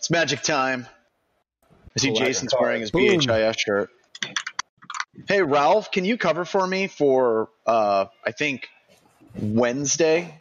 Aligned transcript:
It's 0.00 0.10
magic 0.10 0.40
time. 0.40 0.86
I 1.94 2.00
see 2.00 2.12
Jason's 2.12 2.54
wearing 2.58 2.80
his 2.80 2.90
Boom. 2.90 3.02
BHIS 3.20 3.56
shirt. 3.58 3.90
Hey 5.28 5.42
Ralph, 5.42 5.90
can 5.90 6.06
you 6.06 6.16
cover 6.16 6.46
for 6.46 6.66
me 6.66 6.86
for 6.86 7.50
uh 7.66 8.06
I 8.24 8.32
think 8.32 8.66
Wednesday? 9.38 10.40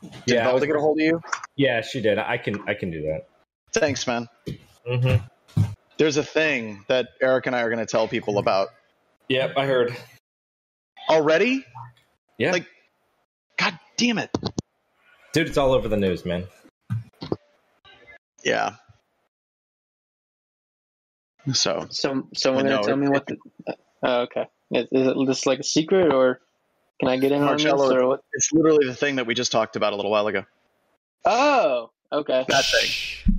Did 0.00 0.12
Yeah, 0.36 0.46
Velda 0.48 0.66
get 0.68 0.76
a 0.76 0.80
hold 0.80 1.00
of 1.00 1.04
you? 1.04 1.20
yeah, 1.56 1.80
she 1.80 2.00
did. 2.00 2.16
I 2.18 2.36
can 2.38 2.62
I 2.68 2.74
can 2.74 2.92
do 2.92 3.02
that. 3.02 3.26
Thanks, 3.72 4.06
man. 4.06 4.28
Mm-hmm. 4.88 5.62
There's 5.98 6.16
a 6.16 6.22
thing 6.24 6.84
that 6.86 7.08
Eric 7.20 7.46
and 7.46 7.56
I 7.56 7.62
are 7.62 7.70
going 7.70 7.84
to 7.84 7.86
tell 7.90 8.06
people 8.06 8.38
about 8.38 8.68
Yep, 9.28 9.54
I 9.56 9.66
heard. 9.66 9.96
already. 11.08 11.64
Yeah, 12.38 12.52
Like- 12.52 12.66
God 13.58 13.78
damn 13.96 14.18
it! 14.18 14.30
dude, 15.32 15.48
it's 15.48 15.58
all 15.58 15.72
over 15.72 15.88
the 15.88 15.96
news, 15.96 16.24
man. 16.24 16.44
Yeah. 18.44 18.76
So 21.52 21.86
So, 21.90 22.28
someone 22.34 22.66
I 22.66 22.70
gonna 22.70 22.82
tell 22.82 22.96
me 22.96 23.08
what? 23.08 23.26
The, 23.26 23.36
oh, 24.02 24.20
okay. 24.22 24.46
Is, 24.70 24.86
is 24.92 25.06
it 25.08 25.16
just 25.26 25.46
like 25.46 25.58
a 25.58 25.64
secret, 25.64 26.12
or 26.12 26.40
can 27.00 27.08
I 27.08 27.16
get 27.18 27.32
in 27.32 27.42
on 27.42 27.56
this, 27.56 27.66
or 27.66 28.06
what? 28.06 28.20
it's 28.32 28.52
literally 28.52 28.86
the 28.86 28.94
thing 28.94 29.16
that 29.16 29.26
we 29.26 29.34
just 29.34 29.52
talked 29.52 29.76
about 29.76 29.92
a 29.92 29.96
little 29.96 30.10
while 30.10 30.26
ago. 30.28 30.44
Oh, 31.24 31.90
okay. 32.12 32.44
That 32.48 32.64
thing. 32.64 33.34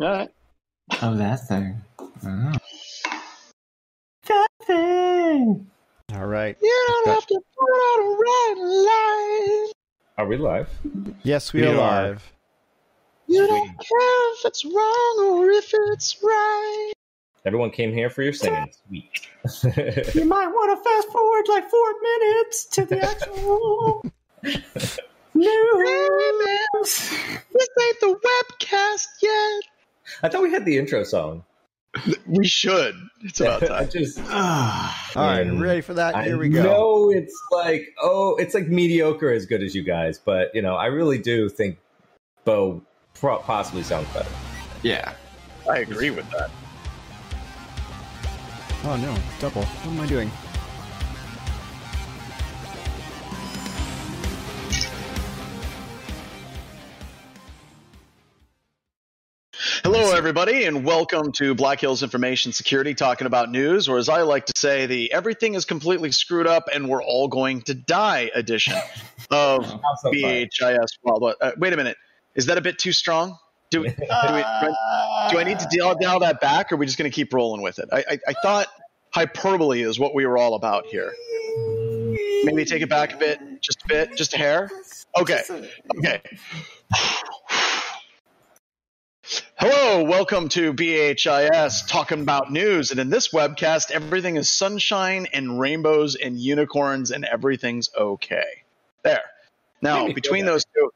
All 0.00 0.08
right. 0.10 0.30
Oh, 1.02 1.14
that 1.16 1.46
thing. 1.48 1.80
Oh. 1.98 2.52
That 4.26 4.48
thing. 4.66 5.66
All 6.14 6.26
right. 6.26 6.56
You 6.62 6.84
don't 6.88 7.14
have 7.14 7.26
to 7.26 7.40
put 7.58 7.70
out 7.70 7.98
a 7.98 8.16
red 8.20 8.58
light. 8.58 9.72
Are 10.18 10.26
we 10.26 10.36
live? 10.36 10.68
Yes, 11.22 11.52
we, 11.52 11.62
We 11.62 11.66
are 11.68 11.72
are. 11.72 12.02
live. 12.08 12.32
You 13.34 13.46
don't 13.48 13.66
care 13.66 14.32
if 14.32 14.44
it's 14.44 14.64
wrong 14.64 15.24
or 15.24 15.50
if 15.50 15.70
it's 15.72 16.16
right. 16.22 16.92
Everyone 17.44 17.70
came 17.70 17.92
here 17.92 18.08
for 18.08 18.22
your 18.22 18.32
singing. 18.32 18.70
Sweet. 18.86 19.28
You 20.14 20.24
might 20.24 20.46
want 20.46 20.78
to 20.78 20.84
fast 20.88 21.08
forward 21.08 21.44
like 21.48 21.68
four 21.68 21.94
minutes 22.00 22.66
to 22.66 22.84
the 22.86 23.00
actual 23.02 24.04
news. 25.34 26.10
This 26.84 27.68
ain't 27.82 28.00
the 28.00 28.18
webcast 28.24 29.06
yet. 29.20 29.62
I 30.22 30.28
thought 30.28 30.42
we 30.42 30.50
had 30.52 30.64
the 30.64 30.78
intro 30.78 31.02
song. 31.02 31.44
We 32.26 32.46
should. 32.46 32.94
It's 33.22 33.40
about 33.40 33.62
I 33.64 33.66
time. 33.66 33.88
just 33.90 34.18
Ah, 34.24 35.12
All 35.16 35.26
right, 35.26 35.42
ready 35.42 35.80
for 35.80 35.94
that? 35.94 36.14
I 36.14 36.24
Here 36.24 36.38
we 36.38 36.48
go. 36.48 36.62
No, 36.62 37.10
it's 37.10 37.36
like 37.52 37.94
oh, 38.00 38.36
it's 38.36 38.54
like 38.54 38.68
mediocre 38.68 39.30
as 39.32 39.44
good 39.46 39.62
as 39.62 39.74
you 39.74 39.82
guys, 39.82 40.18
but 40.18 40.54
you 40.54 40.62
know, 40.62 40.76
I 40.76 40.86
really 40.86 41.18
do 41.18 41.48
think 41.48 41.78
Bo 42.44 42.80
pro- 42.80 42.82
possibly 43.20 43.82
sounds 43.82 44.08
better. 44.12 44.30
yeah. 44.82 45.14
I 45.70 45.78
agree 45.78 46.10
with 46.10 46.28
that. 46.30 46.50
Oh 48.84 48.96
no, 48.96 49.16
double. 49.40 49.62
What 49.62 49.86
am 49.94 50.00
I 50.00 50.06
doing? 50.06 50.30
Hello, 59.82 60.12
everybody, 60.16 60.64
and 60.64 60.84
welcome 60.84 61.30
to 61.32 61.54
Black 61.54 61.80
Hills 61.80 62.02
Information 62.02 62.52
Security, 62.52 62.94
talking 62.94 63.26
about 63.26 63.50
news, 63.50 63.88
or 63.88 63.98
as 63.98 64.08
I 64.08 64.22
like 64.22 64.46
to 64.46 64.52
say, 64.56 64.86
the 64.86 65.12
everything 65.12 65.54
is 65.54 65.64
completely 65.64 66.10
screwed 66.10 66.46
up 66.46 66.68
and 66.74 66.88
we're 66.88 67.02
all 67.02 67.28
going 67.28 67.62
to 67.62 67.74
die 67.74 68.30
edition 68.34 68.74
of 69.30 69.64
How's? 69.64 69.80
BHIS 70.12 70.98
Wild. 71.02 71.34
Uh, 71.40 71.52
wait 71.58 71.72
a 71.72 71.76
minute, 71.76 71.96
is 72.34 72.46
that 72.46 72.58
a 72.58 72.60
bit 72.60 72.78
too 72.78 72.92
strong? 72.92 73.38
Do, 73.70 73.80
we, 73.82 73.88
do, 73.88 73.94
we, 73.94 74.06
do, 74.06 75.38
I, 75.38 75.44
need 75.44 75.58
to 75.58 75.68
dial, 75.76 75.96
dial 76.00 76.20
that 76.20 76.40
back, 76.40 76.70
or 76.70 76.74
are 76.74 76.78
we 76.78 76.86
just 76.86 76.98
going 76.98 77.10
to 77.10 77.14
keep 77.14 77.32
rolling 77.32 77.62
with 77.62 77.78
it? 77.78 77.88
I, 77.92 78.04
I, 78.08 78.18
I 78.28 78.32
thought 78.42 78.68
hyperbole 79.10 79.82
is 79.82 79.98
what 79.98 80.14
we 80.14 80.26
were 80.26 80.38
all 80.38 80.54
about 80.54 80.86
here. 80.86 81.12
Maybe 82.44 82.64
take 82.64 82.82
it 82.82 82.90
back 82.90 83.14
a 83.14 83.16
bit, 83.16 83.40
just 83.60 83.82
a 83.84 83.88
bit, 83.88 84.16
just 84.16 84.34
a 84.34 84.38
hair. 84.38 84.70
Okay, 85.18 85.40
okay. 85.98 86.20
Hello, 89.56 90.04
welcome 90.04 90.48
to 90.50 90.74
BHIS 90.74 91.86
talking 91.86 92.20
about 92.20 92.52
news. 92.52 92.90
And 92.90 93.00
in 93.00 93.08
this 93.08 93.28
webcast, 93.28 93.90
everything 93.92 94.36
is 94.36 94.50
sunshine 94.50 95.26
and 95.32 95.58
rainbows 95.58 96.16
and 96.16 96.38
unicorns 96.38 97.10
and 97.10 97.24
everything's 97.24 97.88
okay. 97.96 98.64
There. 99.02 99.22
Now, 99.80 100.12
between 100.12 100.44
those 100.44 100.64
two, 100.64 100.90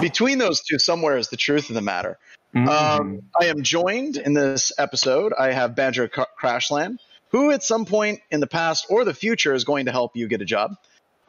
between 0.00 0.38
those 0.38 0.62
two, 0.62 0.78
somewhere 0.78 1.16
is 1.16 1.28
the 1.28 1.36
truth 1.36 1.68
of 1.68 1.74
the 1.74 1.82
matter. 1.82 2.18
Mm-hmm. 2.54 2.68
Um, 2.68 3.20
I 3.38 3.46
am 3.46 3.62
joined 3.62 4.16
in 4.16 4.34
this 4.34 4.72
episode. 4.78 5.32
I 5.38 5.52
have 5.52 5.76
Badger 5.76 6.08
Ca- 6.08 6.26
Crashland, 6.40 6.98
who 7.30 7.50
at 7.50 7.62
some 7.62 7.84
point 7.84 8.20
in 8.30 8.40
the 8.40 8.46
past 8.46 8.86
or 8.88 9.04
the 9.04 9.14
future 9.14 9.54
is 9.54 9.64
going 9.64 9.86
to 9.86 9.92
help 9.92 10.16
you 10.16 10.28
get 10.28 10.40
a 10.40 10.46
job. 10.46 10.72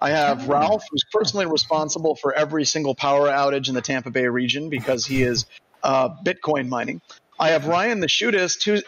I 0.01 0.11
have 0.11 0.47
Ralph, 0.47 0.83
who's 0.89 1.03
personally 1.11 1.45
responsible 1.45 2.15
for 2.15 2.33
every 2.33 2.63
single 2.63 2.95
power 2.95 3.27
outage 3.27 3.67
in 3.67 3.75
the 3.75 3.81
Tampa 3.81 4.09
Bay 4.09 4.27
region 4.27 4.69
because 4.69 5.05
he 5.05 5.23
is 5.23 5.45
uh, 5.83 6.09
Bitcoin 6.23 6.69
mining. 6.69 7.01
I 7.37 7.49
have 7.49 7.67
Ryan, 7.67 7.99
the 7.99 8.07
shootist, 8.07 8.63
who 8.63 8.81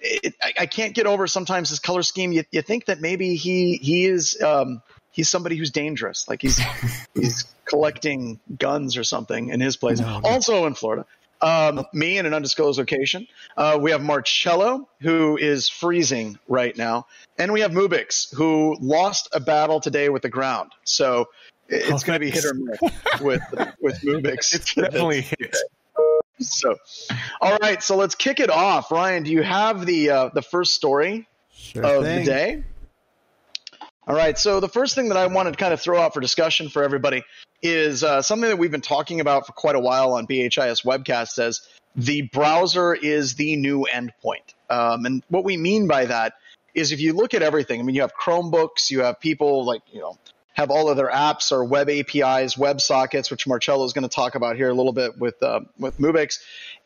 it, 0.00 0.34
I, 0.42 0.52
I 0.60 0.66
can't 0.66 0.94
get 0.94 1.06
over 1.06 1.26
sometimes 1.26 1.68
his 1.68 1.78
color 1.78 2.02
scheme. 2.02 2.32
You, 2.32 2.44
you 2.50 2.62
think 2.62 2.86
that 2.86 3.00
maybe 3.00 3.36
he 3.36 3.76
he 3.76 4.06
is 4.06 4.40
um, 4.42 4.82
he's 5.10 5.28
somebody 5.28 5.56
who's 5.56 5.70
dangerous, 5.70 6.26
like 6.28 6.42
he's 6.42 6.60
he's 7.14 7.44
collecting 7.72 8.38
guns 8.58 8.98
or 8.98 9.04
something 9.04 9.48
in 9.48 9.58
his 9.60 9.76
place. 9.78 9.98
No. 9.98 10.20
Also 10.24 10.66
in 10.66 10.74
Florida. 10.74 11.06
Um, 11.40 11.84
me 11.94 12.18
in 12.18 12.26
an 12.26 12.34
undisclosed 12.34 12.78
location. 12.78 13.26
Uh, 13.56 13.78
we 13.80 13.90
have 13.92 14.02
Marcello, 14.02 14.88
who 15.00 15.36
is 15.38 15.68
freezing 15.70 16.38
right 16.46 16.76
now, 16.76 17.06
and 17.38 17.50
we 17.52 17.62
have 17.62 17.72
Mubix, 17.72 18.32
who 18.34 18.76
lost 18.80 19.28
a 19.32 19.40
battle 19.40 19.80
today 19.80 20.08
with 20.10 20.20
the 20.22 20.28
ground. 20.28 20.70
So 20.84 21.30
it- 21.68 21.88
it's 21.90 22.04
going 22.04 22.20
to 22.20 22.24
be 22.24 22.30
hit 22.30 22.44
or 22.44 22.54
miss 22.54 22.78
with 23.22 23.42
with 23.80 24.00
Mubix. 24.02 24.54
It's 24.54 24.74
definitely 24.74 25.22
hit. 25.22 25.56
So, 26.38 26.76
all 27.40 27.56
right. 27.56 27.82
So 27.82 27.96
let's 27.96 28.14
kick 28.14 28.38
it 28.38 28.50
off. 28.50 28.90
Ryan, 28.92 29.22
do 29.22 29.30
you 29.32 29.42
have 29.42 29.86
the 29.86 30.10
uh, 30.10 30.28
the 30.34 30.42
first 30.42 30.74
story 30.74 31.26
Sure 31.54 31.84
of 31.84 32.04
thing. 32.04 32.20
the 32.20 32.24
day? 32.30 32.62
All 34.06 34.16
right. 34.16 34.36
So 34.36 34.58
the 34.58 34.68
first 34.68 34.94
thing 34.94 35.08
that 35.08 35.16
I 35.16 35.26
wanted 35.28 35.52
to 35.52 35.56
kind 35.56 35.72
of 35.72 35.80
throw 35.80 36.00
out 36.00 36.12
for 36.12 36.20
discussion 36.20 36.68
for 36.68 36.82
everybody 36.82 37.22
is 37.62 38.02
uh, 38.02 38.20
something 38.20 38.48
that 38.48 38.58
we've 38.58 38.70
been 38.70 38.80
talking 38.80 39.20
about 39.20 39.46
for 39.46 39.52
quite 39.52 39.76
a 39.76 39.80
while 39.80 40.14
on 40.14 40.26
BHIS 40.26 40.84
webcast 40.84 41.38
as 41.38 41.60
the 41.94 42.22
browser 42.22 42.94
is 42.94 43.34
the 43.34 43.54
new 43.56 43.86
endpoint. 43.90 44.54
Um, 44.68 45.06
and 45.06 45.22
what 45.28 45.44
we 45.44 45.56
mean 45.56 45.86
by 45.86 46.06
that 46.06 46.34
is 46.74 46.90
if 46.90 47.00
you 47.00 47.12
look 47.12 47.34
at 47.34 47.42
everything, 47.42 47.78
I 47.78 47.84
mean, 47.84 47.94
you 47.94 48.00
have 48.00 48.14
Chromebooks, 48.16 48.90
you 48.90 49.02
have 49.02 49.20
people 49.20 49.64
like, 49.64 49.82
you 49.92 50.00
know, 50.00 50.18
have 50.54 50.70
all 50.70 50.88
of 50.88 50.96
their 50.96 51.10
apps 51.10 51.50
or 51.52 51.64
web 51.64 51.88
APIs, 51.88 52.58
web 52.58 52.80
sockets, 52.80 53.30
which 53.30 53.46
Marcello 53.46 53.84
is 53.84 53.92
going 53.92 54.08
to 54.08 54.14
talk 54.14 54.34
about 54.34 54.56
here 54.56 54.68
a 54.68 54.74
little 54.74 54.92
bit 54.92 55.18
with 55.18 55.42
uh, 55.42 55.60
with 55.78 55.98
Mubix. 55.98 56.38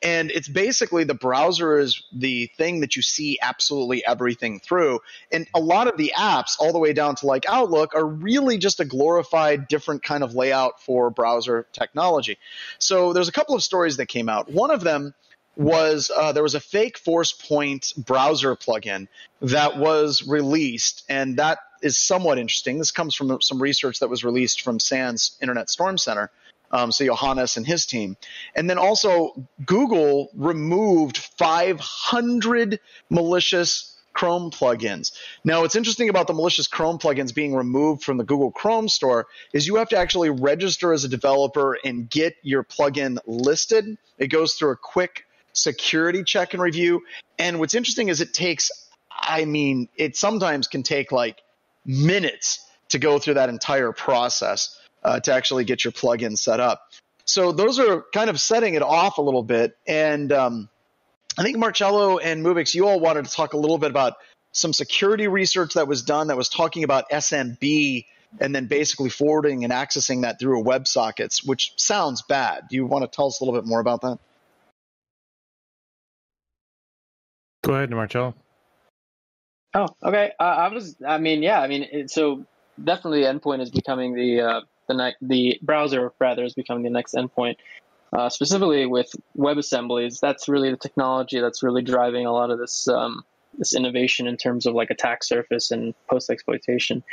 And 0.02 0.30
it's 0.30 0.48
basically 0.48 1.04
the 1.04 1.14
browser 1.14 1.78
is 1.78 2.02
the 2.12 2.50
thing 2.58 2.80
that 2.80 2.96
you 2.96 3.02
see 3.02 3.38
absolutely 3.40 4.04
everything 4.04 4.60
through. 4.60 5.00
And 5.32 5.46
a 5.54 5.60
lot 5.60 5.88
of 5.88 5.96
the 5.96 6.12
apps, 6.16 6.56
all 6.60 6.72
the 6.72 6.78
way 6.78 6.92
down 6.92 7.14
to 7.16 7.26
like 7.26 7.44
Outlook, 7.48 7.94
are 7.94 8.04
really 8.04 8.58
just 8.58 8.78
a 8.80 8.84
glorified 8.84 9.68
different 9.68 10.02
kind 10.02 10.22
of 10.22 10.34
layout 10.34 10.80
for 10.82 11.10
browser 11.10 11.66
technology. 11.72 12.38
So 12.78 13.12
there's 13.12 13.28
a 13.28 13.32
couple 13.32 13.54
of 13.54 13.62
stories 13.62 13.96
that 13.96 14.06
came 14.06 14.28
out. 14.28 14.50
One 14.50 14.70
of 14.70 14.82
them 14.82 15.14
was 15.56 16.10
uh, 16.14 16.32
there 16.32 16.42
was 16.42 16.54
a 16.54 16.60
fake 16.60 16.98
Forcepoint 17.02 17.96
browser 17.96 18.54
plugin 18.54 19.08
that 19.40 19.78
was 19.78 20.26
released, 20.28 21.04
and 21.08 21.38
that 21.38 21.58
is 21.82 21.98
somewhat 21.98 22.38
interesting. 22.38 22.78
This 22.78 22.90
comes 22.90 23.14
from 23.14 23.40
some 23.40 23.60
research 23.60 24.00
that 24.00 24.08
was 24.08 24.24
released 24.24 24.62
from 24.62 24.80
SANS 24.80 25.36
Internet 25.40 25.70
Storm 25.70 25.98
Center. 25.98 26.30
Um, 26.70 26.90
so 26.90 27.04
Johannes 27.04 27.56
and 27.56 27.64
his 27.64 27.86
team, 27.86 28.16
and 28.56 28.68
then 28.68 28.76
also 28.76 29.46
Google 29.64 30.30
removed 30.34 31.16
500 31.16 32.80
malicious 33.08 33.96
Chrome 34.16 34.50
plugins. 34.50 35.12
Now, 35.44 35.60
what's 35.60 35.76
interesting 35.76 36.08
about 36.08 36.26
the 36.26 36.32
malicious 36.32 36.66
Chrome 36.66 36.98
plugins 36.98 37.34
being 37.34 37.54
removed 37.54 38.02
from 38.02 38.16
the 38.16 38.24
Google 38.24 38.50
Chrome 38.50 38.88
store 38.88 39.26
is 39.52 39.66
you 39.66 39.76
have 39.76 39.90
to 39.90 39.98
actually 39.98 40.30
register 40.30 40.94
as 40.94 41.04
a 41.04 41.08
developer 41.08 41.76
and 41.84 42.08
get 42.08 42.34
your 42.42 42.64
plugin 42.64 43.18
listed. 43.26 43.98
It 44.16 44.28
goes 44.28 44.54
through 44.54 44.70
a 44.70 44.76
quick 44.76 45.26
security 45.52 46.24
check 46.24 46.54
and 46.54 46.62
review. 46.62 47.02
And 47.38 47.58
what's 47.58 47.74
interesting 47.74 48.08
is 48.08 48.22
it 48.22 48.32
takes, 48.32 48.70
I 49.10 49.44
mean, 49.44 49.90
it 49.96 50.16
sometimes 50.16 50.66
can 50.66 50.82
take 50.82 51.12
like 51.12 51.42
minutes 51.86 52.66
to 52.88 52.98
go 52.98 53.18
through 53.18 53.34
that 53.34 53.48
entire 53.48 53.92
process 53.92 54.78
uh, 55.02 55.20
to 55.20 55.32
actually 55.32 55.64
get 55.64 55.84
your 55.84 55.92
plugin 55.92 56.36
set 56.36 56.60
up. 56.60 56.82
So 57.24 57.52
those 57.52 57.78
are 57.78 58.04
kind 58.12 58.30
of 58.30 58.40
setting 58.40 58.74
it 58.74 58.82
off 58.82 59.18
a 59.18 59.22
little 59.22 59.42
bit. 59.42 59.76
And 59.86 60.32
um, 60.32 60.68
I 61.38 61.42
think 61.42 61.56
Marcello 61.56 62.18
and 62.18 62.44
Mubix, 62.44 62.74
you 62.74 62.86
all 62.86 63.00
wanted 63.00 63.24
to 63.24 63.30
talk 63.30 63.52
a 63.52 63.56
little 63.56 63.78
bit 63.78 63.90
about 63.90 64.14
some 64.52 64.72
security 64.72 65.28
research 65.28 65.74
that 65.74 65.86
was 65.86 66.02
done 66.02 66.28
that 66.28 66.36
was 66.36 66.48
talking 66.48 66.84
about 66.84 67.10
SMB 67.10 68.06
and 68.40 68.54
then 68.54 68.66
basically 68.66 69.10
forwarding 69.10 69.64
and 69.64 69.72
accessing 69.72 70.22
that 70.22 70.38
through 70.38 70.60
a 70.60 70.64
WebSockets, 70.64 71.46
which 71.46 71.72
sounds 71.76 72.22
bad. 72.22 72.64
Do 72.68 72.76
you 72.76 72.86
want 72.86 73.04
to 73.04 73.14
tell 73.14 73.26
us 73.26 73.40
a 73.40 73.44
little 73.44 73.60
bit 73.60 73.66
more 73.66 73.80
about 73.80 74.00
that? 74.02 74.18
Go 77.64 77.74
ahead, 77.74 77.90
Marcello. 77.90 78.34
Oh, 79.76 79.88
okay. 80.02 80.32
Uh, 80.40 80.42
I 80.42 80.68
was. 80.68 80.96
I 81.06 81.18
mean, 81.18 81.42
yeah. 81.42 81.60
I 81.60 81.68
mean, 81.68 81.82
it, 81.82 82.10
so 82.10 82.46
definitely, 82.82 83.22
endpoint 83.22 83.60
is 83.60 83.70
becoming 83.70 84.14
the 84.14 84.40
uh, 84.40 84.60
the 84.88 84.94
ne- 84.94 85.16
the 85.20 85.58
browser 85.60 86.12
rather 86.18 86.44
is 86.44 86.54
becoming 86.54 86.82
the 86.82 86.90
next 86.90 87.14
endpoint. 87.14 87.56
Uh, 88.10 88.30
specifically 88.30 88.86
with 88.86 89.12
WebAssemblies, 89.36 90.18
that's 90.18 90.48
really 90.48 90.70
the 90.70 90.78
technology 90.78 91.40
that's 91.40 91.62
really 91.62 91.82
driving 91.82 92.24
a 92.24 92.32
lot 92.32 92.50
of 92.50 92.58
this 92.58 92.88
um, 92.88 93.22
this 93.58 93.74
innovation 93.74 94.26
in 94.26 94.38
terms 94.38 94.64
of 94.64 94.72
like 94.72 94.88
attack 94.88 95.22
surface 95.22 95.70
and 95.70 95.92
post 96.08 96.30
exploitation. 96.30 97.04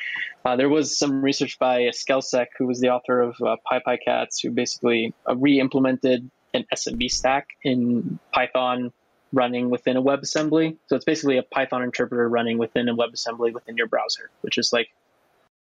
Uh, 0.45 0.55
there 0.55 0.69
was 0.69 0.97
some 0.97 1.21
research 1.21 1.59
by 1.59 1.81
SkelSec, 1.81 2.47
who 2.57 2.65
was 2.65 2.79
the 2.79 2.91
author 2.91 3.19
of 3.19 3.35
uh, 3.41 3.57
pypykatz, 3.69 4.41
who 4.41 4.51
basically 4.51 5.13
uh, 5.29 5.35
re-implemented 5.35 6.31
an 6.53 6.63
SMB 6.73 7.11
stack 7.11 7.47
in 7.61 8.19
Python 8.33 8.93
running 9.33 9.69
within 9.69 9.97
a 9.97 10.01
WebAssembly. 10.01 10.77
So 10.87 10.95
it's 10.95 11.05
basically 11.05 11.37
a 11.37 11.43
Python 11.43 11.81
interpreter 11.83 12.29
running 12.29 12.59
within 12.59 12.87
a 12.87 12.95
WebAssembly 12.95 13.51
within 13.53 13.75
your 13.75 13.87
browser, 13.87 14.29
which 14.41 14.57
is 14.57 14.71
like 14.71 14.89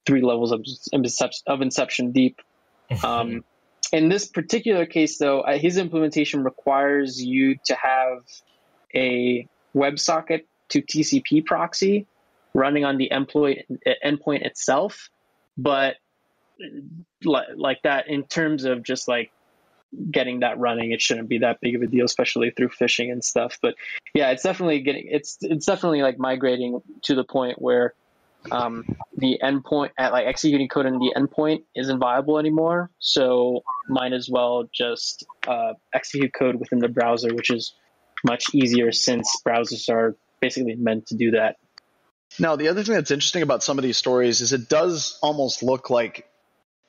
three 0.05 0.21
levels 0.21 0.51
of, 0.51 0.65
of 1.47 1.61
inception 1.61 2.11
deep. 2.11 2.41
Um, 3.03 3.45
in 3.93 4.09
this 4.09 4.27
particular 4.27 4.87
case, 4.87 5.19
though, 5.19 5.43
his 5.47 5.77
implementation 5.77 6.43
requires 6.43 7.21
you 7.21 7.57
to 7.65 7.75
have 7.75 8.25
a 8.93 9.47
WebSocket 9.75 10.45
to 10.69 10.81
TCP 10.81 11.45
proxy 11.45 12.07
running 12.53 12.85
on 12.85 12.97
the 12.97 13.09
endpoint, 13.11 13.63
endpoint 14.03 14.45
itself. 14.45 15.09
But 15.57 15.97
like 17.23 17.81
that, 17.83 18.07
in 18.07 18.23
terms 18.23 18.65
of 18.65 18.83
just 18.83 19.07
like 19.07 19.31
getting 20.11 20.41
that 20.41 20.57
running, 20.59 20.91
it 20.91 21.01
shouldn't 21.01 21.29
be 21.29 21.39
that 21.39 21.59
big 21.61 21.75
of 21.75 21.81
a 21.81 21.87
deal, 21.87 22.05
especially 22.05 22.51
through 22.51 22.69
phishing 22.69 23.11
and 23.11 23.23
stuff. 23.23 23.57
But 23.61 23.75
yeah, 24.13 24.31
it's 24.31 24.43
definitely 24.43 24.81
getting 24.81 25.07
it's 25.09 25.37
it's 25.41 25.65
definitely 25.65 26.01
like 26.01 26.19
migrating 26.19 26.81
to 27.03 27.15
the 27.15 27.23
point 27.23 27.61
where 27.61 27.93
um, 28.51 28.85
the 29.17 29.39
endpoint 29.43 29.91
at 29.97 30.11
like 30.11 30.25
executing 30.25 30.67
code 30.67 30.85
in 30.85 30.99
the 30.99 31.13
endpoint 31.15 31.63
isn't 31.75 31.99
viable 31.99 32.39
anymore. 32.39 32.89
So 32.99 33.63
might 33.87 34.13
as 34.13 34.29
well 34.29 34.69
just 34.73 35.25
uh, 35.47 35.73
execute 35.93 36.33
code 36.33 36.55
within 36.55 36.79
the 36.79 36.87
browser, 36.87 37.33
which 37.33 37.49
is 37.49 37.73
much 38.23 38.53
easier 38.53 38.91
since 38.91 39.41
browsers 39.45 39.89
are 39.89 40.15
basically 40.39 40.75
meant 40.75 41.07
to 41.07 41.15
do 41.15 41.31
that. 41.31 41.57
Now, 42.37 42.55
the 42.55 42.67
other 42.67 42.83
thing 42.83 42.95
that's 42.95 43.11
interesting 43.11 43.41
about 43.41 43.63
some 43.63 43.77
of 43.77 43.83
these 43.83 43.97
stories 43.97 44.41
is 44.41 44.53
it 44.53 44.69
does 44.69 45.17
almost 45.21 45.63
look 45.63 45.89
like 45.89 46.28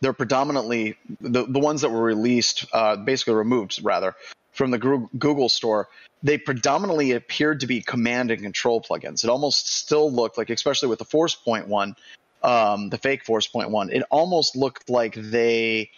they're 0.00 0.12
predominantly 0.12 0.96
the, 1.20 1.44
the 1.46 1.58
ones 1.58 1.82
that 1.82 1.90
were 1.90 2.02
released, 2.02 2.66
uh, 2.72 2.96
basically 2.96 3.34
removed 3.34 3.80
rather, 3.82 4.14
from 4.52 4.70
the 4.70 4.78
Google 4.78 5.48
store. 5.48 5.88
They 6.22 6.38
predominantly 6.38 7.12
appeared 7.12 7.60
to 7.60 7.66
be 7.66 7.80
command 7.80 8.30
and 8.30 8.42
control 8.42 8.80
plugins. 8.80 9.24
It 9.24 9.30
almost 9.30 9.72
still 9.72 10.10
looked 10.10 10.36
like, 10.36 10.50
especially 10.50 10.88
with 10.88 10.98
the 10.98 11.04
Forcepoint 11.04 11.66
one, 11.66 11.96
um, 12.42 12.88
the 12.88 12.98
fake 12.98 13.24
Forcepoint 13.24 13.70
one, 13.70 13.90
it 13.90 14.02
almost 14.10 14.56
looked 14.56 14.88
like 14.88 15.14
they 15.14 15.90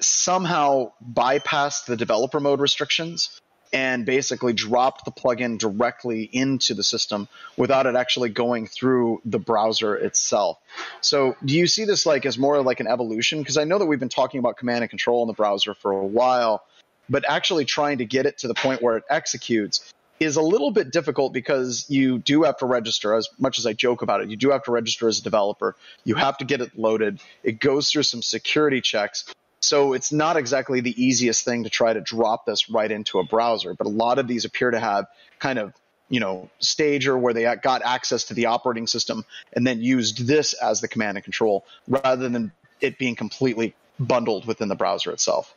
somehow 0.00 0.92
bypassed 1.02 1.86
the 1.86 1.96
developer 1.96 2.40
mode 2.40 2.60
restrictions 2.60 3.40
and 3.72 4.06
basically 4.06 4.52
dropped 4.52 5.04
the 5.04 5.10
plugin 5.10 5.58
directly 5.58 6.22
into 6.24 6.74
the 6.74 6.82
system 6.82 7.28
without 7.56 7.86
it 7.86 7.94
actually 7.94 8.28
going 8.28 8.66
through 8.66 9.20
the 9.24 9.38
browser 9.38 9.94
itself. 9.94 10.58
So, 11.00 11.36
do 11.44 11.54
you 11.54 11.66
see 11.66 11.84
this 11.84 12.06
like 12.06 12.26
as 12.26 12.38
more 12.38 12.62
like 12.62 12.80
an 12.80 12.86
evolution? 12.86 13.40
Because 13.40 13.56
I 13.56 13.64
know 13.64 13.78
that 13.78 13.86
we've 13.86 14.00
been 14.00 14.08
talking 14.08 14.38
about 14.38 14.56
command 14.56 14.82
and 14.82 14.90
control 14.90 15.22
in 15.22 15.28
the 15.28 15.34
browser 15.34 15.74
for 15.74 15.92
a 15.92 16.06
while, 16.06 16.64
but 17.08 17.24
actually 17.28 17.64
trying 17.64 17.98
to 17.98 18.04
get 18.04 18.26
it 18.26 18.38
to 18.38 18.48
the 18.48 18.54
point 18.54 18.82
where 18.82 18.96
it 18.96 19.04
executes 19.10 19.92
is 20.20 20.36
a 20.36 20.42
little 20.42 20.70
bit 20.70 20.90
difficult 20.90 21.32
because 21.32 21.86
you 21.88 22.18
do 22.18 22.42
have 22.42 22.56
to 22.58 22.66
register 22.66 23.14
as 23.14 23.28
much 23.38 23.58
as 23.58 23.66
I 23.66 23.72
joke 23.72 24.02
about 24.02 24.20
it. 24.20 24.30
You 24.30 24.36
do 24.36 24.50
have 24.50 24.64
to 24.64 24.72
register 24.72 25.08
as 25.08 25.20
a 25.20 25.22
developer. 25.22 25.76
You 26.04 26.16
have 26.16 26.38
to 26.38 26.44
get 26.44 26.60
it 26.60 26.76
loaded. 26.76 27.20
It 27.44 27.60
goes 27.60 27.90
through 27.90 28.02
some 28.02 28.22
security 28.22 28.80
checks 28.80 29.32
so 29.60 29.92
it's 29.92 30.12
not 30.12 30.36
exactly 30.36 30.80
the 30.80 31.02
easiest 31.02 31.44
thing 31.44 31.64
to 31.64 31.70
try 31.70 31.92
to 31.92 32.00
drop 32.00 32.46
this 32.46 32.70
right 32.70 32.90
into 32.90 33.18
a 33.18 33.24
browser, 33.24 33.74
but 33.74 33.86
a 33.86 33.90
lot 33.90 34.18
of 34.18 34.28
these 34.28 34.44
appear 34.44 34.70
to 34.70 34.78
have 34.78 35.06
kind 35.38 35.58
of 35.58 35.72
you 36.08 36.20
know 36.20 36.48
stager 36.58 37.16
where 37.16 37.34
they 37.34 37.42
got 37.62 37.82
access 37.82 38.24
to 38.24 38.34
the 38.34 38.46
operating 38.46 38.86
system 38.86 39.24
and 39.52 39.66
then 39.66 39.80
used 39.80 40.26
this 40.26 40.54
as 40.54 40.80
the 40.80 40.88
command 40.88 41.16
and 41.16 41.24
control 41.24 41.64
rather 41.86 42.28
than 42.28 42.52
it 42.80 42.98
being 42.98 43.16
completely 43.16 43.74
bundled 43.98 44.46
within 44.46 44.68
the 44.68 44.76
browser 44.76 45.10
itself. 45.10 45.54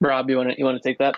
Rob, 0.00 0.30
you 0.30 0.36
want 0.36 0.50
to 0.50 0.58
you 0.58 0.64
want 0.64 0.80
to 0.80 0.88
take 0.88 0.98
that? 0.98 1.16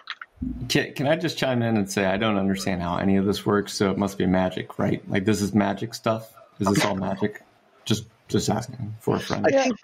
Can, 0.68 0.94
can 0.94 1.06
I 1.08 1.16
just 1.16 1.36
chime 1.36 1.62
in 1.62 1.76
and 1.76 1.90
say 1.90 2.04
I 2.04 2.16
don't 2.16 2.38
understand 2.38 2.80
how 2.80 2.96
any 2.96 3.16
of 3.16 3.26
this 3.26 3.44
works? 3.44 3.74
So 3.74 3.90
it 3.90 3.98
must 3.98 4.18
be 4.18 4.26
magic, 4.26 4.78
right? 4.78 5.02
Like 5.08 5.24
this 5.24 5.42
is 5.42 5.52
magic 5.52 5.94
stuff. 5.94 6.32
Is 6.60 6.68
this 6.68 6.84
all 6.84 6.94
magic? 6.94 7.42
Just 7.84 8.04
just 8.28 8.48
asking 8.48 8.94
for 9.00 9.16
a 9.16 9.20
friend. 9.20 9.46
I 9.46 9.50
think, 9.50 9.76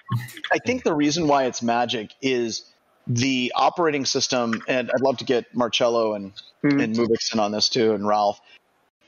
I 0.53 0.59
think 0.59 0.85
the 0.85 0.95
reason 0.95 1.27
why 1.27 1.45
it's 1.45 1.63
magic 1.63 2.11
is 2.23 2.65
the 3.07 3.53
operating 3.55 4.05
system, 4.05 4.63
and 4.69 4.91
I'd 4.91 5.03
love 5.03 5.19
to 5.19 5.25
get 5.25 5.55
Marcello 5.55 6.15
and 6.15 6.33
mm-hmm. 6.63 6.81
and 6.81 6.95
Mubix 6.95 7.33
in 7.33 7.41
on 7.41 7.53
this 7.53 7.69
too, 7.69 7.93
and 7.93 8.07
Ralph. 8.07 8.41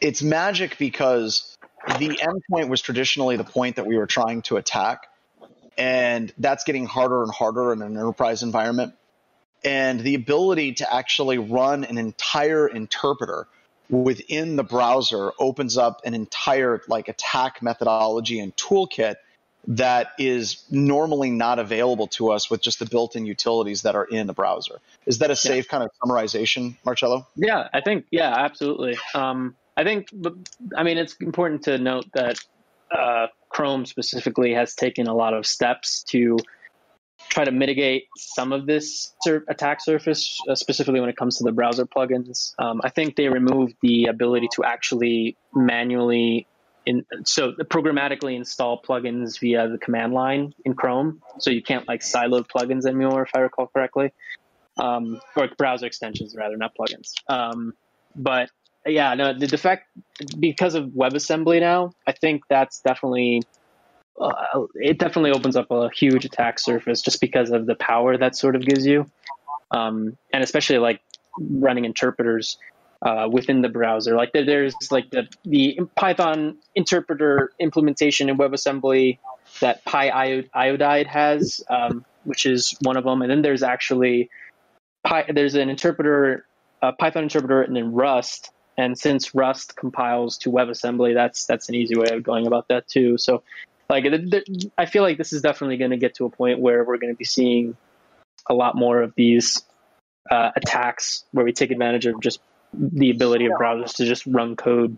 It's 0.00 0.22
magic 0.22 0.76
because 0.78 1.56
the 1.98 2.08
endpoint 2.08 2.68
was 2.68 2.82
traditionally 2.82 3.36
the 3.36 3.44
point 3.44 3.76
that 3.76 3.86
we 3.86 3.96
were 3.96 4.06
trying 4.06 4.42
to 4.42 4.56
attack, 4.56 5.06
and 5.78 6.32
that's 6.38 6.64
getting 6.64 6.86
harder 6.86 7.22
and 7.22 7.32
harder 7.32 7.72
in 7.72 7.82
an 7.82 7.96
enterprise 7.96 8.42
environment. 8.42 8.94
And 9.64 10.00
the 10.00 10.14
ability 10.14 10.74
to 10.74 10.94
actually 10.94 11.38
run 11.38 11.84
an 11.84 11.96
entire 11.98 12.68
interpreter 12.68 13.48
within 13.88 14.56
the 14.56 14.64
browser 14.64 15.32
opens 15.38 15.78
up 15.78 16.02
an 16.04 16.14
entire 16.14 16.82
like 16.88 17.08
attack 17.08 17.62
methodology 17.62 18.40
and 18.40 18.54
toolkit 18.56 19.16
that 19.68 20.12
is 20.18 20.64
normally 20.70 21.30
not 21.30 21.58
available 21.58 22.06
to 22.06 22.30
us 22.30 22.50
with 22.50 22.62
just 22.62 22.78
the 22.78 22.86
built-in 22.86 23.26
utilities 23.26 23.82
that 23.82 23.96
are 23.96 24.04
in 24.04 24.26
the 24.26 24.32
browser. 24.32 24.80
Is 25.06 25.18
that 25.18 25.30
a 25.30 25.36
safe 25.36 25.66
yeah. 25.66 25.70
kind 25.70 25.82
of 25.84 25.90
summarization, 26.02 26.76
Marcello? 26.84 27.26
Yeah, 27.34 27.68
I 27.72 27.80
think 27.80 28.06
yeah, 28.10 28.32
absolutely. 28.32 28.98
Um, 29.14 29.56
I 29.76 29.84
think, 29.84 30.08
I 30.76 30.82
mean, 30.84 30.98
it's 30.98 31.16
important 31.20 31.64
to 31.64 31.78
note 31.78 32.06
that 32.14 32.38
uh, 32.96 33.26
Chrome 33.48 33.84
specifically 33.86 34.54
has 34.54 34.74
taken 34.74 35.06
a 35.06 35.14
lot 35.14 35.34
of 35.34 35.46
steps 35.46 36.02
to 36.08 36.38
try 37.28 37.44
to 37.44 37.50
mitigate 37.50 38.04
some 38.16 38.52
of 38.52 38.66
this 38.66 39.12
sur- 39.22 39.44
attack 39.48 39.82
surface, 39.82 40.38
uh, 40.48 40.54
specifically 40.54 41.00
when 41.00 41.08
it 41.08 41.16
comes 41.16 41.38
to 41.38 41.44
the 41.44 41.52
browser 41.52 41.86
plugins. 41.86 42.52
Um, 42.58 42.80
I 42.84 42.90
think 42.90 43.16
they 43.16 43.28
removed 43.28 43.74
the 43.82 44.06
ability 44.06 44.48
to 44.54 44.64
actually 44.64 45.36
manually 45.54 46.46
in, 46.86 47.04
so 47.24 47.52
programmatically 47.52 48.36
install 48.36 48.80
plugins 48.80 49.38
via 49.40 49.68
the 49.68 49.78
command 49.78 50.14
line 50.14 50.54
in 50.64 50.74
Chrome. 50.74 51.20
So 51.40 51.50
you 51.50 51.62
can't 51.62 51.86
like 51.86 52.00
siloed 52.00 52.46
plugins 52.46 52.86
anymore, 52.86 53.22
if 53.22 53.30
I 53.34 53.40
recall 53.40 53.66
correctly, 53.66 54.12
um, 54.78 55.20
or 55.36 55.48
browser 55.58 55.86
extensions 55.86 56.34
rather, 56.36 56.56
not 56.56 56.72
plugins. 56.76 57.12
Um, 57.28 57.74
but 58.14 58.50
yeah, 58.86 59.14
no, 59.14 59.36
the, 59.36 59.46
the 59.46 59.58
fact 59.58 59.88
because 60.38 60.74
of 60.74 60.86
WebAssembly 60.86 61.60
now, 61.60 61.92
I 62.06 62.12
think 62.12 62.44
that's 62.48 62.80
definitely 62.80 63.42
uh, 64.18 64.62
it 64.76 64.98
definitely 64.98 65.32
opens 65.32 65.56
up 65.56 65.70
a 65.70 65.90
huge 65.90 66.24
attack 66.24 66.58
surface 66.58 67.02
just 67.02 67.20
because 67.20 67.50
of 67.50 67.66
the 67.66 67.74
power 67.74 68.16
that 68.16 68.34
sort 68.34 68.56
of 68.56 68.64
gives 68.64 68.86
you, 68.86 69.10
um, 69.72 70.16
and 70.32 70.42
especially 70.42 70.78
like 70.78 71.00
running 71.38 71.84
interpreters 71.84 72.56
uh, 73.06 73.28
within 73.30 73.62
the 73.62 73.68
browser. 73.68 74.16
Like 74.16 74.32
there's 74.32 74.74
like 74.90 75.10
the 75.10 75.28
the 75.44 75.78
Python 75.94 76.58
interpreter 76.74 77.52
implementation 77.60 78.28
in 78.28 78.36
WebAssembly 78.36 79.18
that 79.60 79.84
Pyodide 79.84 81.06
has, 81.06 81.62
um, 81.70 82.04
which 82.24 82.46
is 82.46 82.76
one 82.82 82.96
of 82.96 83.04
them, 83.04 83.22
and 83.22 83.30
then 83.30 83.42
there's 83.42 83.62
actually 83.62 84.28
Py, 85.06 85.32
there's 85.32 85.54
an 85.54 85.70
interpreter, 85.70 86.46
a 86.82 86.92
Python 86.92 87.22
interpreter, 87.22 87.62
and 87.62 87.76
then 87.76 87.92
Rust. 87.92 88.50
And 88.76 88.98
since 88.98 89.34
Rust 89.34 89.76
compiles 89.76 90.38
to 90.38 90.50
WebAssembly, 90.50 91.14
that's 91.14 91.46
that's 91.46 91.68
an 91.68 91.76
easy 91.76 91.96
way 91.96 92.08
of 92.10 92.24
going 92.24 92.48
about 92.48 92.68
that 92.68 92.88
too. 92.88 93.18
So, 93.18 93.44
like, 93.88 94.04
I 94.76 94.86
feel 94.86 95.04
like 95.04 95.16
this 95.16 95.32
is 95.32 95.42
definitely 95.42 95.76
going 95.76 95.92
to 95.92 95.96
get 95.96 96.16
to 96.16 96.24
a 96.24 96.30
point 96.30 96.58
where 96.58 96.82
we're 96.82 96.98
going 96.98 97.12
to 97.12 97.16
be 97.16 97.24
seeing 97.24 97.76
a 98.50 98.54
lot 98.54 98.74
more 98.74 99.00
of 99.00 99.14
these 99.16 99.62
uh, 100.28 100.50
attacks 100.56 101.24
where 101.30 101.44
we 101.44 101.52
take 101.52 101.70
advantage 101.70 102.06
of 102.06 102.20
just 102.20 102.40
the 102.78 103.10
ability 103.10 103.46
of 103.46 103.52
browsers 103.52 103.96
to 103.96 104.04
just 104.04 104.26
run 104.26 104.56
code. 104.56 104.96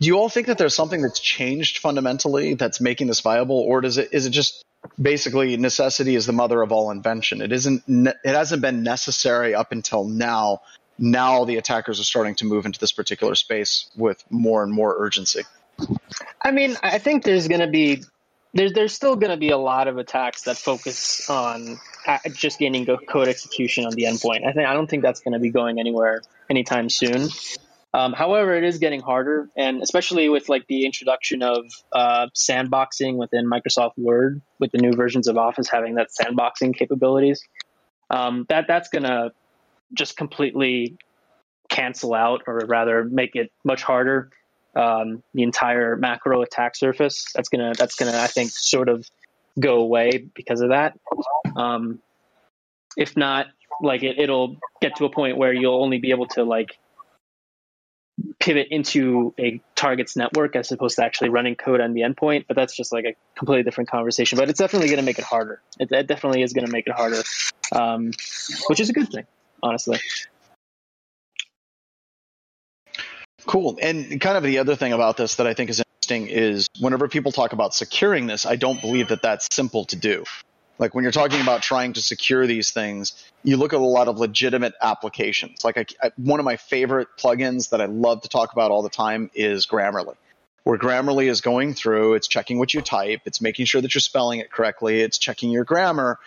Do 0.00 0.08
you 0.08 0.18
all 0.18 0.28
think 0.28 0.48
that 0.48 0.58
there's 0.58 0.74
something 0.74 1.00
that's 1.00 1.20
changed 1.20 1.78
fundamentally 1.78 2.54
that's 2.54 2.80
making 2.80 3.06
this 3.06 3.20
viable, 3.20 3.60
or 3.60 3.80
does 3.80 3.98
it 3.98 4.08
is 4.12 4.26
it 4.26 4.30
just 4.30 4.64
basically 5.00 5.56
necessity 5.56 6.16
is 6.16 6.26
the 6.26 6.32
mother 6.32 6.60
of 6.60 6.72
all 6.72 6.90
invention? 6.90 7.40
It 7.40 7.52
isn't. 7.52 7.84
It 7.86 8.16
hasn't 8.24 8.62
been 8.62 8.82
necessary 8.82 9.54
up 9.54 9.70
until 9.70 10.04
now. 10.04 10.62
Now 10.98 11.44
the 11.44 11.56
attackers 11.56 12.00
are 12.00 12.04
starting 12.04 12.34
to 12.36 12.44
move 12.44 12.66
into 12.66 12.80
this 12.80 12.92
particular 12.92 13.34
space 13.34 13.90
with 13.96 14.22
more 14.28 14.62
and 14.62 14.72
more 14.72 14.94
urgency. 14.98 15.42
I 16.40 16.50
mean, 16.50 16.76
I 16.82 16.98
think 16.98 17.24
there's 17.24 17.48
going 17.48 17.60
to 17.60 17.68
be 17.68 18.02
there's 18.54 18.72
there's 18.72 18.92
still 18.92 19.16
going 19.16 19.30
to 19.30 19.36
be 19.36 19.50
a 19.50 19.58
lot 19.58 19.88
of 19.88 19.98
attacks 19.98 20.42
that 20.42 20.56
focus 20.56 21.28
on 21.30 21.78
uh, 22.06 22.18
just 22.32 22.58
gaining 22.58 22.86
code 23.08 23.28
execution 23.28 23.86
on 23.86 23.92
the 23.92 24.04
endpoint. 24.04 24.46
I 24.46 24.52
think 24.52 24.66
I 24.66 24.74
don't 24.74 24.88
think 24.88 25.02
that's 25.02 25.20
going 25.20 25.32
to 25.32 25.38
be 25.38 25.50
going 25.50 25.80
anywhere 25.80 26.22
anytime 26.50 26.88
soon. 26.88 27.28
Um, 27.94 28.14
however, 28.14 28.54
it 28.54 28.64
is 28.64 28.78
getting 28.78 29.00
harder, 29.00 29.50
and 29.56 29.82
especially 29.82 30.28
with 30.28 30.48
like 30.48 30.66
the 30.66 30.86
introduction 30.86 31.42
of 31.42 31.64
uh, 31.92 32.28
sandboxing 32.34 33.16
within 33.16 33.46
Microsoft 33.46 33.92
Word, 33.98 34.40
with 34.58 34.72
the 34.72 34.78
new 34.78 34.92
versions 34.92 35.28
of 35.28 35.36
Office 35.36 35.68
having 35.68 35.96
that 35.96 36.08
sandboxing 36.08 36.74
capabilities, 36.74 37.42
um, 38.08 38.46
that 38.48 38.66
that's 38.66 38.88
going 38.88 39.02
to 39.02 39.32
just 39.92 40.16
completely 40.16 40.96
cancel 41.68 42.14
out, 42.14 42.42
or 42.46 42.62
rather, 42.66 43.04
make 43.04 43.36
it 43.36 43.52
much 43.62 43.82
harder 43.82 44.30
um, 44.74 45.22
the 45.34 45.42
entire 45.42 45.96
macro 45.96 46.42
attack 46.42 46.76
surface. 46.76 47.26
That's 47.34 47.48
gonna 47.48 47.74
that's 47.76 47.94
gonna 47.94 48.16
I 48.16 48.26
think 48.26 48.50
sort 48.50 48.88
of 48.88 49.08
go 49.58 49.76
away 49.76 50.28
because 50.34 50.60
of 50.60 50.70
that. 50.70 50.98
Um, 51.56 52.00
if 52.96 53.16
not, 53.16 53.46
like 53.80 54.02
it, 54.02 54.18
it'll 54.18 54.56
get 54.80 54.96
to 54.96 55.04
a 55.04 55.10
point 55.10 55.36
where 55.36 55.52
you'll 55.52 55.82
only 55.82 55.98
be 55.98 56.10
able 56.10 56.26
to 56.28 56.44
like 56.44 56.78
pivot 58.38 58.68
into 58.70 59.34
a 59.38 59.60
target's 59.74 60.16
network 60.16 60.54
as 60.54 60.70
opposed 60.70 60.96
to 60.96 61.04
actually 61.04 61.30
running 61.30 61.54
code 61.54 61.80
on 61.80 61.92
the 61.92 62.02
endpoint. 62.02 62.46
But 62.46 62.56
that's 62.56 62.76
just 62.76 62.92
like 62.92 63.04
a 63.04 63.14
completely 63.36 63.62
different 63.62 63.90
conversation. 63.90 64.38
But 64.38 64.48
it's 64.50 64.58
definitely 64.58 64.88
going 64.88 64.98
to 64.98 65.04
make 65.04 65.18
it 65.18 65.24
harder. 65.24 65.60
It, 65.78 65.90
it 65.90 66.06
definitely 66.06 66.42
is 66.42 66.52
going 66.52 66.66
to 66.66 66.72
make 66.72 66.86
it 66.86 66.94
harder, 66.94 67.22
um, 67.72 68.12
which 68.68 68.80
is 68.80 68.90
a 68.90 68.92
good 68.92 69.10
thing, 69.10 69.26
honestly. 69.62 69.98
Cool. 73.46 73.78
And 73.82 74.20
kind 74.20 74.36
of 74.36 74.42
the 74.42 74.58
other 74.58 74.76
thing 74.76 74.92
about 74.92 75.16
this 75.16 75.36
that 75.36 75.46
I 75.46 75.54
think 75.54 75.70
is 75.70 75.82
interesting 76.02 76.28
is 76.28 76.68
whenever 76.78 77.08
people 77.08 77.32
talk 77.32 77.52
about 77.52 77.74
securing 77.74 78.26
this, 78.26 78.46
I 78.46 78.56
don't 78.56 78.80
believe 78.80 79.08
that 79.08 79.22
that's 79.22 79.48
simple 79.52 79.84
to 79.86 79.96
do. 79.96 80.24
Like 80.78 80.94
when 80.94 81.04
you're 81.04 81.12
talking 81.12 81.40
about 81.40 81.62
trying 81.62 81.92
to 81.94 82.02
secure 82.02 82.46
these 82.46 82.70
things, 82.70 83.24
you 83.44 83.56
look 83.56 83.72
at 83.72 83.80
a 83.80 83.84
lot 83.84 84.08
of 84.08 84.18
legitimate 84.18 84.74
applications. 84.80 85.64
Like 85.64 85.78
I, 85.78 85.86
I, 86.02 86.10
one 86.16 86.40
of 86.40 86.44
my 86.44 86.56
favorite 86.56 87.08
plugins 87.18 87.70
that 87.70 87.80
I 87.80 87.86
love 87.86 88.22
to 88.22 88.28
talk 88.28 88.52
about 88.52 88.70
all 88.70 88.82
the 88.82 88.88
time 88.88 89.30
is 89.34 89.66
Grammarly, 89.66 90.16
where 90.64 90.78
Grammarly 90.78 91.26
is 91.28 91.40
going 91.40 91.74
through, 91.74 92.14
it's 92.14 92.26
checking 92.26 92.58
what 92.58 92.74
you 92.74 92.80
type, 92.80 93.20
it's 93.26 93.40
making 93.40 93.66
sure 93.66 93.80
that 93.80 93.94
you're 93.94 94.00
spelling 94.00 94.40
it 94.40 94.50
correctly, 94.50 95.02
it's 95.02 95.18
checking 95.18 95.50
your 95.50 95.64
grammar, 95.64 96.18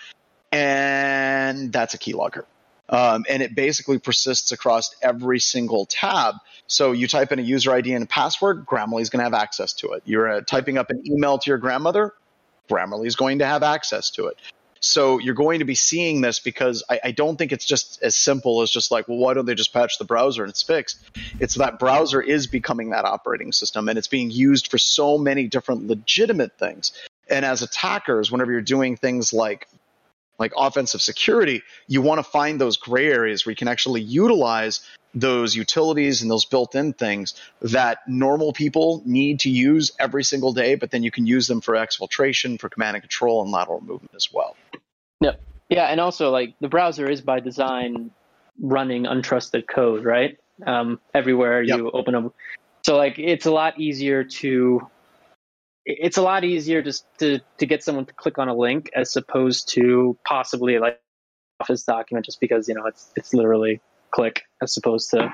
and 0.52 1.74
that's 1.74 1.94
a 1.94 1.98
keylogger. 1.98 2.46
Um, 2.88 3.26
and 3.28 3.42
it 3.42 3.56
basically 3.56 3.98
persists 3.98 4.52
across 4.52 4.96
every 5.02 5.40
single 5.40 5.86
tab. 5.86 6.36
So 6.68 6.92
you 6.92 7.08
type 7.08 7.32
in 7.32 7.40
a 7.40 7.42
user 7.42 7.74
ID 7.74 7.94
and 7.94 8.04
a 8.04 8.08
password, 8.08 8.66
Grammarly 8.66 9.02
is 9.02 9.10
going 9.10 9.20
to 9.20 9.24
have 9.24 9.34
access 9.34 9.74
to 9.74 9.94
it. 9.94 10.04
You're 10.06 10.30
uh, 10.30 10.42
typing 10.42 10.78
up 10.78 10.92
an 10.92 11.02
email 11.06 11.38
to 11.40 11.50
your 11.50 11.58
grandmother, 11.58 12.14
Grammarly 12.70 13.08
is 13.08 13.16
going 13.16 13.40
to 13.40 13.46
have 13.46 13.64
access 13.64 14.12
to 14.12 14.28
it. 14.28 14.38
So 14.80 15.18
you're 15.18 15.36
going 15.36 15.60
to 15.60 15.66
be 15.66 15.74
seeing 15.74 16.22
this 16.22 16.40
because 16.40 16.84
I, 16.90 17.00
I, 17.06 17.12
don't 17.12 17.38
think 17.38 17.52
it's 17.52 17.66
just 17.66 18.04
as 18.04 18.16
simple 18.16 18.62
as 18.62 18.70
just 18.70 18.92
like, 18.92 19.08
well, 19.08 19.18
why 19.18 19.34
don't 19.34 19.46
they 19.46 19.56
just 19.56 19.74
patch 19.74 19.98
the 19.98 20.06
browser 20.06 20.44
and 20.44 20.50
it's 20.52 20.62
fixed? 20.62 21.00
It's 21.40 21.56
that 21.56 21.80
browser 21.80 22.22
is 22.22 22.46
becoming 22.46 22.92
that 22.92 23.04
operating 23.04 23.52
system 23.52 23.90
and 23.90 23.98
it's 23.98 24.08
being 24.08 24.30
used 24.30 24.70
for 24.70 24.78
so 24.78 25.18
many 25.18 25.48
different 25.48 25.88
legitimate 25.88 26.58
things. 26.60 26.92
And 27.30 27.46
as 27.46 27.64
attackers, 27.64 28.32
whenever 28.32 28.52
you're 28.52 28.62
doing 28.62 28.96
things 28.96 29.34
like 29.34 29.68
like 30.40 30.52
offensive 30.58 31.02
security, 31.02 31.62
you 31.88 32.02
want 32.02 32.20
to 32.20 32.24
find 32.24 32.60
those 32.60 32.78
gray 32.78 33.08
areas 33.08 33.46
where 33.46 33.52
you 33.52 33.56
can 33.56 33.68
actually 33.68 34.02
utilize 34.02 34.82
those 35.14 35.56
utilities 35.56 36.22
and 36.22 36.30
those 36.30 36.44
built-in 36.44 36.92
things 36.94 37.34
that 37.62 38.00
normal 38.06 38.52
people 38.52 39.02
need 39.06 39.40
to 39.40 39.50
use 39.50 39.92
every 39.98 40.24
single 40.24 40.52
day, 40.52 40.76
but 40.76 40.92
then 40.92 41.04
you 41.04 41.12
can 41.12 41.26
use 41.26 41.48
them 41.48 41.62
for 41.62 41.76
exfiltration, 41.76 42.60
for 42.60 42.68
command 42.68 42.98
and 42.98 43.04
control, 43.04 43.42
and 43.42 43.50
lateral 43.50 43.80
movement 43.80 44.12
as 44.14 44.32
well. 44.34 44.58
Yeah, 45.22 45.36
yeah, 45.70 45.86
and 45.86 46.02
also 46.02 46.32
like 46.32 46.54
the 46.60 46.68
browser 46.68 47.10
is 47.10 47.22
by 47.22 47.40
design 47.40 48.12
running 48.60 49.04
untrusted 49.04 49.68
code, 49.68 50.04
right? 50.04 50.38
Um, 50.66 51.00
everywhere 51.14 51.62
you 51.62 51.86
yep. 51.86 51.94
open 51.94 52.16
up, 52.16 52.36
so 52.86 52.98
like 52.98 53.18
it's 53.18 53.46
a 53.46 53.52
lot 53.52 53.80
easier 53.80 54.24
to 54.24 54.88
it's 55.86 56.18
a 56.18 56.22
lot 56.22 56.44
easier 56.44 56.82
just 56.82 57.06
to, 57.20 57.40
to 57.60 57.66
get 57.66 57.84
someone 57.84 58.06
to 58.06 58.14
click 58.14 58.38
on 58.38 58.48
a 58.48 58.56
link 58.56 58.90
as 58.96 59.16
opposed 59.16 59.70
to 59.74 60.18
possibly 60.28 60.80
like 60.80 61.00
office 61.60 61.84
document 61.84 62.26
just 62.26 62.40
because 62.42 62.68
you 62.68 62.76
know 62.76 62.86
it's 62.86 63.12
it's 63.16 63.34
literally 63.34 63.80
click 64.12 64.44
as 64.62 64.76
opposed 64.78 65.12
to 65.12 65.32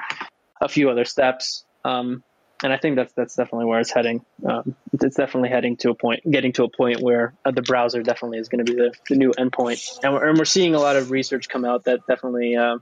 a 0.62 0.68
few 0.68 0.90
other 0.90 1.06
steps 1.06 1.66
um, 1.84 2.24
and 2.64 2.72
I 2.72 2.78
think 2.78 2.96
that's 2.96 3.14
that's 3.14 3.36
definitely 3.36 3.66
where 3.66 3.80
it's 3.80 3.92
heading. 3.92 4.24
Um, 4.48 4.76
it's 4.94 5.16
definitely 5.16 5.50
heading 5.50 5.78
to 5.78 5.90
a 5.90 5.96
point, 5.96 6.22
getting 6.30 6.54
to 6.54 6.64
a 6.64 6.70
point 6.70 7.02
where 7.02 7.34
uh, 7.44 7.52
the 7.52 7.62
browser 7.62 8.04
definitely 8.04 8.38
is 8.38 8.50
going 8.50 8.64
to 8.64 8.72
be 8.72 8.78
the, 8.78 8.94
the 9.10 9.16
new 9.16 9.32
endpoint, 9.32 10.00
and 10.04 10.14
we're, 10.14 10.30
and 10.30 10.38
we're 10.38 10.46
seeing 10.46 10.76
a 10.76 10.80
lot 10.80 10.96
of 10.96 11.12
research 11.12 11.50
come 11.50 11.66
out 11.66 11.86
that 11.86 12.02
definitely 12.08 12.56
uh, 12.56 12.78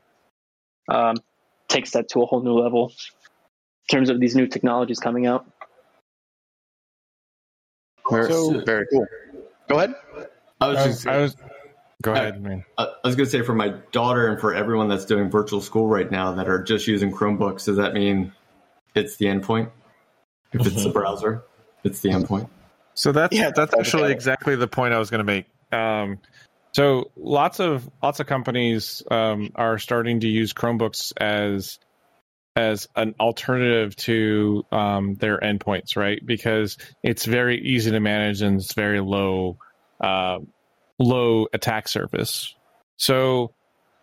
um, 0.89 1.15
takes 1.67 1.91
that 1.91 2.09
to 2.09 2.21
a 2.21 2.25
whole 2.25 2.41
new 2.41 2.53
level 2.53 2.91
in 3.89 3.97
terms 3.97 4.09
of 4.09 4.19
these 4.19 4.35
new 4.35 4.47
technologies 4.47 4.99
coming 4.99 5.25
out. 5.25 5.45
Very, 8.09 8.31
so, 8.31 8.61
very 8.61 8.85
cool. 8.91 9.05
Go 9.67 9.77
ahead. 9.77 9.95
I 10.61 10.67
was, 10.67 10.83
just, 10.85 11.07
I 11.07 11.17
was 11.19 11.35
go 12.01 12.13
ahead, 12.13 12.35
I, 12.35 12.39
man. 12.39 12.65
I 12.77 12.87
was 13.03 13.15
going 13.15 13.27
to 13.27 13.31
say 13.31 13.41
for 13.43 13.53
my 13.53 13.69
daughter 13.91 14.27
and 14.27 14.39
for 14.39 14.53
everyone 14.53 14.89
that's 14.89 15.05
doing 15.05 15.29
virtual 15.29 15.61
school 15.61 15.87
right 15.87 16.09
now 16.09 16.33
that 16.33 16.49
are 16.49 16.61
just 16.63 16.87
using 16.87 17.11
Chromebooks, 17.11 17.65
does 17.65 17.77
that 17.77 17.93
mean 17.93 18.33
it's 18.95 19.17
the 19.17 19.27
endpoint? 19.27 19.71
If 20.51 20.65
it's 20.65 20.83
the 20.83 20.89
browser, 20.89 21.43
it's 21.83 21.99
the 22.01 22.09
endpoint. 22.09 22.49
So 22.95 23.11
that's 23.11 23.35
yeah, 23.35 23.51
that's 23.55 23.73
actually 23.73 24.11
exactly 24.11 24.55
the 24.55 24.67
point 24.67 24.93
I 24.93 24.99
was 24.99 25.09
going 25.09 25.19
to 25.19 25.23
make. 25.23 25.45
Um, 25.71 26.19
so 26.73 27.11
lots 27.15 27.59
of 27.59 27.89
lots 28.01 28.19
of 28.19 28.27
companies 28.27 29.03
um, 29.09 29.51
are 29.55 29.77
starting 29.79 30.19
to 30.21 30.27
use 30.27 30.53
Chromebooks 30.53 31.13
as 31.17 31.79
as 32.59 32.87
an 32.95 33.15
alternative 33.19 33.95
to 33.95 34.65
um, 34.71 35.15
their 35.15 35.39
endpoints, 35.39 35.95
right? 35.95 36.19
Because 36.23 36.77
it's 37.01 37.25
very 37.25 37.59
easy 37.61 37.91
to 37.91 37.99
manage 38.01 38.41
and 38.41 38.59
it's 38.59 38.73
very 38.73 38.99
low 38.99 39.57
uh, 40.01 40.39
low 40.97 41.47
attack 41.53 41.87
surface. 41.87 42.53
So 42.97 43.53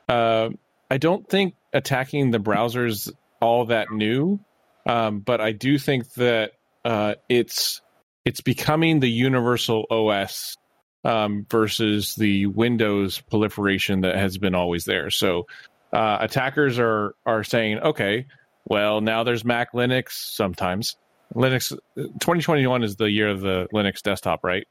uh, 0.08 0.48
I 0.90 0.96
don't 0.96 1.28
think 1.28 1.54
attacking 1.72 2.30
the 2.30 2.40
browsers 2.40 3.12
all 3.40 3.66
that 3.66 3.90
new, 3.92 4.40
um, 4.86 5.20
but 5.20 5.40
I 5.40 5.52
do 5.52 5.78
think 5.78 6.10
that 6.14 6.52
uh, 6.84 7.14
it's 7.28 7.82
it's 8.24 8.40
becoming 8.40 9.00
the 9.00 9.10
universal 9.10 9.84
OS 9.90 10.56
um, 11.04 11.46
versus 11.50 12.14
the 12.14 12.46
Windows 12.46 13.20
proliferation 13.20 14.00
that 14.00 14.16
has 14.16 14.38
been 14.38 14.54
always 14.54 14.84
there. 14.84 15.10
So 15.10 15.46
uh, 15.92 16.18
attackers 16.20 16.78
are 16.78 17.14
are 17.24 17.44
saying, 17.44 17.78
okay, 17.80 18.26
well, 18.66 19.00
now 19.00 19.24
there's 19.24 19.44
Mac 19.44 19.72
Linux 19.72 20.10
sometimes. 20.10 20.96
Linux 21.34 21.70
2021 21.96 22.82
is 22.82 22.96
the 22.96 23.10
year 23.10 23.28
of 23.28 23.40
the 23.40 23.68
Linux 23.72 24.02
desktop, 24.02 24.44
right? 24.44 24.66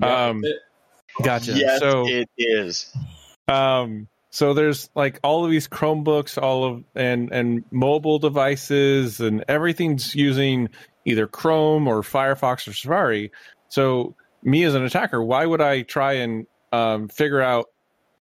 Yeah, 0.00 0.26
um, 0.26 0.42
gotcha. 1.22 1.52
Yes, 1.52 1.80
so 1.80 2.06
it 2.06 2.28
is. 2.36 2.94
Um, 3.48 4.08
so 4.30 4.52
there's 4.52 4.90
like 4.94 5.18
all 5.22 5.44
of 5.44 5.50
these 5.50 5.66
Chromebooks, 5.66 6.40
all 6.40 6.64
of 6.64 6.84
and 6.94 7.32
and 7.32 7.64
mobile 7.70 8.18
devices, 8.18 9.20
and 9.20 9.44
everything's 9.48 10.14
using 10.14 10.68
either 11.04 11.26
Chrome 11.26 11.88
or 11.88 12.02
Firefox 12.02 12.68
or 12.68 12.74
Safari. 12.74 13.32
So 13.68 14.14
me 14.42 14.64
as 14.64 14.74
an 14.74 14.84
attacker, 14.84 15.22
why 15.22 15.46
would 15.46 15.60
I 15.60 15.82
try 15.82 16.14
and 16.14 16.46
um, 16.72 17.08
figure 17.08 17.40
out 17.40 17.66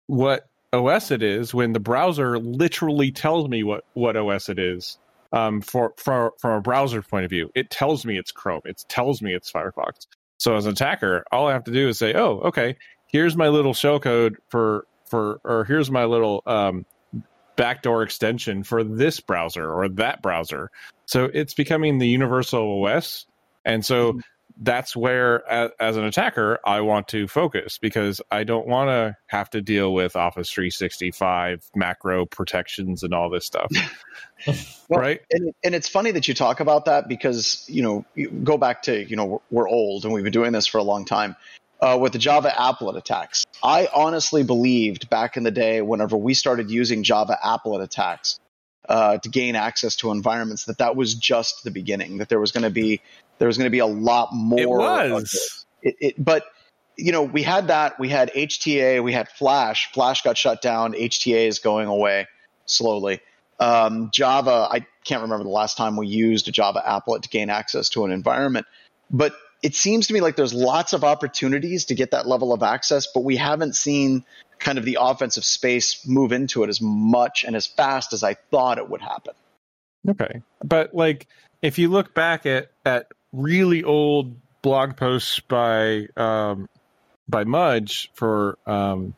what 0.06 0.48
OS 0.72 1.10
it 1.10 1.22
is 1.22 1.54
when 1.54 1.72
the 1.72 1.80
browser 1.80 2.38
literally 2.38 3.12
tells 3.12 3.48
me 3.48 3.62
what 3.62 3.84
what 3.94 4.16
OS 4.16 4.48
it 4.48 4.58
is? 4.58 4.98
Um, 5.32 5.60
for, 5.60 5.94
for 5.96 6.32
from 6.38 6.58
a 6.58 6.60
browser 6.60 7.02
point 7.02 7.24
of 7.24 7.30
view. 7.30 7.50
It 7.54 7.70
tells 7.70 8.04
me 8.04 8.18
it's 8.18 8.32
Chrome. 8.32 8.62
It 8.64 8.84
tells 8.88 9.22
me 9.22 9.34
it's 9.34 9.50
Firefox. 9.50 10.06
So 10.38 10.56
as 10.56 10.66
an 10.66 10.72
attacker, 10.72 11.24
all 11.32 11.48
I 11.48 11.52
have 11.52 11.64
to 11.64 11.72
do 11.72 11.88
is 11.88 11.98
say, 11.98 12.14
"Oh, 12.14 12.40
okay, 12.46 12.76
here's 13.06 13.36
my 13.36 13.48
little 13.48 13.74
shellcode 13.74 14.36
for 14.48 14.86
for, 15.06 15.40
or 15.44 15.64
here's 15.64 15.90
my 15.90 16.04
little 16.04 16.42
um, 16.46 16.84
backdoor 17.56 18.02
extension 18.02 18.62
for 18.62 18.82
this 18.82 19.20
browser 19.20 19.70
or 19.72 19.88
that 19.88 20.22
browser." 20.22 20.70
So 21.06 21.28
it's 21.32 21.54
becoming 21.54 21.98
the 21.98 22.08
universal 22.08 22.84
OS, 22.84 23.26
and 23.64 23.84
so. 23.84 24.20
That's 24.60 24.96
where 24.96 25.48
as, 25.48 25.70
as, 25.78 25.96
an 25.96 26.04
attacker 26.04 26.58
i 26.64 26.80
want 26.80 27.08
to 27.08 27.28
focus 27.28 27.78
because 27.78 28.20
i 28.30 28.44
don't 28.44 28.66
want 28.66 28.88
to 28.88 29.16
have 29.26 29.50
to 29.50 29.60
deal 29.60 29.92
with 29.92 30.16
office 30.16 30.50
365 30.50 31.70
macro 31.74 32.26
protections 32.26 33.02
and 33.02 33.14
all 33.14 33.30
this 33.30 33.46
stuff 33.46 33.70
well, 34.88 35.00
right 35.00 35.20
and, 35.30 35.52
and, 35.62 35.74
it's 35.74 35.88
funny 35.88 36.10
that 36.10 36.28
you 36.28 36.34
talk 36.34 36.60
about 36.60 36.86
that 36.86 37.08
because 37.08 37.64
you 37.68 37.82
know 37.82 38.04
you 38.14 38.30
go 38.30 38.56
back 38.56 38.82
to 38.82 39.04
you 39.04 39.16
know 39.16 39.24
we're, 39.24 39.38
we're 39.50 39.68
old 39.68 40.04
and 40.04 40.12
we've 40.12 40.24
been 40.24 40.32
doing 40.32 40.52
this 40.52 40.66
for 40.66 40.78
a 40.78 40.82
long 40.82 41.04
time 41.04 41.36
uh, 41.80 41.98
with 42.00 42.12
the 42.12 42.18
java 42.18 42.50
applet 42.50 42.96
attacks 42.96 43.44
i 43.62 43.88
honestly 43.94 44.42
believed 44.42 45.08
back 45.10 45.36
in 45.36 45.42
the 45.42 45.50
day 45.50 45.82
whenever 45.82 46.16
we 46.16 46.34
started 46.34 46.70
using 46.70 47.02
java 47.02 47.38
applet 47.44 47.82
attacks 47.82 48.38
uh, 48.88 49.18
to 49.18 49.28
gain 49.28 49.56
access 49.56 49.96
to 49.96 50.10
environments. 50.10 50.64
That 50.64 50.78
that 50.78 50.96
was 50.96 51.14
just 51.14 51.64
the 51.64 51.70
beginning. 51.70 52.18
That 52.18 52.28
there 52.28 52.40
was 52.40 52.52
going 52.52 52.64
to 52.64 52.70
be 52.70 53.00
there 53.38 53.48
was 53.48 53.58
going 53.58 53.66
to 53.66 53.70
be 53.70 53.80
a 53.80 53.86
lot 53.86 54.30
more. 54.32 54.60
It 54.60 54.68
was. 54.68 55.30
this. 55.30 55.66
It, 55.82 55.96
it, 56.00 56.24
but 56.24 56.44
you 56.96 57.12
know, 57.12 57.22
we 57.22 57.42
had 57.42 57.68
that. 57.68 57.98
We 57.98 58.08
had 58.08 58.32
HTA. 58.32 59.02
We 59.02 59.12
had 59.12 59.28
Flash. 59.28 59.90
Flash 59.92 60.22
got 60.22 60.36
shut 60.36 60.62
down. 60.62 60.92
HTA 60.92 61.48
is 61.48 61.58
going 61.58 61.88
away 61.88 62.28
slowly. 62.66 63.20
Um, 63.58 64.10
Java. 64.12 64.68
I 64.70 64.86
can't 65.04 65.22
remember 65.22 65.44
the 65.44 65.50
last 65.50 65.76
time 65.76 65.96
we 65.96 66.06
used 66.06 66.48
a 66.48 66.52
Java 66.52 66.82
applet 66.86 67.22
to 67.22 67.28
gain 67.28 67.50
access 67.50 67.88
to 67.90 68.04
an 68.04 68.12
environment, 68.12 68.66
but 69.10 69.34
it 69.62 69.76
seems 69.76 70.08
to 70.08 70.14
me 70.14 70.20
like 70.20 70.36
there's 70.36 70.52
lots 70.52 70.92
of 70.92 71.04
opportunities 71.04 71.86
to 71.86 71.94
get 71.94 72.10
that 72.10 72.26
level 72.26 72.52
of 72.52 72.62
access, 72.62 73.06
but 73.06 73.20
we 73.22 73.36
haven't 73.36 73.76
seen 73.76 74.24
kind 74.58 74.78
of 74.78 74.84
the 74.84 74.98
offensive 75.00 75.44
space 75.44 76.06
move 76.06 76.32
into 76.32 76.62
it 76.64 76.68
as 76.68 76.80
much 76.80 77.44
and 77.44 77.56
as 77.56 77.66
fast 77.66 78.12
as 78.12 78.22
I 78.22 78.34
thought 78.34 78.78
it 78.78 78.88
would 78.88 79.00
happen. 79.00 79.34
Okay. 80.08 80.42
But 80.62 80.94
like 80.94 81.28
if 81.62 81.78
you 81.78 81.88
look 81.88 82.14
back 82.14 82.44
at 82.46 82.70
at 82.84 83.06
really 83.32 83.82
old 83.84 84.36
blog 84.62 84.96
posts 84.96 85.40
by 85.40 86.06
um 86.16 86.68
by 87.28 87.44
Mudge 87.44 88.10
for 88.14 88.58
um 88.66 89.14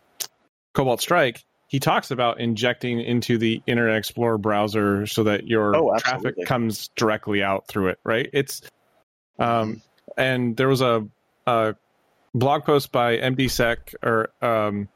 Cobalt 0.74 1.00
Strike, 1.00 1.44
he 1.68 1.80
talks 1.80 2.10
about 2.10 2.40
injecting 2.40 3.00
into 3.00 3.38
the 3.38 3.62
Internet 3.66 3.96
Explorer 3.96 4.38
browser 4.38 5.06
so 5.06 5.24
that 5.24 5.46
your 5.46 5.76
Oh, 5.76 5.96
traffic 5.98 6.34
comes 6.46 6.88
directly 6.96 7.42
out 7.42 7.66
through 7.68 7.88
it, 7.88 7.98
right? 8.04 8.28
It's 8.32 8.62
um 9.38 9.82
and 10.16 10.56
there 10.56 10.68
was 10.68 10.80
a 10.80 11.06
a 11.46 11.74
blog 12.34 12.64
post 12.64 12.92
by 12.92 13.18
MDSec 13.18 13.94
or 14.02 14.30
um 14.40 14.88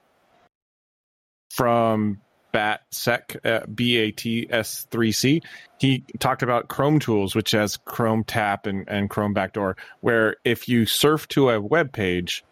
from 1.50 2.20
BATSEC, 2.58 3.46
uh, 3.46 3.66
B 3.72 3.96
A 3.98 4.10
T 4.10 4.48
S 4.50 4.86
3C. 4.90 5.42
He 5.78 6.04
talked 6.18 6.42
about 6.42 6.66
Chrome 6.68 6.98
tools, 6.98 7.36
which 7.36 7.52
has 7.52 7.76
Chrome 7.76 8.24
Tap 8.24 8.66
and, 8.66 8.88
and 8.88 9.08
Chrome 9.08 9.32
Backdoor, 9.32 9.76
where 10.00 10.36
if 10.44 10.68
you 10.68 10.84
surf 10.84 11.28
to 11.28 11.50
a 11.50 11.60
web 11.60 11.92
page 11.92 12.44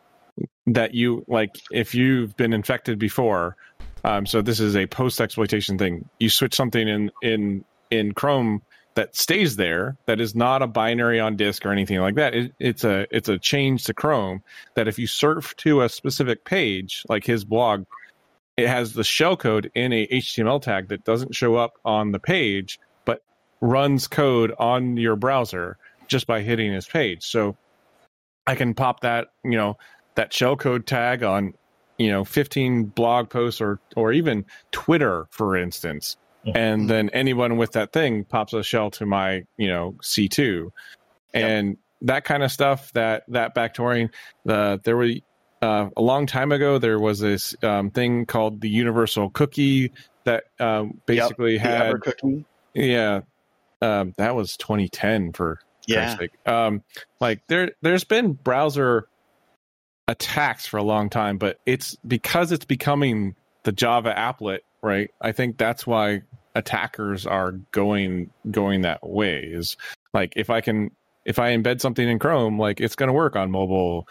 that 0.67 0.95
you 0.95 1.25
like, 1.27 1.57
if 1.73 1.95
you've 1.95 2.37
been 2.37 2.53
infected 2.53 3.01
before, 3.01 3.57
um, 4.05 4.27
so 4.27 4.43
this 4.43 4.61
is 4.61 4.77
a 4.77 4.87
post 4.87 5.21
exploitation 5.21 5.77
thing. 5.77 6.09
You 6.21 6.31
switch 6.31 6.55
something 6.55 6.87
in 6.87 7.11
in 7.23 7.65
in 7.91 8.15
Chrome 8.15 8.63
that 8.95 9.17
stays 9.17 9.57
there, 9.57 9.97
that 10.07 10.21
is 10.21 10.35
not 10.35 10.63
a 10.63 10.67
binary 10.67 11.21
on 11.21 11.37
disk 11.37 11.67
or 11.67 11.71
anything 11.71 11.99
like 11.99 12.15
that. 12.15 12.35
It, 12.35 12.53
it's 12.61 12.85
a 12.85 13.09
it's 13.11 13.29
a 13.29 13.39
change 13.39 13.85
to 13.85 13.95
Chrome 13.95 14.45
that 14.77 14.87
if 14.87 15.01
you 15.01 15.09
surf 15.09 15.57
to 15.57 15.83
a 15.83 15.89
specific 15.89 16.45
page, 16.45 17.03
like 17.09 17.25
his 17.25 17.45
blog, 17.45 17.85
it 18.57 18.69
has 18.69 18.95
the 18.95 19.03
shellcode 19.03 19.71
in 19.75 19.93
a 19.93 20.07
HTML 20.07 20.61
tag 20.63 20.89
that 20.89 21.05
doesn't 21.05 21.35
show 21.35 21.57
up 21.57 21.75
on 21.85 22.13
the 22.13 22.19
page, 22.19 22.79
but 23.05 23.23
runs 23.61 24.07
code 24.07 24.53
on 24.59 24.97
your 24.97 25.17
browser 25.17 25.77
just 26.09 26.27
by 26.27 26.41
hitting 26.41 26.73
his 26.73 26.87
page. 26.87 27.23
So 27.23 27.57
I 28.47 28.55
can 28.55 28.75
pop 28.75 29.01
that, 29.01 29.29
you 29.45 29.57
know, 29.57 29.77
that 30.15 30.33
shellcode 30.33 30.87
tag 30.87 31.23
on, 31.23 31.55
you 31.99 32.11
know, 32.11 32.25
15 32.25 32.85
blog 32.85 33.29
posts 33.29 33.61
or 33.61 33.81
or 33.95 34.13
even 34.13 34.45
Twitter, 34.73 35.27
for 35.31 35.57
instance. 35.57 36.17
And 36.55 36.83
mm-hmm. 36.83 36.89
then 36.89 37.11
anyone 37.11 37.57
with 37.57 37.73
that 37.73 37.93
thing 37.93 38.25
pops 38.25 38.53
a 38.53 38.63
shell 38.63 38.91
to 38.93 39.07
my, 39.07 39.43
you 39.57 39.69
know, 39.69 39.97
C2. 40.03 40.71
And 41.35 41.77
that 42.03 42.25
kind 42.25 42.43
of 42.43 42.53
stuff, 42.53 42.93
that 42.93 43.25
that 43.29 43.55
backdooring, 43.55 44.11
the 44.45 44.81
there 44.85 44.97
were 44.97 45.11
uh, 45.63 45.89
a 45.97 46.03
long 46.03 46.27
time 46.27 46.53
ago 46.53 46.79
there 46.79 46.99
was 46.99 47.19
this 47.21 47.55
um, 47.63 47.91
thing 47.91 48.27
called 48.27 48.61
the 48.61 48.69
universal 48.69 49.31
cookie 49.31 49.93
that 50.25 50.45
um, 50.61 51.01
basically 51.07 51.55
The 51.55 51.61
had 51.61 51.95
Evercookie. 51.95 52.45
yeah 52.75 53.21
um, 53.83 54.15
that 54.19 54.35
was 54.35 54.57
2010 54.57 55.33
for 55.33 55.59
Yeah. 55.87 56.17
Sake. 56.17 56.33
um 56.47 56.83
like 57.21 57.43
there 57.49 57.73
there's 57.83 58.05
been 58.05 58.33
browser 58.33 59.07
attacks 60.09 60.67
for 60.67 60.77
a 60.77 60.83
long 60.83 61.11
time 61.11 61.37
but 61.37 61.59
it's 61.67 61.97
because 62.07 62.53
it's 62.53 62.65
becoming 62.65 63.35
the 63.65 63.73
java 63.73 64.15
applet 64.17 64.61
right 64.83 65.11
i 65.21 65.33
think 65.33 65.59
that's 65.59 65.85
why 65.87 66.23
attackers 66.55 67.27
are 67.27 67.53
going 67.73 68.31
going 68.51 68.83
that 68.83 69.05
way 69.07 69.41
is 69.41 69.77
like 70.15 70.33
if 70.37 70.49
i 70.49 70.61
can 70.61 70.91
if 71.25 71.41
i 71.41 71.51
embed 71.57 71.81
something 71.81 72.09
in 72.09 72.19
chrome 72.21 72.57
like 72.59 72.81
it's 72.81 72.95
going 72.95 73.09
to 73.09 73.13
work 73.13 73.35
on 73.35 73.51
mobile 73.51 74.07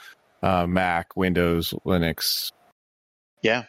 uh, 0.45 0.67
mac 0.67 1.15
windows 1.15 1.73
linux 1.85 2.51
Yeah. 3.41 3.65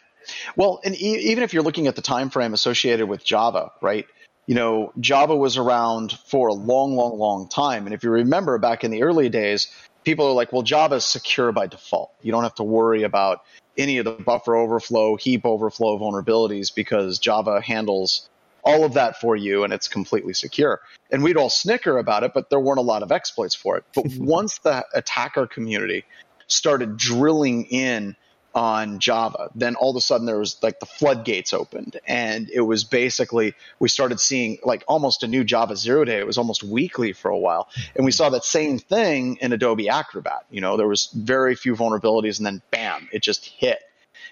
Well, 0.55 0.81
and 0.83 0.95
e- 0.95 1.29
even 1.31 1.43
if 1.43 1.53
you're 1.53 1.63
looking 1.63 1.87
at 1.87 1.95
the 1.95 2.01
time 2.01 2.29
frame 2.29 2.53
associated 2.53 3.07
with 3.07 3.23
Java, 3.23 3.71
right? 3.81 4.05
You 4.45 4.55
know, 4.55 4.91
Java 4.99 5.35
was 5.35 5.57
around 5.57 6.13
for 6.27 6.47
a 6.47 6.53
long, 6.53 6.95
long, 6.95 7.17
long 7.17 7.47
time. 7.47 7.85
And 7.85 7.93
if 7.93 8.03
you 8.03 8.09
remember 8.09 8.57
back 8.57 8.83
in 8.83 8.91
the 8.91 9.03
early 9.03 9.29
days, 9.29 9.67
people 10.03 10.25
are 10.27 10.33
like, 10.33 10.51
well, 10.51 10.63
Java 10.63 10.95
is 10.95 11.05
secure 11.05 11.51
by 11.51 11.67
default. 11.67 12.11
You 12.21 12.31
don't 12.31 12.43
have 12.43 12.55
to 12.55 12.63
worry 12.63 13.03
about 13.03 13.41
any 13.77 13.99
of 13.99 14.05
the 14.05 14.13
buffer 14.13 14.55
overflow, 14.55 15.15
heap 15.15 15.45
overflow 15.45 15.99
vulnerabilities 15.99 16.73
because 16.73 17.19
Java 17.19 17.61
handles 17.61 18.27
all 18.63 18.83
of 18.83 18.93
that 18.93 19.19
for 19.19 19.35
you 19.35 19.63
and 19.63 19.71
it's 19.71 19.87
completely 19.87 20.33
secure. 20.33 20.81
And 21.11 21.23
we'd 21.23 21.37
all 21.37 21.49
snicker 21.49 21.97
about 21.97 22.23
it, 22.23 22.31
but 22.33 22.49
there 22.49 22.59
weren't 22.59 22.79
a 22.79 22.83
lot 22.83 23.03
of 23.03 23.11
exploits 23.11 23.55
for 23.55 23.77
it. 23.77 23.85
But 23.93 24.05
once 24.17 24.57
the 24.59 24.85
attacker 24.93 25.45
community 25.45 26.05
started 26.47 26.97
drilling 26.97 27.65
in 27.65 28.15
on 28.57 28.97
Java, 28.97 29.51
then 29.53 29.75
all 29.75 29.91
of 29.91 29.95
a 29.95 30.01
sudden 30.01 30.25
there 30.25 30.39
was 30.39 30.61
like 30.63 30.79
the 30.79 30.87
floodgates 30.87 31.53
opened, 31.53 31.99
and 32.07 32.49
it 32.49 32.61
was 32.61 32.83
basically 32.83 33.53
we 33.77 33.87
started 33.87 34.19
seeing 34.19 34.57
like 34.63 34.83
almost 34.87 35.21
a 35.21 35.27
new 35.27 35.43
Java 35.43 35.75
zero 35.75 36.03
day. 36.03 36.17
It 36.17 36.25
was 36.25 36.39
almost 36.39 36.63
weekly 36.63 37.13
for 37.13 37.29
a 37.29 37.37
while, 37.37 37.69
and 37.95 38.03
we 38.03 38.11
saw 38.11 38.29
that 38.31 38.43
same 38.43 38.79
thing 38.79 39.37
in 39.41 39.53
Adobe 39.53 39.89
Acrobat. 39.89 40.45
You 40.49 40.61
know, 40.61 40.75
there 40.75 40.87
was 40.87 41.11
very 41.13 41.53
few 41.53 41.75
vulnerabilities, 41.75 42.39
and 42.39 42.47
then 42.47 42.63
bam, 42.71 43.07
it 43.11 43.21
just 43.21 43.45
hit. 43.45 43.79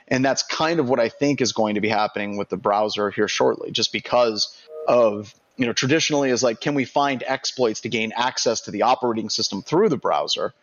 And 0.08 0.26
that's 0.26 0.42
kind 0.42 0.80
of 0.80 0.90
what 0.90 1.00
I 1.00 1.10
think 1.10 1.40
is 1.40 1.52
going 1.52 1.76
to 1.76 1.82
be 1.82 1.90
happening 1.90 2.36
with 2.36 2.50
the 2.50 2.58
browser 2.58 3.12
here 3.12 3.28
shortly, 3.28 3.70
just 3.70 3.92
because 3.92 4.60
of 4.88 5.36
you 5.56 5.68
know 5.68 5.74
traditionally 5.74 6.32
is 6.32 6.42
like 6.42 6.60
can 6.62 6.74
we 6.74 6.86
find 6.86 7.24
exploits 7.28 7.82
to 7.82 7.90
gain 7.90 8.12
access 8.16 8.62
to 8.62 8.72
the 8.72 8.82
operating 8.82 9.30
system 9.30 9.62
through 9.62 9.90
the 9.90 9.98
browser 9.98 10.54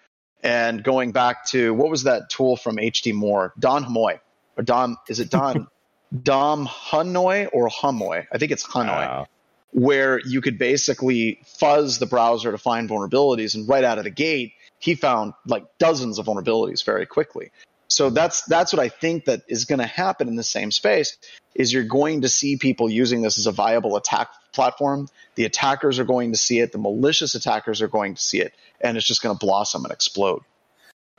and 0.42 0.82
going 0.82 1.12
back 1.12 1.46
to 1.50 1.72
what 1.74 1.90
was 1.90 2.04
that 2.04 2.30
tool 2.30 2.56
from 2.56 2.76
HD 2.76 3.12
Moore, 3.12 3.52
Don 3.58 3.84
Hamoy, 3.84 4.18
or 4.56 4.62
Dom, 4.64 4.96
is 5.08 5.20
it 5.20 5.30
Don, 5.30 5.68
Dom 6.22 6.66
Hanoi 6.66 7.48
or 7.52 7.68
Hamoy? 7.68 8.26
I 8.32 8.38
think 8.38 8.52
it's 8.52 8.66
Hanoi, 8.66 8.86
Wow. 8.86 9.26
where 9.72 10.20
you 10.20 10.40
could 10.40 10.58
basically 10.58 11.40
fuzz 11.58 11.98
the 11.98 12.06
browser 12.06 12.50
to 12.50 12.58
find 12.58 12.88
vulnerabilities, 12.88 13.54
and 13.54 13.68
right 13.68 13.84
out 13.84 13.98
of 13.98 14.04
the 14.04 14.10
gate, 14.10 14.52
he 14.78 14.94
found 14.94 15.34
like 15.46 15.64
dozens 15.78 16.18
of 16.18 16.26
vulnerabilities 16.26 16.84
very 16.84 17.06
quickly. 17.06 17.52
So 17.88 18.08
that's 18.08 18.42
that's 18.46 18.72
what 18.72 18.80
I 18.80 18.88
think 18.88 19.26
that 19.26 19.42
is 19.48 19.66
going 19.66 19.78
to 19.78 19.86
happen 19.86 20.26
in 20.26 20.34
the 20.34 20.42
same 20.42 20.70
space. 20.72 21.18
Is 21.54 21.70
you're 21.72 21.84
going 21.84 22.22
to 22.22 22.28
see 22.30 22.56
people 22.56 22.88
using 22.90 23.20
this 23.20 23.36
as 23.38 23.46
a 23.46 23.52
viable 23.52 23.96
attack 23.96 24.28
platform. 24.52 25.08
The 25.34 25.44
attackers 25.44 25.98
are 25.98 26.04
going 26.04 26.32
to 26.32 26.38
see 26.38 26.58
it. 26.60 26.72
The 26.72 26.78
malicious 26.78 27.34
attackers 27.34 27.82
are 27.82 27.88
going 27.88 28.14
to 28.14 28.22
see 28.22 28.40
it, 28.40 28.54
and 28.82 28.96
it's 28.96 29.06
just 29.06 29.22
going 29.22 29.36
to 29.36 29.38
blossom 29.38 29.84
and 29.84 29.92
explode. 29.92 30.42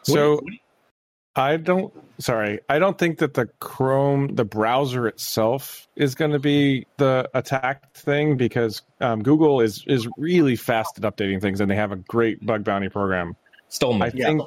So 0.04 0.41
I 1.36 1.58
don't 1.58 1.93
sorry, 2.19 2.60
I 2.69 2.80
don't 2.80 2.97
think 2.97 3.19
that 3.19 3.34
the 3.34 3.47
Chrome 3.60 4.36
the 4.36 4.45
browser 4.45 5.08
itself 5.08 5.88
is 5.95 6.13
going 6.13 6.32
to 6.32 6.39
be 6.39 6.86
the 6.97 7.30
attacked 7.34 7.97
thing 7.97 8.38
because 8.38 8.82
um, 9.02 9.23
Google 9.23 9.62
is 9.62 9.84
is 9.88 10.08
really 10.17 10.56
fast 10.56 10.97
at 10.97 11.04
updating 11.04 11.41
things 11.41 11.60
and 11.60 11.71
they 11.71 11.76
have 11.76 11.91
a 11.91 11.95
great 11.95 12.45
bug 12.45 12.63
bounty 12.63 12.89
program. 12.89 13.36
Stole 13.69 13.93
my 13.93 14.08
I 14.08 14.10
think 14.12 14.41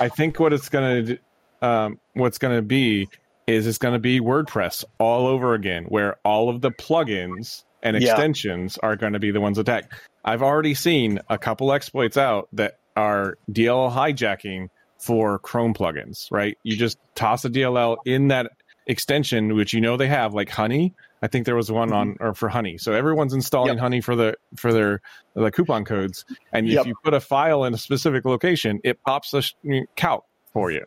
I 0.00 0.08
think 0.08 0.40
what 0.40 0.52
it's 0.52 0.68
going 0.68 1.06
to 1.06 1.18
um, 1.66 2.00
what's 2.14 2.38
going 2.38 2.56
to 2.56 2.62
be 2.62 3.08
is 3.46 3.66
it's 3.66 3.78
going 3.78 3.94
to 3.94 4.00
be 4.00 4.20
WordPress 4.20 4.84
all 4.98 5.26
over 5.26 5.54
again, 5.54 5.84
where 5.84 6.16
all 6.24 6.48
of 6.48 6.60
the 6.60 6.70
plugins 6.70 7.64
and 7.84 8.00
Yeah. 8.00 8.10
extensions 8.12 8.78
are 8.78 8.96
going 8.96 9.12
to 9.12 9.20
be 9.20 9.30
the 9.30 9.40
ones 9.40 9.58
attacked. 9.58 9.92
I've 10.24 10.42
already 10.42 10.74
seen 10.74 11.20
a 11.28 11.38
couple 11.38 11.72
exploits 11.72 12.16
out 12.16 12.48
that 12.54 12.78
are 12.96 13.36
DLL 13.52 13.92
hijacking 13.92 14.68
for 14.98 15.38
Chrome 15.38 15.74
plugins. 15.74 16.26
Right, 16.32 16.56
you 16.64 16.76
just 16.76 16.98
toss 17.14 17.44
a 17.44 17.50
DLL 17.50 17.98
in 18.06 18.28
that 18.28 18.50
extension, 18.86 19.54
which 19.54 19.72
you 19.72 19.80
know 19.80 19.96
they 19.96 20.08
have, 20.08 20.34
like 20.34 20.48
Honey. 20.50 20.94
I 21.22 21.26
think 21.26 21.46
there 21.46 21.56
was 21.56 21.72
one 21.72 21.92
on 21.92 22.14
mm-hmm. 22.14 22.22
or 22.24 22.34
for 22.34 22.48
Honey. 22.50 22.76
So 22.78 22.92
everyone's 22.92 23.32
installing 23.32 23.74
Yep. 23.74 23.78
Honey 23.78 24.00
for 24.02 24.14
the 24.16 24.34
for 24.56 24.72
their 24.72 25.00
the 25.34 25.50
coupon 25.50 25.84
codes, 25.84 26.24
and 26.52 26.68
Yep. 26.68 26.80
if 26.82 26.86
you 26.88 26.94
put 27.02 27.14
a 27.14 27.20
file 27.20 27.64
in 27.64 27.72
a 27.74 27.78
specific 27.78 28.24
location, 28.24 28.80
it 28.84 29.02
pops 29.02 29.32
a 29.34 29.42
sh- 29.42 29.54
calc 29.96 30.24
for 30.52 30.70
you, 30.70 30.84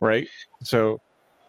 right? 0.00 0.26
So 0.62 1.00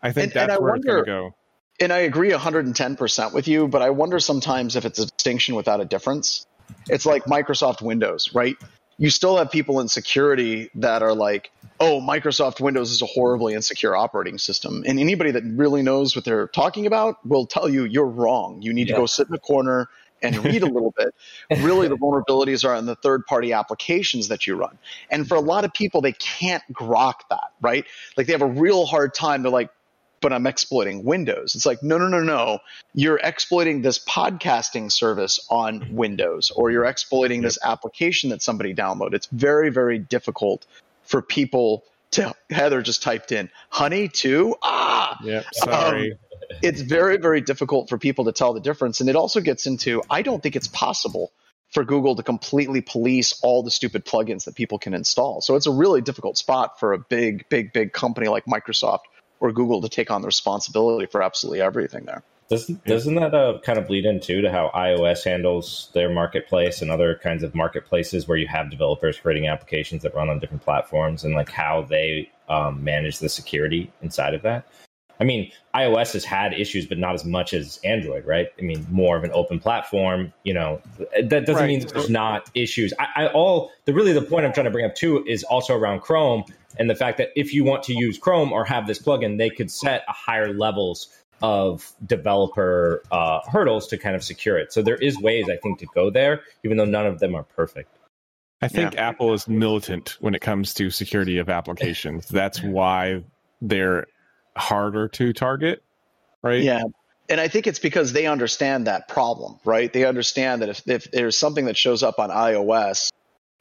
I 0.04 0.12
think 0.12 0.36
And- 0.36 0.42
and 0.44 0.50
that's 0.52 0.60
I 0.60 0.62
where 0.62 0.76
it's 0.76 0.86
wonder- 0.86 1.04
going 1.04 1.26
to 1.26 1.30
go. 1.32 1.36
And 1.80 1.94
I 1.94 2.00
agree 2.00 2.32
110% 2.32 3.34
with 3.34 3.48
you, 3.48 3.68
but 3.68 3.82
I 3.82 3.92
wonder 3.92 4.20
sometimes 4.20 4.76
if 4.76 4.86
it's 4.86 5.00
a 5.00 5.06
distinction 5.06 5.56
without 5.56 5.80
a 5.80 5.86
difference. 5.86 6.46
It's 6.90 7.06
like 7.06 7.26
Microsoft 7.26 7.82
Windows, 7.82 8.32
right? 8.34 8.56
you 8.98 9.10
still 9.10 9.38
have 9.38 9.52
people 9.52 9.80
in 9.80 9.88
security 9.88 10.70
that 10.76 11.04
are 11.04 11.14
like, 11.14 11.52
oh, 11.80 12.02
Microsoft 12.02 12.60
Windows 12.60 12.92
is 12.92 13.02
a 13.02 13.06
horribly 13.06 13.54
insecure 13.54 13.96
operating 13.96 14.40
system. 14.40 14.84
And 14.88 15.00
anybody 15.00 15.32
that 15.32 15.44
really 15.44 15.84
knows 15.84 16.16
what 16.16 16.26
they're 16.26 16.48
talking 16.48 16.88
about 16.88 17.24
will 17.26 17.46
tell 17.46 17.70
you 17.70 17.84
you're 17.86 18.08
wrong. 18.08 18.62
You 18.64 18.74
need 18.74 18.88
Yeah. 18.88 18.96
to 18.96 19.02
go 19.02 19.06
sit 19.06 19.28
in 19.28 19.36
a 19.36 19.40
corner 19.40 19.88
and 20.24 20.36
read 20.44 20.64
a 20.64 20.66
little 20.66 20.92
bit. 20.98 21.14
Really, 21.62 21.88
the 21.88 21.98
vulnerabilities 21.98 22.68
are 22.68 22.76
in 22.76 22.88
the 22.88 22.96
third 22.96 23.28
party 23.28 23.54
applications 23.54 24.30
that 24.30 24.48
you 24.48 24.56
run. 24.56 24.80
And 25.12 25.28
for 25.28 25.36
a 25.36 25.42
lot 25.42 25.64
of 25.64 25.74
people, 25.74 26.02
they 26.02 26.14
can't 26.14 26.64
grok 26.74 27.20
that, 27.30 27.52
right? 27.62 27.86
Like 28.18 28.26
they 28.26 28.34
have 28.34 28.42
a 28.42 28.48
real 28.48 28.88
hard 28.88 29.14
time. 29.14 29.44
They're 29.44 29.52
like, 29.52 29.70
but 30.22 30.34
I'm 30.34 30.48
exploiting 30.48 31.04
Windows. 31.04 31.56
It's 31.56 31.66
like, 31.66 31.84
no, 31.84 31.98
no, 31.98 32.08
no, 32.08 32.22
no. 32.22 32.60
You're 32.94 33.20
exploiting 33.24 33.82
this 33.82 34.00
podcasting 34.00 34.92
service 34.92 35.40
on 35.50 35.96
Windows, 35.96 36.52
or 36.56 36.72
you're 36.72 36.86
exploiting 36.86 37.42
this 37.42 37.58
application 37.64 38.30
that 38.32 38.42
somebody 38.42 38.74
downloaded. 38.74 39.14
It's 39.14 39.28
very, 39.28 39.70
very 39.70 40.00
difficult 40.00 40.66
for 41.04 41.22
people 41.22 41.84
to. 42.12 42.34
Heather 42.50 42.82
just 42.82 43.04
typed 43.04 43.32
in 43.32 43.50
honey 43.70 44.08
too. 44.08 44.56
Ah, 44.64 45.18
Yep. 45.24 45.46
Sorry. 45.54 46.18
it's 46.62 46.82
very, 46.82 47.18
very 47.18 47.42
difficult 47.42 47.90
for 47.90 47.98
people 47.98 48.26
to 48.26 48.32
tell 48.32 48.54
the 48.54 48.60
difference. 48.62 49.02
And 49.02 49.10
it 49.10 49.16
also 49.16 49.42
gets 49.42 49.68
into 49.68 50.02
I 50.10 50.22
don't 50.22 50.42
think 50.42 50.56
it's 50.56 50.68
possible 50.68 51.32
for 51.72 51.84
Google 51.84 52.16
to 52.16 52.24
completely 52.24 52.80
police 52.82 53.38
all 53.44 53.62
the 53.62 53.72
stupid 53.72 54.06
plugins 54.06 54.46
that 54.46 54.56
people 54.56 54.80
can 54.80 54.94
install. 54.94 55.42
So 55.42 55.56
it's 55.56 55.68
a 55.68 55.72
really 55.72 56.00
difficult 56.02 56.38
spot 56.38 56.80
for 56.80 56.94
a 56.94 56.98
big, 56.98 57.48
big, 57.50 57.74
big 57.74 57.92
company 57.92 58.30
like 58.30 58.46
Microsoft 58.46 59.02
or 59.40 59.52
Google 59.52 59.82
to 59.82 59.90
take 59.90 60.12
on 60.12 60.22
the 60.22 60.28
responsibility 60.28 61.06
for 61.06 61.22
absolutely 61.22 61.62
everything 61.62 62.06
there. 62.06 62.24
Doesn't 62.50 62.86
doesn't 62.86 63.16
that 63.16 63.34
uh, 63.34 63.60
kind 63.60 63.78
of 63.78 63.88
bleed 63.88 64.06
into 64.06 64.42
to 64.42 64.50
how 64.50 64.72
iOS 64.74 65.26
handles 65.26 65.90
their 65.94 66.10
marketplace 66.10 66.82
and 66.82 66.90
other 66.90 67.20
kinds 67.22 67.44
of 67.44 67.54
marketplaces 67.54 68.26
where 68.26 68.38
you 68.38 68.48
have 68.48 68.72
developers 68.72 69.20
creating 69.20 69.48
applications 69.48 70.04
that 70.04 70.16
run 70.16 70.30
on 70.30 70.40
different 70.40 70.64
platforms 70.64 71.26
and 71.26 71.36
like 71.36 71.50
how 71.50 71.82
they 71.82 72.32
um, 72.48 72.84
manage 72.86 73.20
the 73.20 73.28
security 73.28 73.92
inside 74.02 74.34
of 74.34 74.44
that? 74.44 74.66
I 75.20 75.24
mean, 75.24 75.52
iOS 75.74 76.14
has 76.14 76.24
had 76.24 76.54
issues, 76.54 76.86
but 76.86 76.98
not 76.98 77.16
as 77.16 77.26
much 77.26 77.54
as 77.54 77.80
Android, 77.84 78.26
right? 78.26 78.48
I 78.60 78.62
mean, 78.62 78.86
more 78.90 79.18
of 79.18 79.24
an 79.24 79.32
open 79.34 79.60
platform. 79.60 80.32
You 80.44 80.54
know, 80.54 80.82
that 81.22 81.30
doesn't 81.30 81.56
Right. 81.56 81.68
mean 81.68 81.88
there's 81.88 82.10
not 82.10 82.50
issues. 82.54 82.94
I, 83.00 83.24
I 83.24 83.28
all 83.28 83.72
the 83.86 83.94
really 83.94 84.14
the 84.14 84.22
point 84.22 84.46
I'm 84.46 84.54
trying 84.54 84.66
to 84.66 84.72
bring 84.72 84.86
up 84.86 84.96
too 84.96 85.24
is 85.28 85.44
also 85.44 85.76
around 85.76 86.02
Chrome 86.02 86.46
and 86.80 86.90
the 86.90 86.96
fact 86.96 87.18
that 87.18 87.30
if 87.36 87.54
you 87.54 87.64
want 87.64 87.84
to 87.84 87.94
use 87.94 88.18
Chrome 88.18 88.52
or 88.52 88.66
have 88.66 88.88
this 88.88 89.00
plugin, 89.00 89.38
they 89.38 89.50
could 89.50 89.72
set 89.72 90.04
a 90.08 90.14
higher 90.14 90.54
levels 90.54 91.10
of 91.42 91.92
developer 92.06 93.04
uh, 93.12 93.40
hurdles 93.48 93.88
to 93.88 93.98
kind 93.98 94.16
of 94.16 94.24
secure 94.24 94.58
it. 94.58 94.74
So 94.74 94.82
there 94.82 94.96
is 94.96 95.20
ways 95.20 95.50
I 95.50 95.58
think 95.58 95.80
to 95.80 95.86
go 95.94 96.10
there, 96.10 96.42
even 96.64 96.78
though 96.78 96.86
none 96.86 97.06
of 97.06 97.20
them 97.20 97.36
are 97.36 97.44
perfect. 97.44 97.90
I 98.62 98.68
think 98.70 98.98
Apple 98.98 99.34
is 99.34 99.48
militant 99.48 100.18
when 100.20 100.34
it 100.34 100.42
comes 100.42 100.74
to 100.76 100.90
security 100.90 101.38
of 101.38 101.50
applications. 101.50 102.28
That's 102.30 102.62
why 102.62 103.24
they're 103.62 104.08
harder 104.56 105.08
to 105.10 105.34
target, 105.34 105.84
right? 106.42 106.62
Yeah. 106.62 106.84
And 107.30 107.40
I 107.42 107.50
think 107.50 107.68
it's 107.68 107.80
because 107.80 108.14
they 108.14 108.26
understand 108.26 108.88
that 108.88 109.10
problem, 109.10 109.60
right? 109.66 109.92
They 109.92 110.06
understand 110.06 110.62
that 110.62 110.70
if, 110.70 110.88
if 110.88 111.12
there's 111.12 111.38
something 111.38 111.66
that 111.66 111.78
shows 111.78 112.02
up 112.02 112.20
on 112.20 112.30
iOS, 112.30 113.12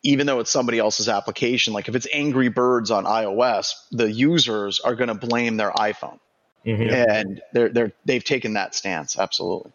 even 0.06 0.26
though 0.26 0.38
it's 0.38 0.50
somebody 0.50 0.78
else's 0.78 1.08
application, 1.08 1.72
like 1.72 1.88
if 1.88 1.96
it's 1.96 2.06
Angry 2.12 2.48
Birds 2.48 2.92
on 2.92 3.04
iOS, 3.04 3.72
the 3.90 4.10
users 4.10 4.78
are 4.78 4.94
going 4.94 5.08
to 5.08 5.14
blame 5.14 5.56
their 5.56 5.72
iPhone. 5.72 6.20
Mhm. 6.64 6.92
And 7.10 7.42
they're, 7.52 7.68
they're, 7.68 7.92
they've 8.04 8.24
taken 8.24 8.54
that 8.54 8.74
stance. 8.74 9.18
Absolutely. 9.18 9.72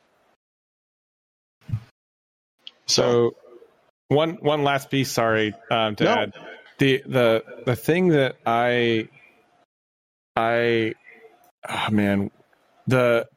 So 2.87 3.35
one 4.07 4.37
one 4.41 4.63
last 4.63 4.89
piece, 4.89 5.11
sorry 5.11 5.53
um, 5.69 5.95
to 5.97 6.03
No. 6.03 6.11
add 6.11 6.33
the 6.77 7.03
the 7.05 7.43
the 7.65 7.75
thing 7.75 8.09
that 8.09 8.35
I 8.45 9.07
I 10.35 10.95
oh 11.69 11.87
man 11.91 12.31
the 12.87 13.27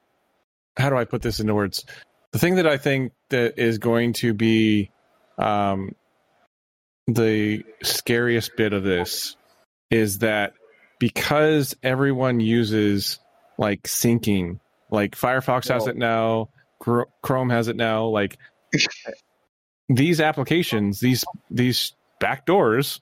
how 0.76 0.90
do 0.90 0.96
I 0.96 1.04
put 1.04 1.22
this 1.22 1.38
into 1.38 1.54
words? 1.54 1.84
The 2.32 2.40
thing 2.40 2.56
that 2.56 2.66
I 2.66 2.78
think 2.78 3.12
that 3.28 3.58
is 3.58 3.78
going 3.78 4.14
to 4.14 4.34
be 4.34 4.90
um, 5.38 5.94
the 7.06 7.64
scariest 7.82 8.56
bit 8.56 8.72
of 8.72 8.82
this 8.82 9.36
is 9.90 10.18
that 10.18 10.54
because 10.98 11.76
everyone 11.82 12.40
uses 12.40 13.18
like 13.58 13.82
syncing, 13.82 14.60
like 14.90 15.16
Firefox 15.16 15.68
has 15.68 15.86
it 15.86 15.96
now, 15.96 16.48
Chr- 16.80 17.02
Chrome 17.22 17.50
has 17.50 17.68
it 17.68 17.76
now, 17.76 18.06
like 18.06 18.38
these 19.88 20.20
applications, 20.20 21.00
these 21.00 21.24
these 21.50 21.92
backdoors 22.20 23.00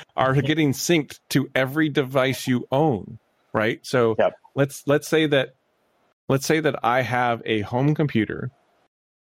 are 0.16 0.34
getting 0.34 0.72
synced 0.72 1.18
to 1.30 1.48
every 1.54 1.88
device 1.88 2.46
you 2.46 2.66
own, 2.70 3.18
right? 3.52 3.84
So 3.84 4.16
Yep. 4.18 4.34
let's 4.54 4.82
let's 4.86 5.08
say 5.08 5.26
that 5.26 5.54
let's 6.28 6.46
say 6.46 6.60
that 6.60 6.76
I 6.84 7.02
have 7.02 7.42
a 7.46 7.62
home 7.62 7.94
computer 7.94 8.50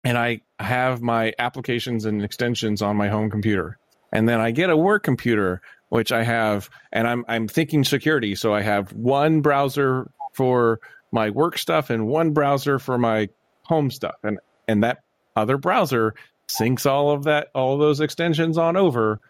and 0.03 0.17
I 0.17 0.41
have 0.59 1.03
my 1.03 1.35
applications 1.39 2.05
and 2.05 2.23
extensions 2.23 2.83
on 2.83 2.97
my 2.97 3.09
home 3.09 3.31
computer. 3.31 3.79
And 4.14 4.29
then 4.29 4.40
I 4.40 4.53
get 4.53 4.70
a 4.70 4.77
work 4.77 5.03
computer 5.03 5.61
which 5.90 6.11
I 6.11 6.24
have 6.24 6.70
and 6.92 7.07
I'm 7.07 7.24
I'm 7.29 7.46
thinking 7.46 7.85
security, 7.85 8.35
so 8.35 8.53
I 8.53 8.62
have 8.62 8.92
one 8.92 9.42
browser 9.42 10.11
for 10.33 10.81
my 11.12 11.31
work 11.31 11.57
stuff 11.57 11.88
and 11.88 12.09
one 12.09 12.33
browser 12.33 12.81
for 12.81 12.98
my 12.98 13.29
home 13.62 13.90
stuff. 13.90 14.16
And 14.24 14.38
and 14.66 14.83
that 14.83 15.03
other 15.37 15.57
browser 15.57 16.14
syncs 16.48 16.85
all 16.85 17.11
of 17.11 17.24
that 17.24 17.48
all 17.55 17.74
of 17.74 17.81
those 17.81 18.00
extensions 18.00 18.59
on 18.59 18.77
over 18.77 19.20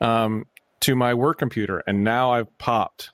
um, 0.00 0.44
to 0.80 0.94
my 0.94 1.14
work 1.14 1.38
computer 1.38 1.82
and 1.86 2.04
now 2.04 2.32
i've 2.32 2.58
popped 2.58 3.10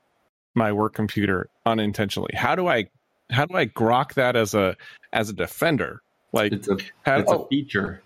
my 0.55 0.71
work 0.71 0.95
computer 0.95 1.49
unintentionally 1.65 2.31
how 2.35 2.55
do 2.55 2.69
i 2.69 2.85
how 3.31 3.47
do 3.47 3.57
i 3.57 3.65
grok 3.65 4.13
that 4.13 4.37
as 4.37 4.53
a 4.53 4.77
as 5.15 5.31
a 5.31 5.33
defender 5.33 6.03
like 6.37 6.53
It's 6.53 6.69
a 6.69 6.77
how, 7.03 7.19
it's 7.19 7.33
oh. 7.33 7.45
a 7.45 7.49
feature. 7.49 8.03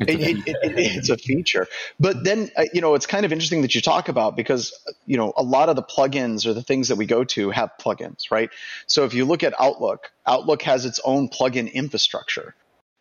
It's 0.00 0.10
a 0.10 0.30
It, 0.30 0.38
it, 0.46 0.56
it's 0.96 1.10
a 1.10 1.16
feature. 1.16 1.66
But 2.00 2.24
then, 2.24 2.50
uh, 2.56 2.64
you 2.72 2.80
know, 2.80 2.94
it's 2.94 3.06
kind 3.06 3.24
of 3.24 3.32
interesting 3.32 3.62
that 3.62 3.74
you 3.74 3.80
talk 3.80 4.08
about 4.08 4.36
because, 4.36 4.72
you 5.06 5.16
know, 5.16 5.32
a 5.36 5.42
lot 5.42 5.68
of 5.68 5.76
the 5.76 5.82
plugins 5.82 6.46
or 6.46 6.52
the 6.52 6.62
things 6.62 6.88
that 6.88 6.96
we 6.96 7.06
go 7.06 7.24
to 7.24 7.50
have 7.50 7.70
plugins, 7.80 8.30
right? 8.30 8.50
So 8.86 9.04
if 9.04 9.14
you 9.14 9.24
look 9.24 9.42
at 9.42 9.54
Outlook, 9.60 10.10
Outlook 10.26 10.62
has 10.62 10.84
its 10.84 11.00
own 11.04 11.28
plugin 11.28 11.72
infrastructure. 11.72 12.54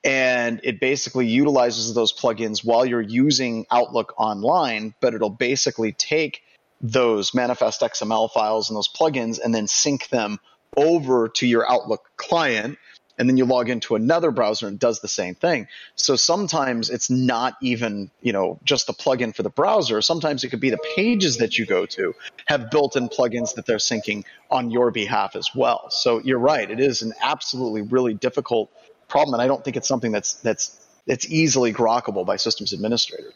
And 0.03 0.59
it 0.63 0.81
basically 0.81 1.27
utilizes 1.27 1.93
those 1.93 2.13
plugins 2.13 2.63
while 2.63 2.85
you're 2.85 3.01
using 3.01 3.65
Outlook 3.71 4.13
online, 4.17 4.93
but 4.99 5.13
it'll 5.13 5.29
basically 5.29 5.93
take 5.93 6.41
those 6.81 7.33
manifest 7.33 7.79
XML 7.79 8.29
files 8.29 8.69
and 8.69 8.75
those 8.75 8.89
plugins 8.89 9.39
and 9.41 9.55
then 9.55 9.67
sync 9.67 10.09
them 10.09 10.39
over 10.75 11.29
to 11.29 11.47
your 11.47 11.69
Outlook 11.69 12.09
client. 12.17 12.77
And 13.17 13.29
then 13.29 13.37
you 13.37 13.45
log 13.45 13.69
into 13.69 13.95
another 13.95 14.31
browser 14.31 14.67
and 14.67 14.75
it 14.75 14.79
does 14.79 14.99
the 14.99 15.07
same 15.07 15.35
thing. 15.35 15.67
So 15.95 16.15
sometimes 16.15 16.89
it's 16.89 17.09
not 17.09 17.55
even, 17.61 18.09
you 18.21 18.33
know, 18.33 18.59
just 18.63 18.87
the 18.87 18.93
plugin 18.93 19.35
for 19.35 19.43
the 19.43 19.49
browser. 19.49 20.01
Sometimes 20.01 20.43
it 20.43 20.49
could 20.49 20.59
be 20.59 20.71
the 20.71 20.79
pages 20.95 21.37
that 21.37 21.57
you 21.57 21.65
go 21.65 21.85
to 21.87 22.15
have 22.47 22.71
built-in 22.71 23.09
plugins 23.09 23.55
that 23.55 23.65
they're 23.65 23.77
syncing 23.77 24.25
on 24.49 24.71
your 24.71 24.89
behalf 24.89 25.35
as 25.35 25.49
well. 25.53 25.89
So 25.89 26.19
you're 26.19 26.39
right. 26.39 26.69
It 26.69 26.79
is 26.79 27.03
an 27.03 27.13
absolutely 27.21 27.83
really 27.83 28.15
difficult 28.15 28.71
problem. 29.07 29.35
And 29.35 29.41
I 29.41 29.47
don't 29.47 29.63
think 29.63 29.77
it's 29.77 29.87
something 29.87 30.11
that's, 30.11 30.33
that's, 30.35 30.79
that's 31.05 31.29
easily 31.29 31.71
grokkable 31.71 32.25
by 32.25 32.37
systems 32.37 32.73
administrators. 32.73 33.33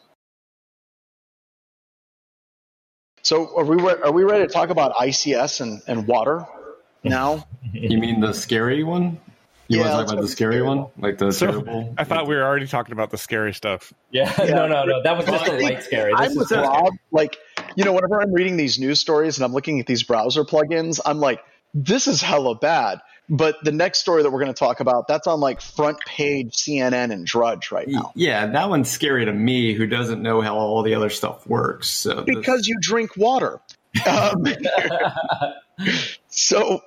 So 3.22 3.58
are 3.58 3.64
we, 3.64 3.76
re- 3.76 4.00
are 4.02 4.12
we 4.12 4.24
ready 4.24 4.46
to 4.46 4.52
talk 4.52 4.70
about 4.70 4.94
ICS 4.94 5.60
and, 5.60 5.82
and 5.86 6.06
water 6.06 6.46
now? 7.04 7.46
You 7.72 7.98
mean 7.98 8.20
the 8.20 8.32
scary 8.32 8.82
one? 8.82 9.20
You 9.68 9.78
Yeah, 9.80 9.84
want 9.84 9.92
to 9.92 10.04
talk 10.06 10.12
about 10.14 10.22
the 10.22 10.28
scary 10.28 10.62
one, 10.62 10.86
like 10.98 11.18
the 11.18 11.30
So, 11.30 11.46
terrible? 11.46 11.94
i 11.98 12.04
thought 12.04 12.26
we 12.26 12.34
were 12.34 12.42
already 12.42 12.66
talking 12.66 12.92
about 12.92 13.10
the 13.10 13.18
scary 13.18 13.52
stuff 13.52 13.92
Yeah, 14.10 14.32
Yeah. 14.42 14.54
no, 14.54 14.66
no, 14.66 14.84
no. 14.84 15.02
That 15.02 15.16
was 15.16 15.26
just 15.26 15.42
I 15.42 15.46
a 15.54 15.58
think 15.58 15.62
light 15.62 15.82
scary. 15.82 16.12
I'm 16.14 16.28
This 16.28 16.36
with 16.38 16.52
is 16.52 16.56
Rob. 16.58 16.94
Like, 17.12 17.36
you 17.76 17.84
know, 17.84 17.92
whenever 17.92 18.20
I'm 18.20 18.32
reading 18.32 18.56
these 18.56 18.78
news 18.78 18.98
stories 18.98 19.36
and 19.36 19.44
I'm 19.44 19.52
looking 19.52 19.78
at 19.80 19.86
these 19.86 20.02
browser 20.02 20.44
plugins, 20.44 21.00
I'm 21.04 21.18
like, 21.20 21.40
this 21.74 22.06
is 22.08 22.22
hella 22.22 22.54
bad. 22.54 23.00
But 23.30 23.56
the 23.62 23.72
next 23.72 23.98
story 23.98 24.22
that 24.22 24.30
we're 24.30 24.40
going 24.40 24.54
to 24.54 24.58
talk 24.58 24.80
about, 24.80 25.06
that's 25.06 25.26
on 25.26 25.38
like 25.40 25.60
front 25.60 25.98
page 26.06 26.54
CNN 26.54 27.12
and 27.12 27.26
Drudge 27.26 27.70
right 27.70 27.86
now. 27.86 28.10
Yeah, 28.14 28.46
that 28.46 28.70
one's 28.70 28.90
scary 28.90 29.26
to 29.26 29.32
me, 29.34 29.74
who 29.74 29.86
doesn't 29.86 30.22
know 30.22 30.40
how 30.40 30.56
all 30.56 30.82
the 30.82 30.94
other 30.94 31.10
stuff 31.10 31.46
works. 31.46 31.90
So 31.90 32.22
this- 32.22 32.36
Because 32.36 32.66
you 32.66 32.78
drink 32.80 33.16
water. 33.18 33.60
Um, 34.06 34.44
so, 36.28 36.80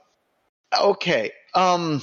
okay. 0.80 1.32
Um, 1.54 2.02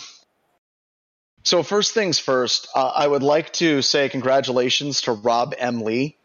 so 1.45 1.63
first 1.63 1.95
things 1.95 2.19
first, 2.19 2.69
uh, 2.75 2.93
I 2.95 3.07
would 3.07 3.23
like 3.23 3.53
to 3.55 3.83
say 3.83 4.09
congratulations 4.09 5.03
to 5.03 5.13
Rob 5.13 5.55
M. 5.59 5.83
Lee, 5.83 6.17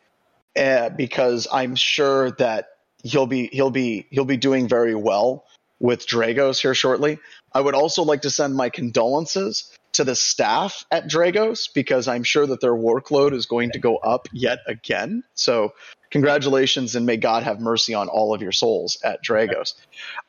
uh, 0.56 0.90
because 0.90 1.48
I'm 1.52 1.76
sure 1.76 2.32
that 2.32 2.68
he'll 3.04 3.28
be 3.28 3.50
he'll 3.52 3.72
be 3.72 4.08
he'll 4.10 4.26
be 4.26 4.38
doing 4.38 4.68
very 4.68 4.96
well 4.96 5.46
with 5.80 6.08
Dragos 6.08 6.62
here 6.62 6.74
shortly. 6.74 7.20
I 7.54 7.62
would 7.62 7.76
also 7.76 8.04
like 8.04 8.22
to 8.22 8.30
send 8.30 8.56
my 8.56 8.70
condolences 8.70 9.72
to 9.94 10.04
the 10.04 10.16
staff 10.16 10.86
at 10.92 11.08
Dragos 11.08 11.70
because 11.74 12.08
I'm 12.08 12.24
sure 12.24 12.48
that 12.48 12.62
their 12.62 12.74
workload 12.74 13.34
is 13.34 13.46
going 13.46 13.72
to 13.72 13.80
go 13.80 13.98
up 13.98 14.28
yet 14.32 14.60
again. 14.68 15.24
So 15.36 15.74
congratulations, 16.10 16.96
and 16.96 17.06
may 17.06 17.18
God 17.18 17.44
have 17.44 17.60
mercy 17.60 17.94
on 17.94 18.08
all 18.08 18.34
of 18.34 18.42
your 18.42 18.52
souls 18.52 18.98
at 19.04 19.24
Dragos. 19.24 19.76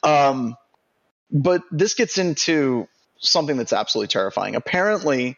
Um, 0.03 0.57
but 1.31 1.63
this 1.71 1.95
gets 1.95 2.19
into 2.19 2.89
something 3.25 3.57
that's 3.57 3.73
absolutely 3.73 4.09
terrifying. 4.09 4.55
Apparently, 4.55 5.37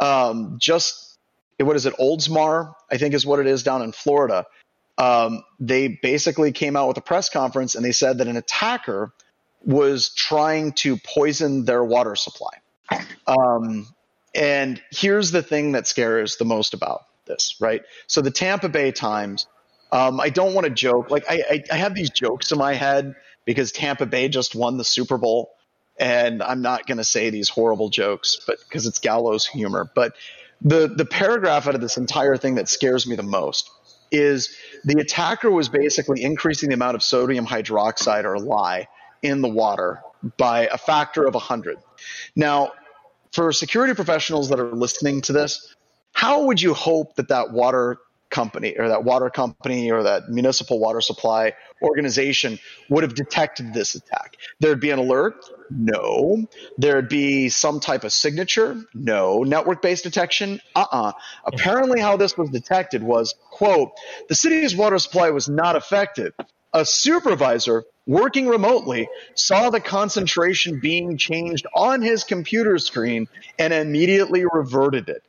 um, 0.00 0.56
just 0.58 1.18
what 1.58 1.76
is 1.76 1.86
it, 1.86 1.94
Oldsmar, 1.98 2.74
I 2.90 2.98
think 2.98 3.14
is 3.14 3.24
what 3.24 3.38
it 3.38 3.46
is 3.46 3.62
down 3.62 3.82
in 3.82 3.92
Florida. 3.92 4.46
Um, 4.98 5.42
they 5.60 5.88
basically 5.88 6.52
came 6.52 6.76
out 6.76 6.88
with 6.88 6.96
a 6.96 7.02
press 7.02 7.28
conference 7.28 7.74
and 7.74 7.84
they 7.84 7.92
said 7.92 8.18
that 8.18 8.28
an 8.28 8.36
attacker 8.36 9.12
was 9.64 10.10
trying 10.14 10.72
to 10.72 10.96
poison 10.96 11.64
their 11.64 11.84
water 11.84 12.16
supply. 12.16 12.52
Um, 13.26 13.86
and 14.34 14.80
here's 14.90 15.30
the 15.30 15.42
thing 15.42 15.72
that 15.72 15.86
scares 15.86 16.36
the 16.36 16.44
most 16.44 16.74
about 16.74 17.02
this, 17.26 17.56
right? 17.60 17.82
So 18.06 18.20
the 18.20 18.30
Tampa 18.30 18.68
Bay 18.68 18.92
Times. 18.92 19.46
Um, 19.92 20.20
I 20.20 20.30
don't 20.30 20.52
want 20.52 20.66
to 20.66 20.70
joke. 20.72 21.10
Like 21.10 21.24
I, 21.30 21.42
I, 21.50 21.64
I 21.72 21.76
have 21.76 21.94
these 21.94 22.10
jokes 22.10 22.50
in 22.52 22.58
my 22.58 22.74
head 22.74 23.14
because 23.44 23.72
Tampa 23.72 24.04
Bay 24.04 24.28
just 24.28 24.54
won 24.54 24.76
the 24.76 24.84
Super 24.84 25.16
Bowl, 25.16 25.50
and 25.98 26.42
I'm 26.42 26.62
not 26.62 26.86
going 26.86 26.98
to 26.98 27.04
say 27.04 27.30
these 27.30 27.48
horrible 27.48 27.88
jokes, 27.88 28.38
but 28.46 28.58
because 28.68 28.86
it's 28.86 28.98
gallows 28.98 29.46
humor. 29.46 29.90
But 29.94 30.14
the 30.60 30.88
the 30.88 31.04
paragraph 31.04 31.66
out 31.66 31.74
of 31.74 31.80
this 31.80 31.96
entire 31.96 32.36
thing 32.36 32.56
that 32.56 32.68
scares 32.68 33.06
me 33.06 33.16
the 33.16 33.22
most 33.22 33.70
is 34.10 34.56
the 34.84 35.00
attacker 35.00 35.50
was 35.50 35.68
basically 35.68 36.22
increasing 36.22 36.68
the 36.68 36.74
amount 36.74 36.94
of 36.94 37.02
sodium 37.02 37.46
hydroxide 37.46 38.24
or 38.24 38.38
lye 38.38 38.88
in 39.22 39.42
the 39.42 39.48
water 39.48 40.00
by 40.36 40.68
a 40.68 40.78
factor 40.78 41.26
of 41.26 41.34
100. 41.34 41.78
Now, 42.34 42.72
for 43.32 43.52
security 43.52 43.94
professionals 43.94 44.48
that 44.50 44.60
are 44.60 44.72
listening 44.72 45.22
to 45.22 45.32
this, 45.32 45.74
how 46.12 46.44
would 46.44 46.60
you 46.62 46.72
hope 46.72 47.16
that 47.16 47.28
that 47.28 47.50
water 47.52 47.98
company 48.30 48.76
or 48.78 48.88
that 48.88 49.04
water 49.04 49.30
company 49.30 49.90
or 49.90 50.02
that 50.02 50.28
municipal 50.28 50.78
water 50.78 51.00
supply 51.00 51.54
organization 51.82 52.58
would 52.88 53.02
have 53.02 53.14
detected 53.14 53.72
this 53.72 53.94
attack? 53.94 54.36
There'd 54.60 54.80
be 54.80 54.90
an 54.90 54.98
alert? 54.98 55.44
No. 55.70 56.46
There'd 56.78 57.08
be 57.08 57.48
some 57.48 57.80
type 57.80 58.04
of 58.04 58.12
signature? 58.12 58.82
No. 58.94 59.42
Network 59.42 59.82
based 59.82 60.04
detection? 60.04 60.60
Uh 60.74 60.86
uh 60.90 61.12
Apparently, 61.44 62.00
how 62.00 62.16
this 62.16 62.36
was 62.36 62.50
detected 62.50 63.02
was, 63.02 63.34
quote, 63.50 63.92
the 64.28 64.34
city's 64.34 64.76
water 64.76 64.98
supply 64.98 65.30
was 65.30 65.48
not 65.48 65.76
affected. 65.76 66.32
A 66.72 66.84
supervisor 66.84 67.84
working 68.06 68.46
remotely 68.46 69.08
saw 69.34 69.70
the 69.70 69.80
concentration 69.80 70.80
being 70.80 71.16
changed 71.16 71.66
on 71.74 72.02
his 72.02 72.24
computer 72.24 72.78
screen 72.78 73.28
and 73.58 73.72
immediately 73.72 74.44
reverted 74.44 75.08
it. 75.08 75.22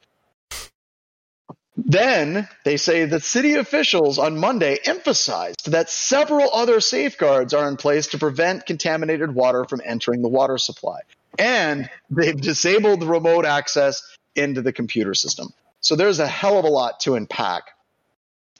Then 1.77 2.47
they 2.65 2.77
say 2.77 3.05
that 3.05 3.21
city 3.23 3.53
officials 3.53 4.17
on 4.17 4.37
Monday 4.37 4.79
emphasized 4.83 5.71
that 5.71 5.89
several 5.89 6.49
other 6.51 6.79
safeguards 6.79 7.53
are 7.53 7.67
in 7.69 7.77
place 7.77 8.07
to 8.07 8.17
prevent 8.17 8.65
contaminated 8.65 9.33
water 9.33 9.63
from 9.63 9.81
entering 9.85 10.21
the 10.23 10.27
water 10.27 10.57
supply. 10.57 11.01
And 11.37 11.89
they've 12.09 12.39
disabled 12.39 13.03
remote 13.03 13.45
access 13.45 14.01
into 14.35 14.61
the 14.63 14.73
computer 14.73 15.13
system. 15.13 15.49
So 15.79 15.95
there's 15.95 16.19
a 16.19 16.27
hell 16.27 16.57
of 16.57 16.65
a 16.65 16.69
lot 16.69 17.01
to 17.01 17.13
unpack 17.15 17.63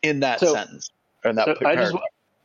in 0.03 0.19
that 0.19 0.39
So- 0.39 0.53
sentence. 0.53 0.91
Or 1.25 1.31
in 1.31 1.35
that 1.37 1.57
So 1.59 1.65
I 1.65 1.75
just 1.75 1.95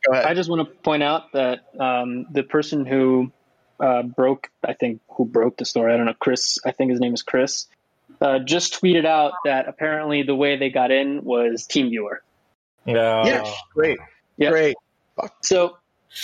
Go 0.05 0.11
ahead. 0.11 0.25
I 0.25 0.33
just 0.33 0.49
want 0.49 0.67
to 0.67 0.75
point 0.81 1.01
out 1.01 1.31
that 1.31 1.65
um, 1.79 2.25
the 2.31 2.43
person 2.43 2.85
who 2.85 3.31
uh, 3.79 4.03
broke, 4.03 4.49
I 4.63 4.73
think, 4.73 5.01
who 5.09 5.25
broke 5.25 5.57
the 5.57 5.65
story, 5.65 5.93
I 5.93 5.97
don't 5.97 6.05
know, 6.05 6.13
Chris, 6.19 6.59
I 6.65 6.71
think 6.71 6.91
his 6.91 6.99
name 6.99 7.13
is 7.13 7.23
Chris, 7.23 7.67
uh, 8.23 8.39
just 8.39 8.81
tweeted 8.81 9.05
out 9.05 9.33
that 9.45 9.67
apparently 9.67 10.23
the 10.23 10.35
way 10.35 10.57
they 10.57 10.69
got 10.69 10.91
in 10.91 11.23
was 11.23 11.67
TeamViewer. 11.67 12.17
No. 12.85 13.23
yeah, 13.25 13.51
great. 13.73 13.99
Yeah. 14.37 14.49
Great. 14.49 14.75
So 15.41 15.77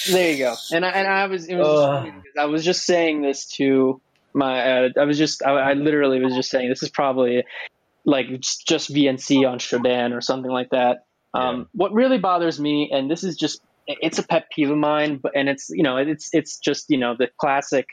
there 0.09 0.31
you 0.31 0.37
go. 0.37 0.55
And 0.71 0.85
I, 0.85 0.89
and 0.89 1.07
I 1.07 1.25
was, 1.27 1.47
it 1.47 1.55
was 1.55 1.67
just 1.67 1.83
Ugh. 1.83 1.97
funny 1.97 2.11
because 2.11 2.37
I 2.39 2.45
was 2.45 2.65
just 2.65 2.85
saying 2.85 3.21
this 3.21 3.45
to 3.57 4.01
my, 4.33 4.85
uh, 4.85 4.89
I 4.97 5.03
was 5.03 5.17
just, 5.17 5.45
I, 5.45 5.51
I 5.51 5.73
literally 5.73 6.19
was 6.23 6.33
just 6.33 6.49
saying 6.49 6.69
this 6.69 6.83
is 6.83 6.89
probably 6.89 7.43
like 8.05 8.27
just, 8.39 8.65
just 8.67 8.93
VNC 8.93 9.49
on 9.49 9.59
Shodan 9.59 10.15
or 10.15 10.21
something 10.21 10.51
like 10.51 10.69
that. 10.69 11.05
Um, 11.33 11.67
What 11.73 11.93
really 11.93 12.17
bothers 12.17 12.59
me, 12.59 12.89
and 12.91 13.11
this 13.11 13.23
is 13.23 13.35
just, 13.35 13.61
it's 13.87 14.19
a 14.19 14.23
pet 14.23 14.49
peeve 14.51 14.69
of 14.69 14.77
mine, 14.77 15.17
but 15.21 15.31
and 15.35 15.49
it's 15.49 15.69
you 15.69 15.81
know 15.81 15.97
it's 15.97 16.29
it's 16.31 16.59
just 16.59 16.85
you 16.89 16.97
know 16.97 17.15
the 17.17 17.27
classic 17.37 17.87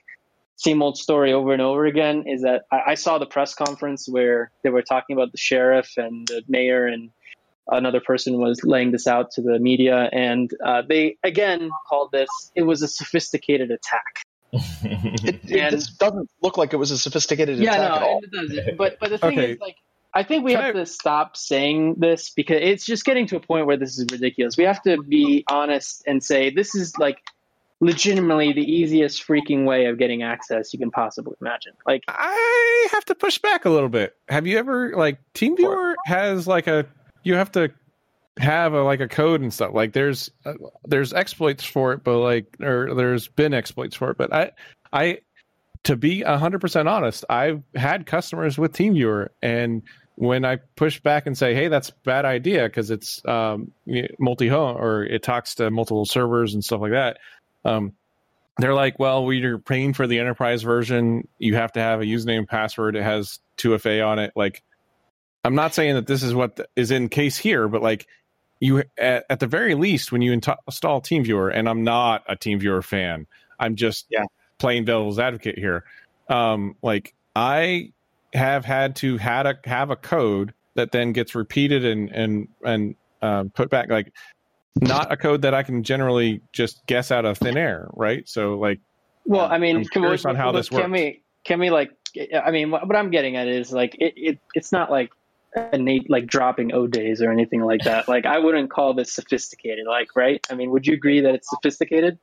same 0.56 0.82
old 0.82 0.96
story 0.98 1.32
over 1.32 1.52
and 1.52 1.62
over 1.62 1.84
again 1.86 2.24
is 2.26 2.42
that 2.42 2.62
I, 2.72 2.80
I 2.88 2.94
saw 2.94 3.18
the 3.18 3.26
press 3.26 3.54
conference 3.54 4.08
where 4.08 4.50
they 4.62 4.70
were 4.70 4.82
talking 4.82 5.14
about 5.14 5.30
the 5.32 5.38
sheriff 5.38 5.92
and 5.96 6.26
the 6.26 6.42
mayor 6.48 6.86
and 6.86 7.10
another 7.68 8.00
person 8.00 8.38
was 8.38 8.60
laying 8.64 8.90
this 8.92 9.06
out 9.06 9.30
to 9.32 9.42
the 9.42 9.58
media 9.58 10.08
and 10.12 10.50
uh, 10.64 10.82
they 10.88 11.16
again 11.24 11.68
called 11.88 12.10
this 12.12 12.28
it 12.54 12.62
was 12.62 12.80
a 12.82 12.88
sophisticated 12.88 13.70
attack 13.70 14.22
It, 14.84 15.40
it 15.50 15.60
And- 15.60 15.70
just 15.76 15.98
doesn't 15.98 16.30
look 16.42 16.56
like 16.56 16.72
it 16.72 16.76
was 16.76 16.90
a 16.90 16.98
sophisticated 16.98 17.58
yeah 17.58 17.74
attack 17.74 17.90
at 17.90 18.00
no 18.00 18.06
all. 18.06 18.20
it 18.22 18.30
doesn't 18.30 18.76
but 18.78 18.98
but 19.00 19.10
the 19.10 19.18
thing 19.18 19.38
Okay. 19.38 19.52
is 19.52 19.60
like 19.60 19.76
i 20.14 20.22
think 20.22 20.44
we 20.44 20.52
Can 20.52 20.62
have 20.62 20.76
I- 20.76 20.78
to 20.80 20.86
stop 20.86 21.36
saying 21.36 21.96
this 21.98 22.30
because 22.30 22.58
it's 22.62 22.86
just 22.86 23.04
getting 23.04 23.26
to 23.26 23.36
a 23.36 23.40
point 23.40 23.66
where 23.66 23.76
this 23.76 23.98
is 23.98 24.06
ridiculous 24.12 24.56
we 24.56 24.64
have 24.64 24.80
to 24.84 25.02
be 25.02 25.44
honest 25.50 26.02
and 26.06 26.22
say 26.22 26.50
this 26.50 26.74
is 26.76 26.96
like 26.98 27.18
legitimately 27.80 28.52
the 28.52 28.62
easiest 28.62 29.26
freaking 29.26 29.66
way 29.66 29.84
of 29.84 29.98
getting 29.98 30.22
access 30.22 30.72
you 30.72 30.78
can 30.78 30.90
possibly 30.90 31.34
imagine 31.42 31.72
like 31.86 32.02
I 32.08 32.88
have 32.92 33.04
to 33.04 33.14
push 33.14 33.38
back 33.38 33.66
a 33.66 33.70
little 33.70 33.90
bit. 33.90 34.16
Have 34.30 34.46
you 34.46 34.58
ever 34.58 34.96
like 34.96 35.18
TeamViewer 35.34 35.94
has 36.06 36.46
like 36.46 36.66
a 36.66 36.86
you 37.22 37.34
have 37.34 37.52
to 37.52 37.70
have 38.38 38.74
a 38.74 38.82
like 38.82 39.00
a 39.00 39.08
code 39.08 39.40
and 39.40 39.52
stuff. 39.52 39.72
Like 39.72 39.92
there's 39.92 40.30
uh, 40.44 40.54
there's 40.84 41.12
exploits 41.12 41.64
for 41.64 41.92
it, 41.92 42.04
but 42.04 42.18
like 42.18 42.56
or 42.60 42.94
there's 42.94 43.28
been 43.28 43.54
exploits 43.54 43.96
for 43.96 44.10
it. 44.10 44.18
But 44.18 44.32
I 44.32 44.50
I 44.92 45.18
to 45.84 45.96
be 45.96 46.22
hundred 46.22 46.60
percent 46.60 46.88
honest, 46.88 47.24
I've 47.30 47.62
had 47.74 48.06
customers 48.06 48.58
with 48.58 48.72
TeamViewer, 48.72 49.28
and 49.42 49.82
when 50.16 50.44
I 50.44 50.56
push 50.76 51.00
back 51.00 51.26
and 51.26 51.36
say, 51.36 51.54
"Hey, 51.54 51.68
that's 51.68 51.90
a 51.90 51.94
bad 52.04 52.24
idea," 52.24 52.64
because 52.64 52.90
it's 52.90 53.22
um, 53.26 53.72
multi-home 54.18 54.76
or 54.76 55.04
it 55.04 55.22
talks 55.22 55.54
to 55.56 55.70
multiple 55.70 56.04
servers 56.04 56.54
and 56.54 56.64
stuff 56.64 56.80
like 56.80 56.92
that. 56.92 57.18
Um, 57.66 57.92
they're 58.59 58.74
like, 58.74 58.98
well, 58.98 59.24
we're 59.26 59.59
paying 59.59 59.92
for 59.92 60.07
the 60.07 60.18
enterprise 60.18 60.62
version. 60.62 61.29
You 61.38 61.57
have 61.57 61.72
to 61.72 61.81
have 61.81 62.00
a 62.00 62.05
username 62.05 62.38
and 62.38 62.48
password. 62.48 62.96
It 62.96 63.02
has 63.02 63.40
2FA 63.59 64.07
on 64.07 64.18
it. 64.18 64.33
Like, 64.35 64.62
I'm 65.44 65.55
not 65.55 65.74
saying 65.74 65.94
that 65.94 66.07
this 66.07 66.22
is 66.22 66.35
what 66.35 66.57
the, 66.57 66.68
is 66.74 66.90
in 66.90 67.09
case 67.09 67.37
here, 67.37 67.68
but 67.68 67.83
like, 67.83 68.07
you 68.61 68.83
at, 68.96 69.26
at 69.29 69.40
the 69.40 69.46
very 69.46 69.74
least, 69.74 70.11
when 70.11 70.22
you 70.22 70.33
into- 70.33 70.57
install 70.66 71.02
TeamViewer, 71.02 71.52
and 71.55 71.68
I'm 71.68 71.85
not 71.85 72.24
a 72.29 72.35
TeamViewer 72.37 72.83
fan, 72.83 73.26
I'm 73.61 73.76
just 73.76 74.07
Yeah. 74.09 74.24
playing 74.59 74.87
devil's 74.87 75.18
advocate 75.18 75.59
here. 75.59 75.85
Um, 76.31 76.76
like, 76.83 77.14
I 77.35 77.92
have 78.33 78.64
had 78.64 78.96
to 78.96 79.18
had 79.18 79.46
a 79.46 79.59
have 79.64 79.90
a 79.90 79.96
code 79.96 80.55
that 80.74 80.92
then 80.92 81.12
gets 81.12 81.35
repeated 81.35 81.85
and 81.85 82.11
and 82.11 82.48
and 82.64 82.94
um, 83.22 83.50
put 83.50 83.68
back 83.70 83.90
like 83.90 84.12
not 84.80 85.10
a 85.12 85.16
code 85.16 85.42
that 85.42 85.54
I 85.54 85.62
can 85.62 85.82
generally 85.82 86.40
just 86.52 86.84
guess 86.86 87.10
out 87.10 87.24
of 87.24 87.38
thin 87.38 87.56
air, 87.56 87.88
right? 87.94 88.28
So 88.28 88.58
like 88.58 88.80
Well, 89.24 89.46
I 89.46 89.58
mean, 89.58 89.78
I'm 89.78 89.84
can 89.84 90.02
we, 90.02 90.18
on 90.24 90.34
how 90.36 90.52
this 90.52 90.68
can 90.68 90.78
works. 90.78 90.90
we 90.90 91.22
can 91.44 91.60
we 91.60 91.70
like? 91.70 91.90
I 92.34 92.50
mean, 92.50 92.70
what, 92.70 92.86
what 92.86 92.96
I'm 92.96 93.10
getting 93.10 93.36
at 93.36 93.46
is 93.48 93.72
like 93.72 93.94
it, 93.98 94.14
it 94.16 94.38
it's 94.54 94.72
not 94.72 94.90
like 94.90 95.10
innate 95.72 96.10
like 96.10 96.26
dropping 96.26 96.72
O 96.74 96.86
days 96.86 97.22
or 97.22 97.30
anything 97.30 97.60
like 97.62 97.82
that. 97.84 98.08
Like 98.08 98.26
I 98.26 98.38
wouldn't 98.38 98.70
call 98.70 98.94
this 98.94 99.12
sophisticated. 99.12 99.86
Like, 99.86 100.14
right? 100.16 100.44
I 100.50 100.54
mean, 100.54 100.70
would 100.70 100.86
you 100.86 100.94
agree 100.94 101.20
that 101.20 101.34
it's 101.34 101.48
sophisticated? 101.50 102.18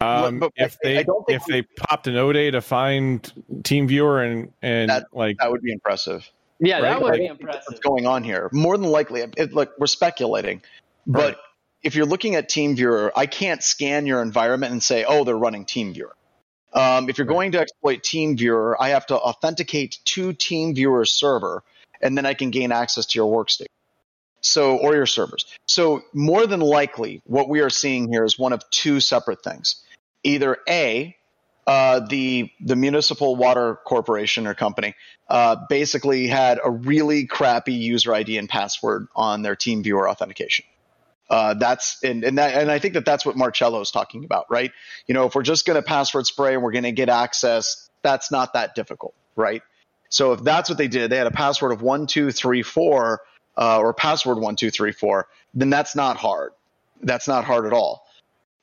Um, 0.00 0.40
But- 0.40 0.52
but 0.56 0.64
if 0.64 0.76
I- 0.84 0.88
I 0.88 0.94
they 0.94 1.04
don't 1.04 1.24
think 1.26 1.40
if 1.40 1.46
they 1.46 1.62
popped 1.62 2.06
an 2.08 2.16
O 2.16 2.32
day 2.32 2.50
to 2.50 2.60
find 2.60 3.32
TeamViewer 3.62 4.26
and 4.26 4.52
and 4.62 4.90
That- 4.90 5.06
like 5.12 5.38
That 5.38 5.50
would 5.52 5.62
be 5.62 5.72
impressive. 5.72 6.28
Yeah, 6.60 6.80
that 6.80 7.00
would 7.00 7.10
like- 7.10 7.20
be 7.20 7.26
impressive. 7.26 7.62
What's 7.68 7.80
going 7.80 8.06
on 8.06 8.24
here? 8.24 8.48
More 8.52 8.76
than 8.76 8.90
likely, 8.90 9.24
it, 9.36 9.52
look, 9.52 9.74
we're 9.78 9.86
speculating, 9.86 10.60
but 11.08 11.24
Right. 11.24 11.36
if 11.82 11.94
you're 11.96 12.06
looking 12.06 12.36
at 12.36 12.48
TeamViewer, 12.50 13.12
I 13.16 13.26
can't 13.26 13.62
scan 13.62 14.06
your 14.06 14.22
environment 14.22 14.72
and 14.72 14.82
say, 14.82 15.04
"Oh, 15.04 15.24
they're 15.24 15.36
running 15.36 15.64
TeamViewer." 15.64 16.12
Um, 16.74 17.08
if 17.08 17.18
you're 17.18 17.26
going 17.26 17.52
to 17.52 17.60
exploit 17.60 18.02
TeamViewer, 18.02 18.76
I 18.78 18.90
have 18.90 19.06
to 19.06 19.16
authenticate 19.16 19.98
to 20.04 20.34
TeamViewer's 20.34 21.12
server, 21.12 21.64
and 22.02 22.16
then 22.16 22.26
I 22.26 22.34
can 22.34 22.50
gain 22.50 22.72
access 22.72 23.06
to 23.06 23.18
your 23.18 23.32
workstation. 23.32 23.66
So, 24.40 24.76
or 24.76 24.94
your 24.94 25.06
servers. 25.06 25.46
So, 25.66 26.02
more 26.12 26.46
than 26.46 26.60
likely, 26.60 27.22
what 27.24 27.48
we 27.48 27.60
are 27.60 27.70
seeing 27.70 28.12
here 28.12 28.24
is 28.24 28.38
one 28.38 28.52
of 28.52 28.62
two 28.70 29.00
separate 29.00 29.42
things. 29.42 29.82
Either 30.22 30.58
A, 30.68 31.16
uh, 31.66 32.00
the 32.00 32.50
the 32.60 32.76
municipal 32.76 33.34
water 33.36 33.78
corporation 33.84 34.46
or 34.46 34.54
company 34.54 34.94
uh, 35.28 35.56
basically 35.68 36.26
had 36.28 36.60
a 36.64 36.70
really 36.70 37.26
crappy 37.26 37.74
user 37.74 38.14
ID 38.14 38.38
and 38.38 38.48
password 38.48 39.08
on 39.16 39.42
their 39.42 39.56
TeamViewer 39.56 40.08
authentication. 40.08 40.64
Uh, 41.30 41.54
that's 41.54 42.02
and 42.04 42.24
and 42.24 42.38
that 42.38 42.54
and 42.60 42.70
I 42.70 42.78
think 42.78 42.94
that 42.94 43.04
that's 43.04 43.26
what 43.26 43.36
Marcello 43.36 43.80
is 43.80 43.90
talking 43.90 44.24
about, 44.24 44.46
right? 44.50 44.72
You 45.06 45.14
know, 45.14 45.26
if 45.26 45.34
we're 45.34 45.42
just 45.42 45.66
going 45.66 45.76
to 45.76 45.82
password 45.82 46.26
spray 46.26 46.54
and 46.54 46.62
we're 46.62 46.72
going 46.72 46.84
to 46.84 46.92
get 46.92 47.08
access, 47.08 47.90
that's 48.02 48.30
not 48.30 48.54
that 48.54 48.74
difficult, 48.74 49.14
right? 49.36 49.62
So 50.10 50.32
if 50.32 50.42
that's 50.44 50.70
what 50.70 50.78
they 50.78 50.88
did, 50.88 51.10
they 51.10 51.16
had 51.18 51.26
a 51.26 51.32
password 51.32 51.72
of 51.72 51.82
one 51.82 52.06
two 52.06 52.30
three 52.32 52.62
four. 52.62 53.20
uh, 53.56 53.78
or 53.80 53.92
password 53.94 54.38
one 54.38 54.56
two 54.56 54.70
three 54.70 54.92
four, 54.92 55.28
then 55.54 55.70
that's 55.70 55.96
not 55.96 56.16
hard. 56.16 56.52
That's 57.02 57.28
not 57.28 57.44
hard 57.44 57.66
at 57.66 57.72
all. 57.72 58.06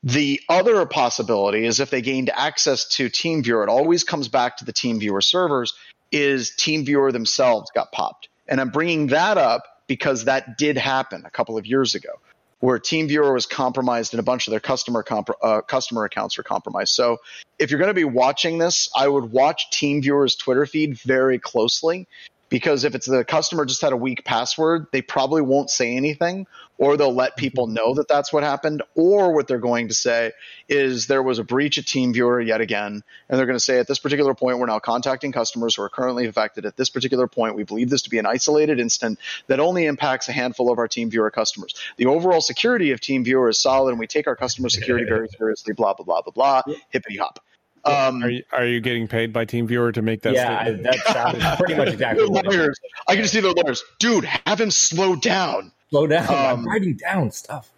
The 0.04 0.42
other 0.50 0.86
possibility 0.86 1.66
is 1.66 1.80
if 1.80 1.90
they 1.90 2.02
gained 2.02 2.30
access 2.30 2.86
to 2.98 3.10
TeamViewer, 3.10 3.64
it 3.64 3.70
always 3.70 4.04
comes 4.04 4.28
back 4.30 4.58
to 4.58 4.66
the 4.66 4.74
TeamViewer 4.74 5.24
servers, 5.24 5.74
is 6.12 6.52
TeamViewer 6.52 7.12
themselves 7.12 7.72
got 7.76 7.92
popped. 7.92 8.30
And 8.48 8.62
I'm 8.62 8.70
bringing 8.70 9.08
that 9.08 9.38
up 9.38 9.64
because 9.88 10.26
that 10.26 10.58
did 10.58 10.78
happen 10.78 11.24
a 11.26 11.32
couple 11.32 11.58
of 11.58 11.66
years 11.66 11.96
ago 11.96 12.10
where 12.60 12.80
TeamViewer 12.80 13.34
was 13.34 13.46
compromised 13.46 14.14
and 14.14 14.20
a 14.20 14.24
bunch 14.24 14.48
of 14.48 14.52
their 14.52 14.60
customer 14.60 15.04
comp- 15.04 15.30
uh, 15.42 15.62
customer 15.62 16.06
accounts 16.06 16.38
were 16.38 16.44
compromised. 16.44 16.94
So 16.94 17.18
if 17.60 17.70
you're 17.70 17.80
going 17.80 17.90
to 17.90 17.94
be 17.94 18.06
watching 18.06 18.58
this, 18.58 18.90
I 18.96 19.08
would 19.08 19.32
watch 19.32 19.68
TeamViewer's 19.72 20.36
Twitter 20.36 20.66
feed 20.66 20.98
very 21.00 21.40
closely 21.40 22.08
because 22.50 22.84
if 22.84 22.96
it's 22.96 23.08
the 23.08 23.24
customer 23.24 23.66
just 23.66 23.82
had 23.82 23.94
a 23.94 23.98
weak 23.98 24.24
password, 24.24 24.88
they 24.92 25.02
probably 25.02 25.42
won't 25.42 25.70
say 25.70 25.96
anything, 25.96 26.48
or 26.78 26.98
they'll 26.98 27.14
let 27.14 27.38
people 27.38 27.68
know 27.68 27.96
that 27.96 28.08
that's 28.08 28.32
what 28.32 28.44
happened, 28.44 28.84
or 28.96 29.34
what 29.34 29.48
they're 29.48 29.58
going 29.58 29.88
to 29.88 29.94
say 29.94 30.32
is 30.70 31.08
there 31.08 31.24
was 31.24 31.40
a 31.40 31.44
breach 31.44 31.78
of 31.78 31.86
TeamViewer 31.86 32.46
yet 32.46 32.62
again, 32.62 33.04
and 33.30 33.40
they're 33.40 33.46
going 33.46 33.58
to 33.58 33.64
say 33.64 33.80
at 33.80 33.88
this 33.88 34.00
particular 34.00 34.34
point 34.34 34.60
we're 34.60 34.66
now 34.66 34.80
contacting 34.80 35.32
customers 35.32 35.76
who 35.76 35.82
are 35.82 35.90
currently 35.90 36.28
affected. 36.28 36.66
At 36.66 36.78
this 36.78 36.90
particular 36.90 37.28
point, 37.28 37.56
we 37.56 37.64
believe 37.64 37.90
this 37.90 38.04
to 38.04 38.10
be 38.10 38.20
an 38.20 38.26
isolated 38.26 38.80
incident 38.80 39.20
that 39.48 39.60
only 39.60 39.86
impacts 39.86 40.30
a 40.30 40.32
handful 40.32 40.72
of 40.72 40.80
our 40.80 40.88
TeamViewer 40.88 41.32
customers. 41.32 41.74
The 41.98 42.06
overall 42.06 42.42
security 42.42 42.92
of 42.92 43.00
TeamViewer 43.00 43.50
is 43.50 43.60
solid, 43.60 43.92
and 43.92 44.00
we 44.00 44.08
take 44.08 44.28
our 44.28 44.36
customer 44.36 44.70
security 44.70 45.06
very 45.06 45.28
seriously. 45.38 45.74
Blah 45.74 45.94
blah 45.94 46.06
blah 46.06 46.22
blah 46.22 46.64
blah. 46.64 46.74
Hippity 46.90 47.18
hop. 47.18 47.40
Um, 47.86 48.24
Are 48.24 48.30
you, 48.30 48.44
are 48.52 48.66
you 48.66 48.80
getting 48.80 49.08
paid 49.08 49.32
by 49.32 49.46
TeamViewer 49.46 49.94
to 49.94 50.02
make 50.02 50.22
that 50.24 50.34
yeah, 50.34 50.58
I, 50.60 50.64
statement? 50.64 50.84
that 50.84 51.14
sounded 51.14 51.44
pretty 51.58 51.76
much 51.76 51.90
exactly 51.90 52.24
their 52.26 52.32
what 52.32 52.46
it 52.46 52.50
is. 52.50 52.56
lawyers, 52.58 52.80
I 53.08 53.16
can 53.16 53.28
see 53.28 53.40
their 53.42 53.52
lawyers. 53.52 53.84
Dude, 54.00 54.26
have 54.26 54.60
him 54.60 54.72
slow 54.72 55.16
down. 55.16 55.72
Slow 55.92 56.08
down. 56.08 56.28
I'm 56.30 56.60
Um, 56.60 56.66
writing 56.66 56.96
down 56.96 57.30
stuff. 57.32 57.70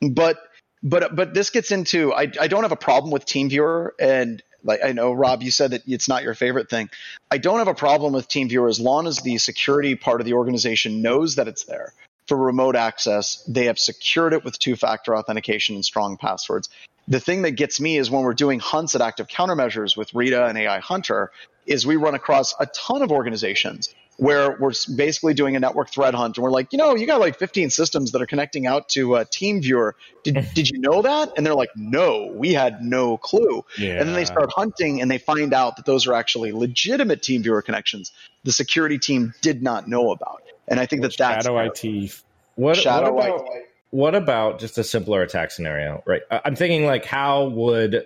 but 0.00 0.38
but 0.82 1.14
but 1.14 1.34
this 1.34 1.50
gets 1.50 1.70
into 1.70 2.12
I, 2.12 2.22
I 2.40 2.48
don't 2.48 2.62
have 2.64 2.72
a 2.72 2.76
problem 2.76 3.12
with 3.12 3.24
TeamViewer 3.24 3.90
and 4.00 4.42
like 4.64 4.80
I 4.84 4.90
know 4.92 5.12
Rob 5.12 5.42
you 5.42 5.50
said 5.52 5.70
that 5.70 5.82
it's 5.86 6.08
not 6.08 6.24
your 6.24 6.34
favorite 6.34 6.68
thing. 6.68 6.90
I 7.30 7.38
don't 7.38 7.58
have 7.58 7.68
a 7.68 7.74
problem 7.74 8.12
with 8.12 8.28
TeamViewer 8.28 8.68
as 8.68 8.80
long 8.80 9.06
as 9.06 9.18
the 9.18 9.38
security 9.38 9.94
part 9.94 10.20
of 10.20 10.24
the 10.24 10.32
organization 10.34 11.00
knows 11.02 11.36
that 11.36 11.46
it's 11.46 11.64
there 11.64 11.92
for 12.26 12.36
remote 12.36 12.74
access. 12.76 13.42
They 13.48 13.66
have 13.66 13.78
secured 13.78 14.32
it 14.32 14.44
with 14.44 14.58
two-factor 14.58 15.16
authentication 15.16 15.74
and 15.76 15.84
strong 15.84 16.16
passwords. 16.16 16.68
The 17.08 17.20
thing 17.20 17.42
that 17.42 17.52
gets 17.52 17.80
me 17.80 17.98
is 17.98 18.10
when 18.10 18.22
we're 18.22 18.34
doing 18.34 18.60
hunts 18.60 18.94
at 18.94 19.00
active 19.00 19.26
countermeasures 19.26 19.96
with 19.96 20.14
Rita 20.14 20.46
and 20.46 20.56
AI 20.56 20.78
Hunter 20.78 21.30
is 21.66 21.86
we 21.86 21.96
run 21.96 22.14
across 22.14 22.54
a 22.58 22.66
ton 22.66 23.02
of 23.02 23.10
organizations 23.12 23.92
where 24.18 24.56
we're 24.60 24.72
basically 24.94 25.34
doing 25.34 25.56
a 25.56 25.60
network 25.60 25.90
threat 25.90 26.14
hunt 26.14 26.36
and 26.36 26.44
we're 26.44 26.50
like, 26.50 26.72
you 26.72 26.78
know, 26.78 26.94
you 26.94 27.06
got 27.06 27.18
like 27.18 27.38
15 27.38 27.70
systems 27.70 28.12
that 28.12 28.22
are 28.22 28.26
connecting 28.26 28.66
out 28.66 28.88
to 28.90 29.16
uh, 29.16 29.24
TeamViewer. 29.24 29.92
Did, 30.22 30.48
did 30.54 30.70
you 30.70 30.78
know 30.78 31.02
that? 31.02 31.32
And 31.36 31.46
they're 31.46 31.54
like, 31.54 31.70
no, 31.74 32.30
we 32.32 32.52
had 32.52 32.84
no 32.84 33.16
clue. 33.16 33.64
Yeah. 33.78 33.92
And 33.92 34.08
then 34.08 34.14
they 34.14 34.24
start 34.24 34.50
hunting 34.54 35.00
and 35.00 35.10
they 35.10 35.18
find 35.18 35.54
out 35.54 35.76
that 35.76 35.86
those 35.86 36.06
are 36.06 36.14
actually 36.14 36.52
legitimate 36.52 37.22
TeamViewer 37.22 37.64
connections 37.64 38.12
the 38.44 38.52
security 38.52 38.98
team 38.98 39.34
did 39.40 39.62
not 39.62 39.88
know 39.88 40.10
about. 40.10 40.42
And 40.68 40.80
I 40.80 40.86
think 40.86 41.02
that 41.02 41.16
that's 41.16 41.44
Shadow 41.44 41.58
IT. 41.58 42.22
What, 42.54 42.76
Shadow 42.76 43.12
what 43.12 43.28
about 43.28 43.48
what 43.92 44.14
about 44.14 44.58
just 44.58 44.78
a 44.78 44.84
simpler 44.84 45.22
attack 45.22 45.50
scenario? 45.50 46.02
Right. 46.06 46.22
I'm 46.30 46.56
thinking 46.56 46.86
like 46.86 47.04
how 47.04 47.44
would 47.48 48.02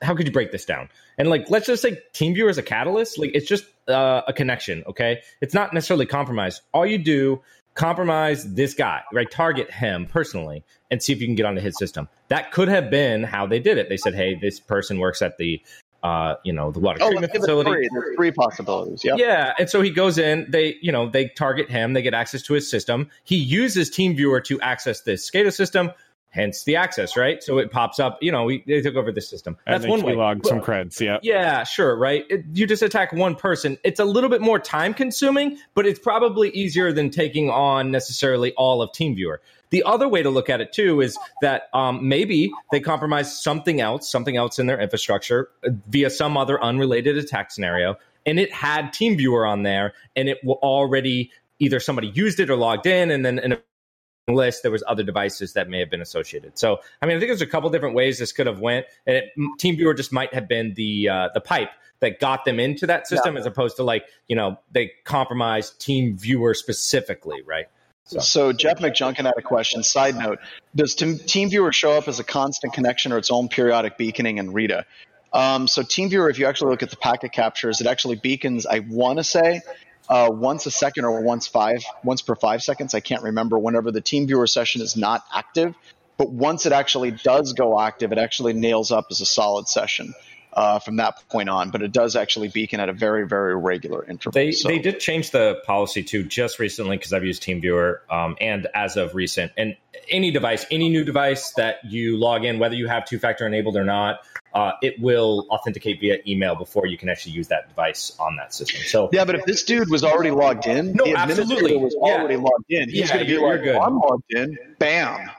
how 0.00 0.14
could 0.14 0.26
you 0.26 0.32
break 0.32 0.52
this 0.52 0.64
down? 0.64 0.88
And 1.18 1.28
like 1.28 1.50
let's 1.50 1.66
just 1.66 1.82
say 1.82 2.00
TeamViewer 2.14 2.48
is 2.48 2.58
a 2.58 2.62
catalyst. 2.62 3.18
Like 3.18 3.32
it's 3.34 3.46
just 3.46 3.66
uh, 3.88 4.22
a 4.26 4.32
connection. 4.32 4.84
Okay, 4.86 5.20
it's 5.40 5.52
not 5.52 5.74
necessarily 5.74 6.06
compromised. 6.06 6.62
All 6.72 6.86
you 6.86 6.98
do 6.98 7.42
compromise 7.74 8.54
this 8.54 8.72
guy, 8.72 9.02
right? 9.12 9.30
Target 9.30 9.70
him 9.70 10.06
personally 10.06 10.64
and 10.90 11.02
see 11.02 11.12
if 11.12 11.20
you 11.20 11.26
can 11.26 11.34
get 11.34 11.44
onto 11.44 11.60
his 11.60 11.76
system. 11.76 12.08
That 12.28 12.52
could 12.52 12.68
have 12.68 12.88
been 12.88 13.24
how 13.24 13.46
they 13.46 13.58
did 13.58 13.78
it. 13.78 13.88
They 13.88 13.96
said, 13.96 14.14
"Hey, 14.14 14.36
this 14.40 14.60
person 14.60 14.98
works 14.98 15.22
at 15.22 15.38
the." 15.38 15.60
Uh, 16.06 16.36
you 16.44 16.52
know 16.52 16.70
the 16.70 16.78
water 16.78 16.98
Oh, 17.02 17.06
treatment 17.08 17.22
let's 17.22 17.32
give 17.32 17.42
it 17.42 17.46
facility. 17.46 17.70
three. 17.70 17.88
There's 17.92 18.16
three 18.16 18.30
possibilities. 18.30 19.04
Yeah. 19.04 19.14
Yeah, 19.16 19.54
and 19.58 19.68
so 19.68 19.80
he 19.82 19.90
goes 19.90 20.18
in. 20.18 20.46
They, 20.48 20.76
you 20.80 20.92
know, 20.92 21.08
they 21.10 21.28
target 21.28 21.68
him. 21.68 21.94
They 21.94 22.02
get 22.02 22.14
access 22.14 22.42
to 22.42 22.54
his 22.54 22.70
system. 22.70 23.10
He 23.24 23.36
uses 23.36 23.90
TeamViewer 23.90 24.44
to 24.44 24.60
access 24.60 25.00
this 25.00 25.28
SCADA 25.28 25.52
system. 25.52 25.90
Hence 26.30 26.64
the 26.64 26.76
access, 26.76 27.16
right? 27.16 27.42
So 27.42 27.56
it 27.58 27.70
pops 27.70 27.98
up. 27.98 28.18
You 28.20 28.30
know, 28.30 28.44
we, 28.44 28.62
they 28.66 28.82
took 28.82 28.94
over 28.96 29.10
the 29.10 29.22
system. 29.22 29.56
And 29.64 29.72
That's 29.72 29.84
they 29.84 29.90
one 29.90 30.02
way. 30.02 30.12
keylog 30.12 30.44
some 30.46 30.60
creds. 30.60 31.00
Yeah. 31.00 31.16
Yeah, 31.22 31.64
sure, 31.64 31.96
right? 31.96 32.26
It, 32.28 32.44
you 32.52 32.66
just 32.66 32.82
attack 32.82 33.12
one 33.14 33.34
person. 33.36 33.78
It's 33.84 34.00
a 34.00 34.04
little 34.04 34.28
bit 34.28 34.42
more 34.42 34.58
time 34.58 34.92
consuming, 34.92 35.56
but 35.74 35.86
it's 35.86 35.98
probably 35.98 36.50
easier 36.50 36.92
than 36.92 37.08
taking 37.08 37.48
on 37.48 37.90
necessarily 37.90 38.52
all 38.52 38.82
of 38.82 38.90
TeamViewer. 38.92 39.38
The 39.70 39.82
other 39.84 40.08
way 40.08 40.22
to 40.22 40.30
look 40.30 40.48
at 40.48 40.60
it 40.60 40.72
too 40.72 41.00
is 41.00 41.18
that 41.42 41.64
um, 41.74 42.08
maybe 42.08 42.50
they 42.70 42.80
compromised 42.80 43.42
something 43.42 43.80
else, 43.80 44.10
something 44.10 44.36
else 44.36 44.58
in 44.58 44.66
their 44.66 44.80
infrastructure 44.80 45.48
uh, 45.64 45.70
via 45.88 46.10
some 46.10 46.36
other 46.36 46.62
unrelated 46.62 47.16
attack 47.16 47.50
scenario, 47.50 47.96
and 48.24 48.38
it 48.38 48.52
had 48.52 48.88
TeamViewer 48.88 49.48
on 49.48 49.62
there, 49.62 49.94
and 50.14 50.28
it 50.28 50.38
already 50.46 51.30
either 51.58 51.80
somebody 51.80 52.08
used 52.08 52.38
it 52.40 52.50
or 52.50 52.56
logged 52.56 52.86
in, 52.86 53.10
and 53.10 53.24
then 53.24 53.38
in 53.38 53.52
a 53.52 54.32
list 54.32 54.62
there 54.62 54.72
was 54.72 54.82
other 54.86 55.02
devices 55.02 55.52
that 55.52 55.68
may 55.68 55.78
have 55.78 55.90
been 55.90 56.00
associated. 56.00 56.58
So 56.58 56.80
i 57.00 57.06
mean 57.06 57.16
i 57.16 57.20
think 57.20 57.30
there's 57.30 57.42
a 57.42 57.46
couple 57.46 57.70
different 57.70 57.94
ways 57.94 58.18
this 58.18 58.32
could 58.32 58.46
have 58.46 58.58
went 58.58 58.86
and 59.06 59.16
it, 59.16 59.30
teamviewer 59.60 59.96
just 59.96 60.12
might 60.12 60.34
have 60.34 60.48
been 60.48 60.74
the 60.74 61.08
uh, 61.08 61.28
the 61.32 61.40
pipe 61.40 61.70
that 62.00 62.20
got 62.20 62.44
them 62.44 62.60
into 62.60 62.86
that 62.86 63.06
system 63.06 63.36
as 63.36 63.46
opposed 63.46 63.76
to 63.76 63.82
like 63.82 64.04
you 64.28 64.36
know 64.36 64.58
they 64.72 64.90
compromised 65.04 65.80
teamviewer 65.80 66.54
specifically 66.54 67.40
right 67.42 67.66
so 68.06 68.18
So 68.20 68.52
Jeff 68.52 68.78
McJunkin 68.78 69.24
had 69.24 69.34
a 69.36 69.42
question. 69.42 69.82
Side 69.82 70.16
note: 70.16 70.38
Does 70.74 70.94
Team- 70.94 71.16
TeamViewer 71.16 71.72
show 71.72 71.92
up 71.92 72.08
as 72.08 72.18
a 72.20 72.24
constant 72.24 72.72
connection 72.72 73.12
or 73.12 73.18
its 73.18 73.30
own 73.30 73.48
periodic 73.48 73.98
beaconing 73.98 74.38
in 74.38 74.52
Rita? 74.52 74.84
Um, 75.32 75.68
so 75.68 75.82
TeamViewer, 75.82 76.30
if 76.30 76.38
you 76.38 76.46
actually 76.46 76.70
look 76.70 76.82
at 76.82 76.90
the 76.90 76.96
packet 76.96 77.32
captures, 77.32 77.80
it 77.80 77.86
actually 77.86 78.16
beacons. 78.16 78.64
I 78.64 78.78
want 78.78 79.18
to 79.18 79.24
say 79.24 79.60
uh, 80.08 80.30
once 80.30 80.66
a 80.66 80.70
second 80.70 81.04
or 81.04 81.20
once 81.20 81.46
five, 81.46 81.84
once 82.04 82.22
per 82.22 82.34
five 82.34 82.62
seconds. 82.62 82.94
I 82.94 83.00
can't 83.00 83.22
remember. 83.22 83.58
Whenever 83.58 83.90
the 83.90 84.02
TeamViewer 84.02 84.48
session 84.48 84.80
is 84.80 84.96
not 84.96 85.24
active, 85.34 85.74
but 86.16 86.30
once 86.30 86.64
it 86.64 86.72
actually 86.72 87.10
does 87.10 87.52
go 87.52 87.78
active, 87.78 88.12
it 88.12 88.18
actually 88.18 88.52
nails 88.52 88.92
up 88.92 89.06
as 89.10 89.20
a 89.20 89.26
solid 89.26 89.68
session 89.68 90.14
uh, 90.56 90.78
from 90.78 90.96
that 90.96 91.22
point 91.28 91.48
on. 91.48 91.70
But 91.70 91.82
it 91.82 91.92
does 91.92 92.16
actually 92.16 92.48
beacon 92.48 92.80
at 92.80 92.88
a 92.88 92.92
very, 92.92 93.28
very 93.28 93.54
regular 93.54 94.04
interval. 94.04 94.32
They 94.32 94.50
So- 94.52 94.68
they 94.68 94.78
did 94.78 94.98
change 94.98 95.30
the 95.30 95.60
policy 95.66 96.02
too 96.02 96.24
just 96.24 96.58
recently 96.58 96.96
because 96.96 97.12
I've 97.12 97.24
used 97.24 97.42
TeamViewer 97.42 97.98
um, 98.10 98.36
and 98.40 98.66
as 98.74 98.96
of 98.96 99.14
recent 99.14 99.52
and 99.56 99.76
any 100.10 100.30
device, 100.30 100.64
any 100.70 100.88
new 100.88 101.04
device 101.04 101.52
that 101.52 101.84
you 101.84 102.16
log 102.16 102.44
in, 102.44 102.58
whether 102.58 102.74
you 102.74 102.86
have 102.88 103.04
two 103.04 103.18
factor 103.18 103.46
enabled 103.46 103.76
or 103.76 103.84
not, 103.84 104.20
uh, 104.54 104.72
it 104.82 104.98
will 105.00 105.46
authenticate 105.50 106.00
via 106.00 106.18
email 106.26 106.54
before 106.54 106.86
you 106.86 106.96
can 106.96 107.08
actually 107.08 107.32
use 107.32 107.48
that 107.48 107.68
device 107.68 108.16
on 108.18 108.36
that 108.36 108.54
system. 108.54 108.80
So 108.86 109.10
Yeah, 109.12 109.24
but 109.26 109.34
if 109.34 109.44
this 109.44 109.62
dude 109.64 109.90
was 109.90 110.04
already 110.04 110.30
logged 110.30 110.66
in, 110.66 110.92
No, 110.94 111.04
the 111.04 111.14
absolutely. 111.16 111.76
was 111.76 111.94
Yeah. 112.00 112.12
already 112.14 112.36
logged 112.36 112.64
in. 112.70 112.88
He's 112.88 113.00
Yeah, 113.00 113.06
going 113.08 113.18
to 113.20 113.24
be 113.26 113.38
like, 113.38 113.62
good. 113.62 113.74
"Oh, 113.76 113.80
I'm 113.82 113.98
logged 113.98 114.24
in. 114.30 114.56
Bam. 114.78 115.30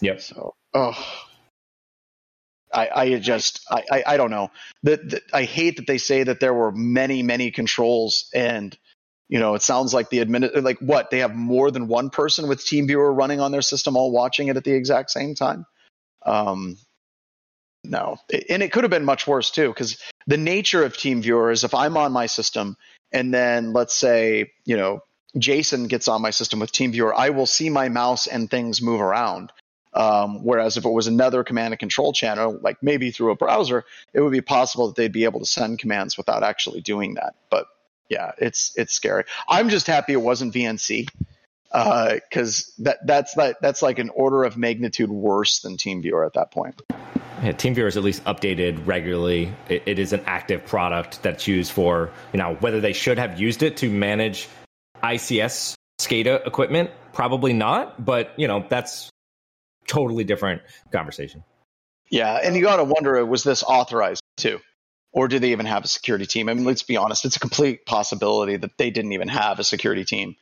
yep. 0.00 0.20
So, 0.20 0.54
oh, 0.74 0.96
I, 2.72 2.88
I 2.94 3.18
just, 3.18 3.60
I, 3.70 3.82
I, 3.90 4.02
I 4.06 4.16
don't 4.16 4.30
know. 4.30 4.50
The, 4.82 5.20
I 5.32 5.44
hate 5.44 5.76
that 5.76 5.86
they 5.86 5.98
say 5.98 6.22
that 6.22 6.40
there 6.40 6.54
were 6.54 6.72
many, 6.72 7.22
many 7.22 7.50
controls, 7.50 8.30
and 8.34 8.76
you 9.28 9.38
know, 9.38 9.54
it 9.54 9.62
sounds 9.62 9.94
like 9.94 10.10
the 10.10 10.18
admin, 10.18 10.62
like 10.62 10.78
what 10.78 11.10
they 11.10 11.20
have 11.20 11.34
more 11.34 11.70
than 11.70 11.86
one 11.86 12.10
person 12.10 12.48
with 12.48 12.58
TeamViewer 12.60 13.16
running 13.16 13.40
on 13.40 13.52
their 13.52 13.62
system, 13.62 13.96
all 13.96 14.10
watching 14.10 14.48
it 14.48 14.56
at 14.56 14.64
the 14.64 14.72
exact 14.72 15.10
same 15.10 15.34
time. 15.34 15.66
Um, 16.26 16.78
no, 17.84 18.18
and 18.48 18.62
it 18.62 18.72
could 18.72 18.84
have 18.84 18.90
been 18.90 19.04
much 19.04 19.26
worse 19.26 19.50
too, 19.50 19.68
because 19.68 19.98
the 20.26 20.36
nature 20.36 20.84
of 20.84 20.94
TeamViewer 20.94 21.52
is 21.52 21.64
if 21.64 21.74
I'm 21.74 21.96
on 21.96 22.12
my 22.12 22.26
system, 22.26 22.76
and 23.12 23.32
then 23.32 23.72
let's 23.72 23.94
say, 23.94 24.52
you 24.64 24.76
know, 24.76 25.00
Jason 25.38 25.86
gets 25.86 26.08
on 26.08 26.22
my 26.22 26.30
system 26.30 26.58
with 26.58 26.72
TeamViewer, 26.72 27.12
I 27.16 27.30
will 27.30 27.46
see 27.46 27.70
my 27.70 27.88
mouse 27.88 28.26
and 28.26 28.50
things 28.50 28.82
move 28.82 29.00
around. 29.00 29.52
Um, 29.92 30.44
whereas 30.44 30.76
if 30.76 30.84
it 30.84 30.90
was 30.90 31.06
another 31.06 31.42
command 31.42 31.72
and 31.72 31.78
control 31.78 32.12
channel, 32.12 32.58
like 32.62 32.82
maybe 32.82 33.10
through 33.10 33.32
a 33.32 33.36
browser, 33.36 33.84
it 34.12 34.20
would 34.20 34.32
be 34.32 34.40
possible 34.40 34.86
that 34.86 34.96
they'd 34.96 35.12
be 35.12 35.24
able 35.24 35.40
to 35.40 35.46
send 35.46 35.78
commands 35.78 36.16
without 36.16 36.42
actually 36.42 36.80
doing 36.80 37.14
that. 37.14 37.34
But 37.50 37.66
yeah, 38.08 38.32
it's 38.38 38.72
it's 38.76 38.92
scary. 38.92 39.24
I'm 39.48 39.68
just 39.68 39.86
happy 39.86 40.12
it 40.12 40.22
wasn't 40.22 40.54
VNC 40.54 41.08
because 41.72 42.72
that 42.78 42.98
that's 43.06 43.36
like 43.36 43.58
that's 43.60 43.82
like 43.82 43.98
an 43.98 44.10
order 44.10 44.44
of 44.44 44.56
magnitude 44.56 45.10
worse 45.10 45.60
than 45.60 45.76
TeamViewer 45.76 46.26
at 46.26 46.34
that 46.34 46.50
point. 46.50 46.82
Yeah, 47.42 47.52
TeamViewer 47.52 47.86
is 47.86 47.96
at 47.96 48.02
least 48.02 48.22
updated 48.24 48.86
regularly. 48.86 49.52
It, 49.68 49.84
it 49.86 49.98
is 49.98 50.12
an 50.12 50.22
active 50.26 50.66
product 50.66 51.22
that's 51.22 51.46
used 51.46 51.72
for, 51.72 52.10
you 52.34 52.38
know, 52.38 52.54
whether 52.60 52.80
they 52.80 52.92
should 52.92 53.16
have 53.16 53.40
used 53.40 53.62
it 53.62 53.78
to 53.78 53.88
manage 53.88 54.46
ICS 55.02 55.74
SCADA 56.00 56.46
equipment, 56.46 56.90
probably 57.14 57.54
not. 57.54 58.04
But 58.04 58.32
you 58.36 58.46
know, 58.46 58.66
that's 58.68 59.08
totally 59.90 60.24
different 60.24 60.62
conversation. 60.92 61.42
Yeah, 62.10 62.36
and 62.42 62.56
you 62.56 62.62
got 62.62 62.76
to 62.76 62.84
wonder 62.84 63.24
was 63.26 63.42
this 63.42 63.62
authorized 63.62 64.22
too? 64.36 64.60
or 65.12 65.26
do 65.26 65.40
they 65.40 65.50
even 65.50 65.66
have 65.66 65.82
a 65.82 65.88
security 65.88 66.24
team? 66.24 66.48
I 66.48 66.54
mean, 66.54 66.64
let's 66.64 66.84
be 66.84 66.96
honest; 66.96 67.24
it's 67.24 67.36
a 67.36 67.40
complete 67.40 67.84
possibility 67.84 68.56
that 68.56 68.78
they 68.78 68.90
didn't 68.90 69.12
even 69.12 69.26
have 69.28 69.58
a 69.58 69.64
security 69.64 70.04
team. 70.04 70.36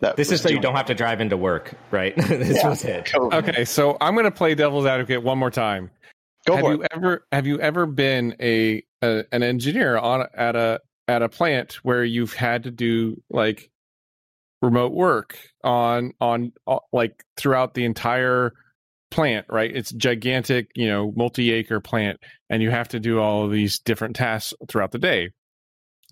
That 0.00 0.16
This 0.16 0.30
is 0.30 0.40
so 0.42 0.48
you 0.48 0.60
don't 0.60 0.76
have 0.76 0.86
to 0.86 0.94
drive 0.94 1.20
into 1.20 1.36
work, 1.36 1.74
right? 1.90 2.14
this 2.28 2.58
Yeah. 2.62 2.68
was 2.68 2.84
it. 2.84 3.10
Go, 3.12 3.30
Okay, 3.32 3.64
so 3.64 3.96
I'm 4.00 4.14
going 4.14 4.24
to 4.24 4.30
play 4.30 4.54
devil's 4.54 4.86
advocate 4.86 5.22
one 5.24 5.38
more 5.38 5.50
time. 5.50 5.90
go 6.46 6.54
have 6.56 6.64
for 6.64 6.72
you 6.74 6.82
it. 6.82 6.88
ever 6.94 7.26
have 7.32 7.46
you 7.46 7.58
ever 7.60 7.86
been 7.86 8.36
a, 8.40 8.82
a 9.02 9.24
an 9.32 9.42
engineer 9.42 9.98
on 9.98 10.26
at 10.34 10.54
a 10.56 10.80
at 11.08 11.22
a 11.22 11.28
plant 11.28 11.74
where 11.82 12.04
you've 12.04 12.34
had 12.34 12.62
to 12.64 12.70
do 12.70 13.20
like 13.28 13.70
remote 14.60 14.92
work 14.92 15.36
on 15.64 16.12
on 16.20 16.52
like 16.92 17.24
throughout 17.36 17.74
the 17.74 17.84
entire 17.84 18.52
plant 19.12 19.46
right? 19.48 19.74
It's 19.74 19.92
gigantic 19.92 20.70
you 20.74 20.88
know 20.88 21.12
multi-acre 21.14 21.80
plant 21.80 22.18
and 22.50 22.62
you 22.62 22.70
have 22.70 22.88
to 22.88 23.00
do 23.00 23.20
all 23.20 23.44
of 23.44 23.52
these 23.52 23.78
different 23.78 24.16
tasks 24.16 24.54
throughout 24.68 24.92
the 24.92 24.98
day 24.98 25.30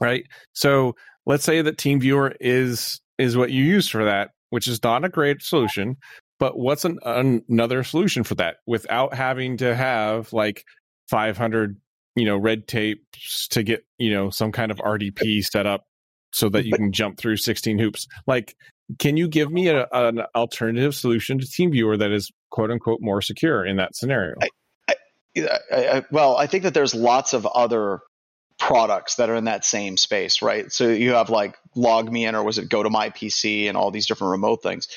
right? 0.01 0.25
So 0.53 0.95
let's 1.27 1.45
say 1.45 1.63
that 1.63 1.77
TeamViewer 1.77 2.35
is 2.41 3.01
is 3.19 3.37
what 3.37 3.51
you 3.51 3.65
use 3.65 3.89
for 3.89 4.05
that 4.05 4.31
which 4.51 4.67
is 4.69 4.83
not 4.83 5.05
a 5.05 5.09
great 5.09 5.43
solution 5.43 5.97
but 6.39 6.59
what's 6.59 6.87
an, 6.87 6.99
another 7.05 7.85
solution 7.85 8.25
for 8.25 8.35
that 8.37 8.57
without 8.67 9.15
having 9.15 9.59
to 9.59 9.75
have 9.75 10.33
like 10.33 10.65
500 11.09 11.77
you 12.17 12.25
know 12.25 12.37
red 12.37 12.67
tapes 12.67 13.49
to 13.49 13.63
get 13.63 13.85
you 13.99 14.11
know 14.11 14.31
some 14.31 14.53
kind 14.53 14.71
of 14.71 14.79
rdp 14.79 15.45
set 15.45 15.67
up 15.67 15.85
so 16.33 16.49
that 16.49 16.65
you 16.65 16.73
can 16.73 16.93
jump 16.93 17.19
through 17.19 17.37
16 17.37 17.79
hoops? 17.79 18.07
Like 18.27 18.57
can 18.99 19.17
you 19.17 19.29
give 19.29 19.51
me 19.51 19.69
a, 19.69 19.87
an 19.93 20.23
alternative 20.35 20.95
solution 20.95 21.39
to 21.39 21.47
TeamViewer 21.47 21.99
that 21.99 22.11
is 22.11 22.31
quote 22.51 22.71
unquote 22.71 23.01
more 23.01 23.23
secure 23.23 23.65
in 23.65 23.77
that 23.77 23.95
scenario 23.95 24.35
I, 24.41 25.49
I, 25.73 26.05
well, 26.11 26.37
I 26.37 26.47
think 26.47 26.65
that 26.65 26.75
there's 26.75 26.95
lots 26.95 27.33
of 27.33 27.47
other 27.47 28.01
products 28.59 29.17
that 29.17 29.31
are 29.31 29.35
in 29.37 29.45
that 29.45 29.65
same 29.65 29.97
space, 29.97 30.43
right? 30.43 30.71
So 30.71 30.89
you 30.89 31.13
have 31.13 31.31
like 31.31 31.57
log 31.75 32.13
me 32.13 32.25
LogMeIn 32.25 32.35
or 32.35 32.43
was 32.43 32.59
it 32.59 32.69
GoToMyPC 32.69 33.69
and 33.69 33.77
all 33.77 33.91
these 33.91 34.07
different 34.07 34.33
remote 34.33 34.63
things. 34.63 34.89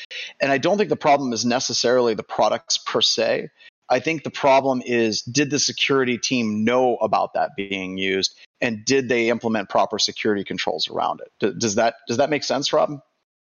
And 0.42 0.52
I 0.52 0.58
don't 0.58 0.78
think 0.78 0.90
the 0.90 0.96
problem 0.98 1.32
is 1.32 1.46
necessarily 1.46 2.14
the 2.14 2.24
products 2.24 2.78
per 2.78 3.02
se. 3.02 3.50
I 3.90 4.00
think 4.00 4.24
the 4.24 4.32
problem 4.32 4.82
is 4.86 5.22
did 5.22 5.50
the 5.50 5.60
security 5.60 6.18
team 6.18 6.66
know 6.66 6.98
about 6.98 7.34
that 7.36 7.52
being 7.56 7.98
used 7.98 8.36
and 8.60 8.84
did 8.86 9.08
they 9.08 9.30
implement 9.30 9.70
proper 9.70 9.98
security 9.98 10.44
controls 10.44 10.90
around 10.90 11.22
it? 11.22 11.58
Does 11.58 11.76
that 11.76 11.96
does 12.08 12.18
that 12.18 12.30
make 12.30 12.44
sense, 12.44 12.74
Rob? 12.74 13.00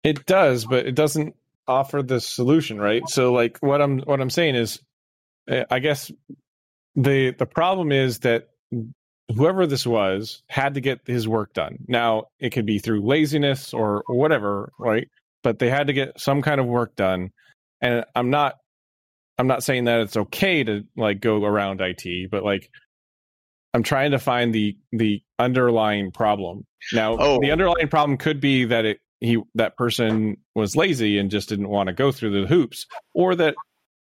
It 0.03 0.27
does, 0.27 0.65
but 0.65 0.87
it 0.87 0.95
doesn't 0.95 1.35
offer 1.69 2.03
the 2.03 2.21
solution, 2.21 2.81
right? 2.81 3.03
So 3.09 3.33
like 3.33 3.59
what 3.61 3.81
I'm 3.83 4.01
what 4.01 4.21
I'm 4.21 4.31
saying 4.31 4.55
is 4.57 4.81
uh, 5.51 5.65
I 5.71 5.79
guess 5.79 6.11
the 6.97 7.33
the 7.33 7.47
problem 7.47 7.93
is 7.93 8.21
that 8.21 8.49
whoever 9.37 9.67
this 9.67 9.87
was 9.87 10.43
had 10.49 10.75
to 10.75 10.81
get 10.81 11.01
his 11.07 11.29
work 11.29 11.53
done. 11.53 11.79
Now, 11.87 12.25
it 12.41 12.51
could 12.51 12.67
be 12.67 12.79
through 12.81 13.03
laziness 13.07 13.73
or 13.73 14.03
whatever, 14.09 14.73
right? 14.79 15.07
But 15.45 15.59
they 15.61 15.71
had 15.71 15.87
to 15.87 15.93
get 15.93 16.19
some 16.21 16.43
kind 16.43 16.61
of 16.61 16.67
work 16.67 16.97
done. 16.97 17.31
And 17.81 18.05
I'm 18.15 18.31
not 18.31 18.57
I'm 19.39 19.47
not 19.47 19.63
saying 19.63 19.85
that 19.85 20.01
it's 20.01 20.17
okay 20.17 20.65
to 20.65 20.85
like 20.97 21.21
go 21.21 21.45
around 21.45 21.81
IT, 21.81 22.31
but 22.31 22.43
like 22.45 22.69
I'm 23.73 23.83
trying 23.83 24.11
to 24.11 24.19
find 24.19 24.53
the 24.55 24.77
the 24.93 25.23
underlying 25.39 26.11
problem. 26.11 26.65
Now, 26.93 27.17
Oh. 27.19 27.39
the 27.41 27.53
underlying 27.53 27.89
problem 27.89 28.19
could 28.19 28.41
be 28.41 28.65
that 28.67 28.85
it 28.85 28.99
he 29.21 29.39
that 29.55 29.77
person 29.77 30.37
was 30.55 30.77
lazy 30.77 31.19
and 31.19 31.31
just 31.31 31.49
didn't 31.49 31.69
want 31.69 31.89
to 31.89 31.93
go 31.93 32.11
through 32.13 32.41
the 32.41 32.47
hoops, 32.47 32.87
or 33.15 33.35
that 33.35 33.55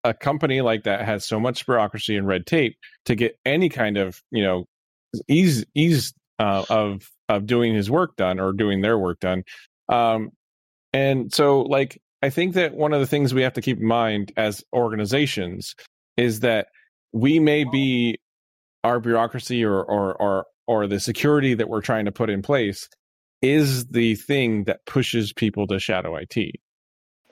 a 0.05 0.14
company 0.14 0.61
like 0.61 0.85
that 0.85 1.05
has 1.05 1.27
so 1.27 1.39
much 1.39 1.66
bureaucracy 1.66 2.16
and 2.16 2.27
red 2.27 2.47
tape 2.47 2.77
to 3.05 3.14
get 3.14 3.39
any 3.45 3.68
kind 3.68 3.97
of 3.99 4.21
you 4.31 4.43
know 4.43 4.64
ease 5.29 5.64
ease 5.75 6.14
uh, 6.39 6.64
of 6.71 7.11
of 7.29 7.47
doing 7.47 7.75
his 7.75 7.91
work 7.91 8.16
done 8.16 8.41
or 8.41 8.53
doing 8.53 8.81
their 8.81 8.99
work 8.99 9.21
done. 9.21 9.45
Um, 9.89 10.31
and 10.93 11.33
so, 11.33 11.61
like, 11.62 12.01
I 12.23 12.31
think 12.31 12.55
that 12.55 12.75
one 12.75 12.93
of 12.93 13.01
the 13.01 13.07
things 13.07 13.33
we 13.33 13.43
have 13.43 13.53
to 13.55 13.62
keep 13.62 13.79
in 13.79 13.87
mind 13.87 14.33
as 14.37 14.64
organizations 14.73 15.75
is 16.16 16.41
that 16.41 16.68
we 17.12 17.39
may 17.39 17.64
be 17.64 18.18
our 18.85 19.01
bureaucracy 19.01 19.64
or 19.64 19.83
or 19.83 20.14
or 20.14 20.47
or 20.66 20.87
the 20.87 21.01
security 21.01 21.55
that 21.55 21.68
we're 21.68 21.81
trying 21.81 22.07
to 22.07 22.12
put 22.12 22.31
in 22.31 22.43
place 22.43 22.89
is 23.43 23.86
the 23.86 24.14
thing 24.14 24.64
that 24.64 24.84
pushes 24.86 25.32
people 25.32 25.66
to 25.68 25.78
shadow 25.78 26.16
IT. 26.16 26.36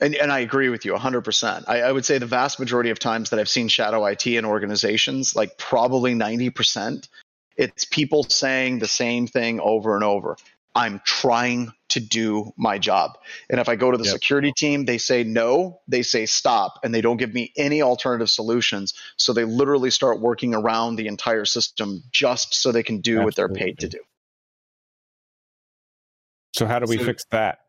And, 0.00 0.14
and 0.14 0.30
I 0.30 0.40
agree 0.40 0.68
with 0.68 0.84
you 0.84 0.92
100%. 0.92 1.64
I, 1.66 1.82
I 1.82 1.92
would 1.92 2.04
say 2.04 2.18
the 2.18 2.26
vast 2.26 2.60
majority 2.60 2.90
of 2.90 2.98
times 2.98 3.30
that 3.30 3.40
I've 3.40 3.48
seen 3.48 3.68
shadow 3.68 4.04
IT 4.06 4.26
in 4.26 4.44
organizations, 4.44 5.34
like 5.34 5.58
probably 5.58 6.14
90%, 6.14 7.08
it's 7.56 7.84
people 7.84 8.22
saying 8.22 8.78
the 8.78 8.86
same 8.86 9.26
thing 9.26 9.60
over 9.60 9.96
and 9.96 10.04
over. 10.04 10.36
I'm 10.74 11.00
trying 11.04 11.72
to 11.88 12.00
do 12.00 12.52
my 12.56 12.78
job. 12.78 13.18
And 13.50 13.58
if 13.58 13.68
I 13.68 13.74
go 13.74 13.90
to 13.90 13.98
the 13.98 14.04
Yep. 14.04 14.12
security 14.12 14.52
team, 14.52 14.84
they 14.84 14.98
say 14.98 15.24
no, 15.24 15.80
they 15.88 16.02
say 16.02 16.26
stop, 16.26 16.78
and 16.84 16.94
they 16.94 17.00
don't 17.00 17.16
give 17.16 17.34
me 17.34 17.52
any 17.56 17.82
alternative 17.82 18.30
solutions. 18.30 18.94
So 19.16 19.32
they 19.32 19.44
literally 19.44 19.90
start 19.90 20.20
working 20.20 20.54
around 20.54 20.96
the 20.96 21.08
entire 21.08 21.46
system 21.46 22.04
just 22.12 22.54
so 22.54 22.70
they 22.70 22.84
can 22.84 23.00
do 23.00 23.20
what 23.22 23.34
they're 23.34 23.48
paid 23.48 23.80
to 23.80 23.88
do. 23.88 23.98
So 26.54 26.66
how 26.66 26.78
do 26.78 26.86
we 26.88 26.98
So- 26.98 27.04
fix 27.04 27.24
that? 27.30 27.60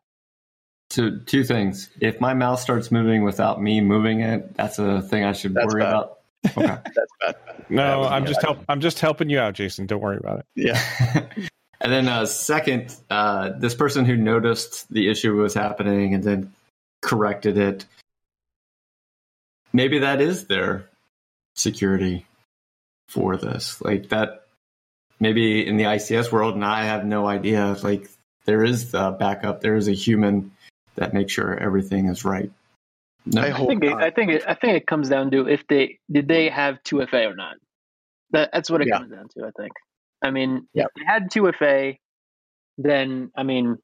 So 0.92 1.20
two 1.24 1.44
things. 1.44 1.88
If 2.02 2.20
my 2.20 2.34
mouse 2.34 2.64
starts 2.64 2.92
moving 2.92 3.24
without 3.24 3.62
me 3.62 3.80
moving 3.80 4.22
it, 4.22 4.56
that's 4.56 4.80
a 4.80 5.04
thing 5.04 5.24
I 5.24 5.34
should 5.34 5.54
That's 5.54 5.72
worry 5.72 5.84
bad. 5.84 5.90
about. 5.90 6.18
Okay. 6.48 6.66
That's 6.96 7.12
bad. 7.22 7.36
No, 7.70 8.04
That 8.04 8.12
I'm 8.12 8.26
just 8.26 8.42
help. 8.42 8.60
I'm 8.68 8.82
just 8.82 9.00
helping 9.00 9.30
you 9.30 9.38
out, 9.40 9.54
Jason. 9.54 9.86
Don't 9.86 10.02
worry 10.02 10.18
about 10.18 10.40
it. 10.40 10.46
Yeah. 10.56 10.82
and 11.82 11.92
then 11.92 12.08
uh, 12.08 12.26
second, 12.26 12.96
uh, 13.12 13.52
this 13.60 13.76
person 13.76 14.06
who 14.06 14.18
noticed 14.18 14.92
the 14.92 15.12
issue 15.12 15.36
was 15.36 15.54
happening 15.54 16.16
and 16.16 16.24
then 16.24 16.54
corrected 17.04 17.58
it. 17.60 17.86
Maybe 19.72 20.00
that 20.00 20.22
is 20.22 20.48
their 20.48 20.90
security 21.56 22.26
for 23.10 23.38
this. 23.38 23.80
Like 23.82 24.10
that. 24.10 24.46
Maybe 25.20 25.68
in 25.68 25.78
the 25.78 25.84
ICS 25.84 26.32
world, 26.32 26.56
and 26.56 26.64
I 26.66 26.86
have 26.86 27.06
no 27.06 27.28
idea. 27.28 27.76
Like 27.84 28.10
there 28.46 28.64
is 28.64 28.92
the 28.92 29.12
backup. 29.12 29.62
There 29.62 29.76
is 29.76 29.88
a 29.88 29.94
human 29.94 30.52
that 30.96 31.14
makes 31.14 31.34
sure 31.34 31.58
everything 31.58 32.08
is 32.08 32.26
right. 32.26 32.52
No, 33.26 33.42
I 33.42 33.52
I 33.52 33.66
think 33.66 33.84
it. 33.84 33.94
I 33.94 34.10
think 34.10 34.32
it, 34.32 34.44
I 34.48 34.54
think 34.54 34.78
it 34.78 34.88
comes 34.88 35.10
down 35.10 35.32
to 35.32 35.48
if 35.48 35.68
they 35.68 36.00
did 36.12 36.28
they 36.28 36.50
have 36.50 36.82
two 36.84 37.06
FA 37.06 37.26
or 37.28 37.36
not. 37.36 37.56
That, 38.32 38.50
that's 38.54 38.70
what 38.70 38.82
it 38.82 38.88
Yeah. 38.88 39.00
comes 39.00 39.12
down 39.12 39.28
to. 39.38 39.46
I 39.46 39.52
think. 39.60 39.72
I 40.22 40.32
mean, 40.32 40.68
Yep. 40.74 40.88
if 40.96 41.00
they 41.00 41.06
had 41.06 41.32
two 41.32 41.52
FA, 41.52 41.94
then 42.78 43.32
I 43.36 43.44
mean, 43.44 43.78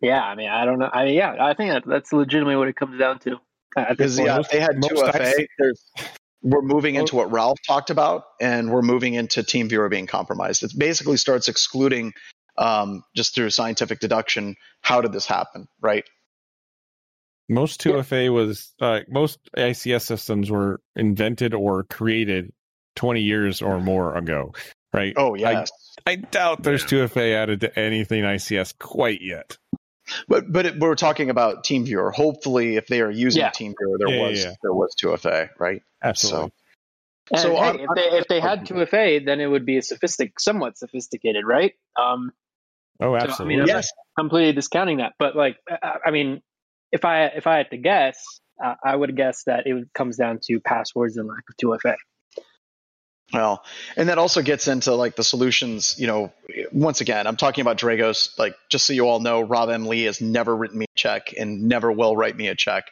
yeah. 0.00 0.22
I 0.22 0.34
mean, 0.34 0.48
I 0.48 0.64
don't 0.64 0.78
know. 0.78 0.90
I 0.92 1.06
mean, 1.06 1.14
yeah. 1.14 1.36
I 1.40 1.54
think 1.54 1.72
that, 1.72 1.84
that's 1.86 2.12
legitimately 2.12 2.56
what 2.56 2.68
it 2.68 2.76
comes 2.76 2.98
down 2.98 3.18
to. 3.20 3.38
Because 3.74 4.18
yeah, 4.18 4.38
if 4.38 4.50
they 4.50 4.60
had 4.60 4.76
most 4.76 4.90
two 4.90 5.12
FA, 5.12 5.46
there's 5.58 5.84
we're 6.42 6.62
moving 6.62 6.96
into 6.96 7.16
what 7.16 7.30
Ralph 7.30 7.58
talked 7.66 7.90
about, 7.90 8.24
and 8.40 8.70
we're 8.70 8.82
moving 8.82 9.14
into 9.14 9.42
TeamViewer 9.42 9.88
being 9.88 10.06
compromised. 10.06 10.62
It 10.62 10.72
basically 10.76 11.16
starts 11.16 11.48
excluding 11.48 12.12
um, 12.56 13.04
just 13.14 13.34
through 13.34 13.50
scientific 13.50 14.00
deduction. 14.00 14.56
How 14.80 15.00
did 15.00 15.12
this 15.12 15.26
happen? 15.26 15.68
Right? 15.80 16.04
Most 17.48 17.82
2FA 17.82 18.32
was 18.32 18.72
uh, 18.80 19.00
most 19.08 19.38
ICS 19.56 20.02
systems 20.02 20.50
were 20.50 20.80
invented 20.96 21.54
or 21.54 21.82
created 21.84 22.52
20 22.96 23.20
years 23.20 23.60
or 23.62 23.80
more 23.80 24.16
ago, 24.16 24.54
right? 24.92 25.12
Oh 25.16 25.34
yes. 25.34 25.70
I 26.06 26.16
doubt 26.16 26.62
there's 26.62 26.84
2FA 26.84 27.34
added 27.34 27.60
to 27.60 27.78
anything 27.78 28.22
ICS 28.24 28.78
quite 28.78 29.20
yet. 29.20 29.58
but 30.28 30.50
but 30.50 30.66
it, 30.66 30.78
we're 30.78 30.94
talking 30.94 31.30
about 31.30 31.64
TeamViewer. 31.64 32.12
Hopefully, 32.12 32.76
if 32.76 32.86
they 32.86 33.00
are 33.02 33.10
using 33.10 33.40
Yeah. 33.40 33.50
TeamViewer, 33.50 33.98
there 33.98 34.08
Yeah, 34.08 34.16
yeah, 34.22 34.28
was 34.28 34.44
yeah. 34.44 34.54
there 34.62 34.72
was 34.72 34.94
two 34.94 35.14
FA, 35.16 35.50
right? 35.58 35.82
Absolutely. 36.02 36.52
And, 37.30 37.40
So 37.40 37.50
hey, 37.54 37.56
on- 37.56 37.80
if 37.80 37.88
they 37.94 38.18
if 38.18 38.28
they 38.28 38.40
had 38.40 38.66
two 38.66 38.86
FA, 38.86 39.20
then 39.24 39.40
it 39.40 39.46
would 39.46 39.66
be 39.66 39.76
a 39.78 39.82
sophistic, 39.82 40.40
somewhat 40.40 40.78
sophisticated, 40.78 41.44
right? 41.46 41.74
Um, 42.00 42.32
oh, 43.02 43.14
I 43.14 43.18
mean, 43.18 43.30
absolutely. 43.30 43.60
I'm 43.60 43.66
Yes. 43.66 43.88
completely 44.18 44.52
discounting 44.52 44.98
that, 44.98 45.12
but 45.18 45.36
like, 45.36 45.56
I, 45.68 45.96
I 46.06 46.10
mean, 46.10 46.40
if 46.90 47.04
I 47.04 47.24
if 47.26 47.46
I 47.46 47.56
had 47.58 47.70
to 47.70 47.76
guess, 47.78 48.22
uh, 48.62 48.74
I 48.84 48.94
would 48.94 49.16
guess 49.16 49.44
that 49.44 49.66
it 49.66 49.88
comes 49.94 50.16
down 50.16 50.40
to 50.44 50.60
passwords 50.60 51.16
and 51.16 51.26
lack 51.28 51.44
of 51.48 51.56
two 51.56 51.76
FA. 51.80 51.96
Well, 53.32 53.64
and 53.96 54.10
that 54.10 54.18
also 54.18 54.42
gets 54.42 54.68
into 54.68 54.94
like 54.94 55.16
the 55.16 55.24
solutions. 55.24 55.96
You 55.98 56.06
know, 56.06 56.32
once 56.70 57.00
again, 57.00 57.26
I'm 57.26 57.36
talking 57.36 57.62
about 57.62 57.78
Dragos. 57.78 58.38
Like, 58.38 58.54
just 58.68 58.86
so 58.86 58.92
you 58.92 59.08
all 59.08 59.20
know, 59.20 59.40
Rob 59.40 59.70
M. 59.70 59.86
Lee 59.86 60.02
has 60.04 60.20
never 60.20 60.54
written 60.54 60.78
me 60.78 60.84
a 60.84 60.98
check 60.98 61.32
and 61.38 61.62
never 61.62 61.90
will 61.90 62.14
write 62.14 62.36
me 62.36 62.48
a 62.48 62.54
check. 62.54 62.90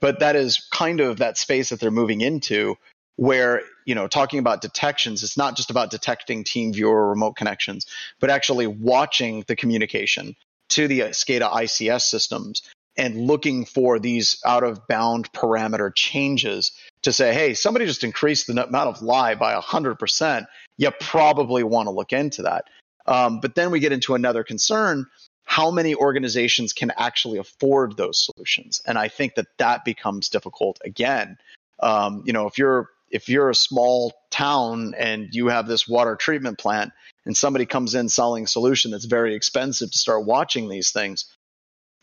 But 0.00 0.20
that 0.20 0.34
is 0.34 0.66
kind 0.72 1.00
of 1.00 1.18
that 1.18 1.38
space 1.38 1.70
that 1.70 1.78
they're 1.80 1.90
moving 1.92 2.20
into, 2.20 2.76
where 3.16 3.62
you 3.86 3.94
know, 3.94 4.08
talking 4.08 4.40
about 4.40 4.60
detections, 4.60 5.22
it's 5.22 5.36
not 5.36 5.56
just 5.56 5.70
about 5.70 5.90
detecting 5.90 6.44
team 6.44 6.72
viewer 6.72 7.08
remote 7.08 7.36
connections, 7.36 7.86
but 8.20 8.30
actually 8.30 8.66
watching 8.66 9.44
the 9.46 9.56
communication 9.56 10.36
to 10.70 10.88
the 10.88 11.00
SCADA 11.00 11.48
ICS 11.50 12.02
systems 12.02 12.62
and 12.98 13.26
looking 13.26 13.64
for 13.64 13.98
these 13.98 14.40
out 14.44 14.64
of 14.64 14.86
bound 14.88 15.32
parameter 15.32 15.94
changes 15.94 16.72
to 17.02 17.12
say, 17.12 17.32
hey, 17.32 17.54
somebody 17.54 17.86
just 17.86 18.02
increased 18.02 18.48
the 18.48 18.52
amount 18.52 18.88
of 18.88 19.02
lye 19.02 19.36
by 19.36 19.54
100%. 19.54 20.46
you 20.76 20.90
probably 20.98 21.62
want 21.62 21.86
to 21.86 21.92
look 21.92 22.12
into 22.12 22.42
that. 22.42 22.64
Um, 23.06 23.38
but 23.40 23.54
then 23.54 23.70
we 23.70 23.78
get 23.78 23.92
into 23.92 24.14
another 24.14 24.42
concern 24.42 25.06
how 25.44 25.70
many 25.70 25.94
organizations 25.94 26.72
can 26.72 26.90
actually 26.96 27.38
afford 27.38 27.96
those 27.96 28.20
solutions 28.24 28.82
and 28.84 28.98
i 28.98 29.06
think 29.06 29.36
that 29.36 29.46
that 29.58 29.84
becomes 29.84 30.28
difficult 30.28 30.80
again 30.84 31.38
um, 31.78 32.24
you 32.26 32.32
know 32.32 32.48
if 32.48 32.58
you're 32.58 32.90
if 33.10 33.28
you're 33.28 33.50
a 33.50 33.54
small 33.54 34.12
town 34.30 34.94
and 34.96 35.28
you 35.32 35.48
have 35.48 35.66
this 35.66 35.88
water 35.88 36.16
treatment 36.16 36.58
plant 36.58 36.92
and 37.24 37.36
somebody 37.36 37.66
comes 37.66 37.94
in 37.94 38.08
selling 38.08 38.46
solution 38.46 38.90
that's 38.90 39.04
very 39.04 39.34
expensive 39.34 39.90
to 39.90 39.98
start 39.98 40.26
watching 40.26 40.68
these 40.68 40.90
things 40.90 41.26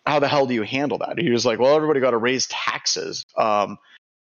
how 0.05 0.19
the 0.19 0.27
hell 0.27 0.45
do 0.45 0.53
you 0.53 0.63
handle 0.63 0.97
that 0.99 1.17
you're 1.17 1.33
just 1.33 1.45
like 1.45 1.59
well 1.59 1.75
everybody 1.75 1.99
got 1.99 2.11
to 2.11 2.17
raise 2.17 2.47
taxes 2.47 3.25
um, 3.37 3.77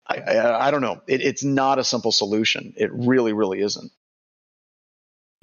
I, 0.06 0.16
I, 0.16 0.68
I, 0.68 0.70
don't 0.70 0.82
know 0.82 1.00
it, 1.06 1.20
it's 1.20 1.44
not 1.44 1.78
a 1.78 1.84
simple 1.84 2.12
solution 2.12 2.74
it 2.76 2.90
really 2.92 3.32
really 3.32 3.60
isn't 3.60 3.92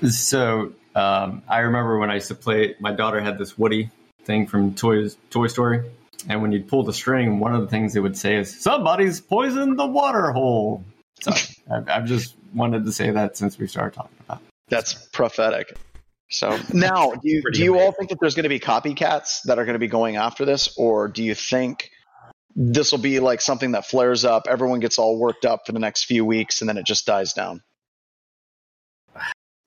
so 0.09 0.73
um, 0.97 1.43
I 1.47 1.59
remember 1.59 1.99
when 1.99 2.09
I 2.09 2.15
used 2.15 2.29
to 2.29 2.35
play, 2.35 2.75
my 2.79 2.91
daughter 2.91 3.21
had 3.21 3.37
this 3.37 3.55
Woody 3.55 3.91
thing 4.23 4.47
from 4.47 4.73
Toys, 4.73 5.15
Toy 5.29 5.45
Story. 5.45 5.89
And 6.27 6.41
when 6.41 6.51
you'd 6.51 6.67
pull 6.67 6.83
the 6.83 6.93
string, 6.93 7.39
one 7.39 7.53
of 7.53 7.61
the 7.61 7.67
things 7.67 7.95
it 7.95 7.99
would 7.99 8.17
say 8.17 8.37
is, 8.37 8.59
Somebody's 8.59 9.21
poisoned 9.21 9.77
the 9.77 9.85
water 9.85 10.31
hole. 10.31 10.83
So 11.19 11.31
I've, 11.71 11.89
I've 11.89 12.05
just 12.05 12.35
wanted 12.53 12.85
to 12.85 12.91
say 12.91 13.11
that 13.11 13.37
since 13.37 13.57
we 13.57 13.67
started 13.67 13.95
talking 13.95 14.17
about 14.25 14.39
it. 14.39 14.47
That's 14.69 14.93
prophetic. 14.93 15.77
So 16.29 16.57
now, 16.73 17.11
do 17.11 17.19
you, 17.23 17.43
do 17.51 17.63
you 17.63 17.79
all 17.79 17.91
think 17.91 18.09
that 18.09 18.19
there's 18.19 18.35
going 18.35 18.43
to 18.43 18.49
be 18.49 18.59
copycats 18.59 19.43
that 19.43 19.59
are 19.59 19.65
going 19.65 19.75
to 19.75 19.79
be 19.79 19.87
going 19.87 20.17
after 20.17 20.45
this? 20.45 20.75
Or 20.77 21.07
do 21.07 21.23
you 21.23 21.35
think 21.35 21.91
this 22.55 22.91
will 22.91 22.99
be 22.99 23.19
like 23.19 23.39
something 23.39 23.71
that 23.71 23.85
flares 23.85 24.25
up, 24.25 24.47
everyone 24.49 24.79
gets 24.79 24.97
all 24.97 25.17
worked 25.17 25.45
up 25.45 25.65
for 25.65 25.71
the 25.71 25.79
next 25.79 26.05
few 26.05 26.25
weeks, 26.25 26.61
and 26.61 26.69
then 26.69 26.77
it 26.77 26.85
just 26.85 27.05
dies 27.05 27.33
down? 27.33 27.61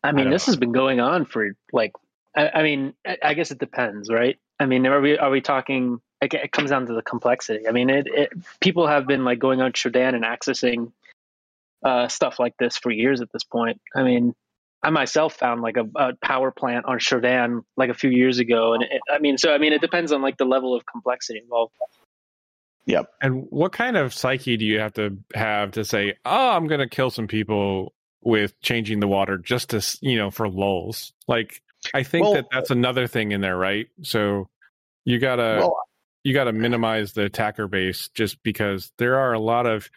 I 0.03 0.13
mean, 0.13 0.29
I 0.29 0.31
this 0.31 0.47
know. 0.47 0.53
has 0.53 0.57
been 0.57 0.73
going 0.73 0.99
on 0.99 1.25
for 1.25 1.51
like, 1.73 1.93
I, 2.35 2.49
I 2.49 2.63
mean, 2.63 2.95
I, 3.07 3.19
I, 3.23 3.35
guess 3.35 3.51
it 3.51 3.59
depends, 3.59 4.11
right? 4.11 4.39
I 4.59 4.67
mean, 4.67 4.87
are 4.87 5.01
we 5.01 5.19
are 5.19 5.31
we 5.31 5.41
talking? 5.41 6.01
It, 6.21 6.35
it 6.35 6.53
comes 6.53 6.71
down 6.71 6.87
to 6.87 6.95
the 6.95 7.03
complexity. 7.03 7.69
I 7.69 7.73
mean, 7.73 7.91
it, 7.91 8.07
it 8.07 8.33
people 8.61 8.87
have 8.87 9.07
been 9.07 9.25
like 9.25 9.39
going 9.39 9.61
on 9.61 9.73
Shodan 9.73 10.15
and 10.15 10.25
accessing 10.25 10.93
uh, 11.85 12.09
stuff 12.09 12.39
like 12.39 12.55
this 12.59 12.77
for 12.77 12.91
years 12.91 13.21
at 13.21 13.29
this 13.33 13.45
point. 13.45 13.81
I 13.95 14.03
mean, 14.03 14.35
I 14.83 14.91
myself 14.91 15.35
found 15.35 15.61
like 15.61 15.77
a, 15.77 15.87
a 15.97 16.13
power 16.23 16.51
plant 16.51 16.87
on 16.87 16.99
Shodan 16.99 17.63
like 17.77 17.91
a 17.91 17.95
few 17.95 18.11
years 18.11 18.39
ago, 18.39 18.75
and 18.75 18.83
it, 18.83 19.01
I 19.11 19.19
mean, 19.19 19.39
so 19.39 19.53
I 19.55 19.59
mean, 19.59 19.73
it 19.73 19.81
depends 19.81 20.13
on 20.13 20.23
like 20.23 20.37
the 20.37 20.45
level 20.45 20.75
of 20.75 20.85
complexity 20.87 21.41
involved. 21.41 21.73
Yep. 22.87 23.11
And 23.21 23.47
what 23.51 23.73
kind 23.73 23.97
of 23.97 24.15
psyche 24.15 24.57
do 24.57 24.65
you 24.65 24.81
have 24.81 24.95
to 24.95 25.19
have 25.35 25.73
to 25.73 25.85
say, 25.85 26.15
"Oh, 26.25 26.51
I'm 26.51 26.67
going 26.67 26.81
to 26.81 26.89
kill 26.89 27.11
some 27.11 27.29
people 27.29 27.93
with 28.23 28.59
changing 28.61 29.01
the 29.01 29.09
water 29.09 29.39
just 29.39 29.71
to 29.71 29.99
you 30.01 30.17
know 30.17 30.31
for 30.31 30.49
lulz. 30.49 31.13
Like 31.27 31.63
I 31.95 32.03
think 32.03 32.25
well, 32.25 32.35
that 32.35 32.47
that's 32.53 32.71
another 32.71 33.07
thing 33.07 33.33
in 33.33 33.41
there, 33.41 33.57
right? 33.57 33.87
So 34.03 34.49
you 35.05 35.19
gotta 35.19 35.57
well, 35.61 35.77
you 36.23 36.35
gotta 36.35 36.53
minimize 36.53 37.13
the 37.13 37.25
attacker 37.25 37.67
base 37.67 38.09
just 38.15 38.43
because 38.43 38.93
there 38.99 39.19
are 39.19 39.33
a 39.33 39.41
lot 39.41 39.67
of 39.67 39.89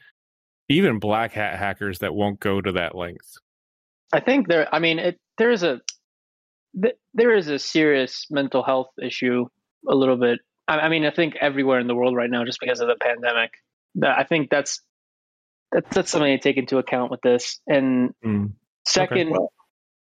even 0.74 1.00
black 1.00 1.34
hat 1.34 1.58
hackers 1.58 2.00
that 2.00 2.14
won't 2.14 2.40
go 2.40 2.62
to 2.62 2.74
that 2.74 2.96
length. 2.96 3.38
I 4.12 4.20
think 4.20 4.48
there. 4.48 4.68
I 4.74 4.80
mean, 4.80 5.00
it, 5.00 5.20
there 5.38 5.52
is 5.52 5.64
a 5.64 5.82
there 7.14 7.36
is 7.36 7.48
a 7.50 7.60
serious 7.60 8.26
mental 8.30 8.64
health 8.64 8.90
issue 9.02 9.46
a 9.88 9.96
little 9.96 10.18
bit. 10.18 10.40
I, 10.68 10.80
I 10.80 10.90
mean, 10.90 11.06
I 11.06 11.12
think 11.12 11.36
everywhere 11.40 11.80
in 11.80 11.88
the 11.88 11.96
world 11.96 12.16
right 12.16 12.30
now, 12.30 12.46
just 12.46 12.60
because 12.60 12.80
of 12.80 12.88
the 12.88 12.96
pandemic. 13.02 13.52
that 13.96 14.18
I 14.18 14.24
think 14.24 14.50
that's 14.50 14.82
that's, 15.72 15.96
that's 15.96 16.12
something 16.12 16.38
to 16.38 16.42
take 16.42 16.58
into 16.58 16.78
account 16.78 17.12
with 17.12 17.22
this. 17.22 17.60
And 17.68 18.14
mm. 18.24 18.54
second, 18.86 19.30
okay. 19.30 19.32
well, 19.32 19.52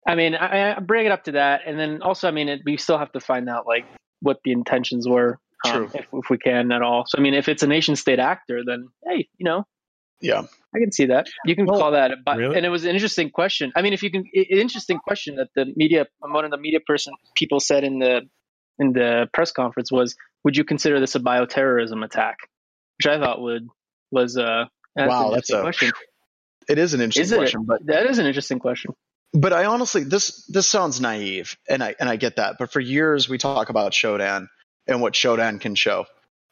I 0.07 0.15
mean, 0.15 0.35
I, 0.35 0.77
I, 0.77 0.81
bring 0.81 1.07
it 1.07 1.13
up 1.13 1.25
to 1.25 1.33
that, 1.33 1.63
and 1.67 1.79
then 1.79 2.03
also, 2.03 2.27
I 2.27 2.33
mean, 2.33 2.49
it, 2.49 2.63
we 2.65 2.77
still 2.77 2.99
have 2.99 3.13
to 3.13 3.21
find 3.21 3.49
out 3.49 3.67
like 3.67 3.85
what 4.21 4.39
the 4.45 4.53
intentions 4.53 5.09
were, 5.09 5.39
um, 5.67 5.85
if, 5.95 6.07
if 6.13 6.31
we 6.31 6.39
can 6.39 6.73
at 6.73 6.83
all. 6.83 7.05
So, 7.07 7.19
I 7.19 7.21
mean, 7.21 7.35
if 7.35 7.49
it's 7.49 7.63
a 7.63 7.67
nation 7.67 7.97
state 7.97 8.19
actor, 8.19 8.63
then 8.67 8.89
hey, 9.07 9.29
you 9.39 9.45
know, 9.45 9.65
yeah, 10.21 10.43
I 10.75 10.79
can 10.79 10.93
see 10.93 11.07
that. 11.07 11.29
You 11.45 11.57
can 11.57 11.67
well, 11.67 11.81
call 11.81 11.91
that, 11.93 12.11
a, 12.13 12.37
really? 12.37 12.57
and 12.57 12.67
it 12.67 12.69
was 12.69 12.85
an 12.85 12.91
interesting 12.91 13.31
question. 13.31 13.73
I 13.75 13.83
mean, 13.83 13.93
if 13.93 14.03
you 14.03 14.11
can, 14.11 14.25
an 14.35 14.45
interesting 14.49 14.99
question 14.99 15.37
that 15.37 15.49
the 15.55 15.73
media, 15.77 16.07
one 16.19 16.45
of 16.45 16.51
the 16.51 16.59
media 16.59 16.81
person 16.81 17.15
people 17.35 17.61
said 17.61 17.85
in 17.85 17.99
the 17.99 18.23
in 18.79 18.93
the 18.93 19.29
press 19.33 19.53
conference 19.53 19.91
was, 19.93 20.17
would 20.45 20.57
you 20.57 20.65
consider 20.65 21.01
this 21.01 21.15
a 21.15 21.21
bioterrorism 21.21 22.05
attack? 22.05 22.37
Which 22.99 23.07
I 23.07 23.19
thought 23.19 23.41
would 23.41 23.67
was 24.11 24.37
uh 24.37 24.65
that's 24.95 25.09
wow, 25.09 25.31
that's 25.31 25.51
a 25.51 25.61
question. 25.61 25.93
It 26.69 26.79
is 26.79 26.95
an 26.95 27.01
interesting 27.01 27.25
is 27.25 27.39
question, 27.39 27.65
but 27.65 27.87
that 27.87 28.07
is 28.07 28.19
an 28.19 28.27
interesting 28.27 28.59
question. 28.59 28.95
But 29.33 29.53
I 29.53 29.67
honestly, 29.67 30.05
this 30.05 30.45
this 30.47 30.67
sounds 30.67 31.01
naive, 31.01 31.57
and 31.69 31.83
I 31.83 31.95
and 31.99 32.09
I 32.09 32.17
get 32.17 32.37
that. 32.37 32.57
But 32.59 32.73
for 32.73 32.81
years, 32.81 33.29
we 33.29 33.39
talk 33.39 33.69
about 33.69 33.93
Shodan 33.93 34.49
and 34.87 35.01
what 35.01 35.15
Shodan 35.15 35.61
can 35.61 35.75
show, 35.75 36.07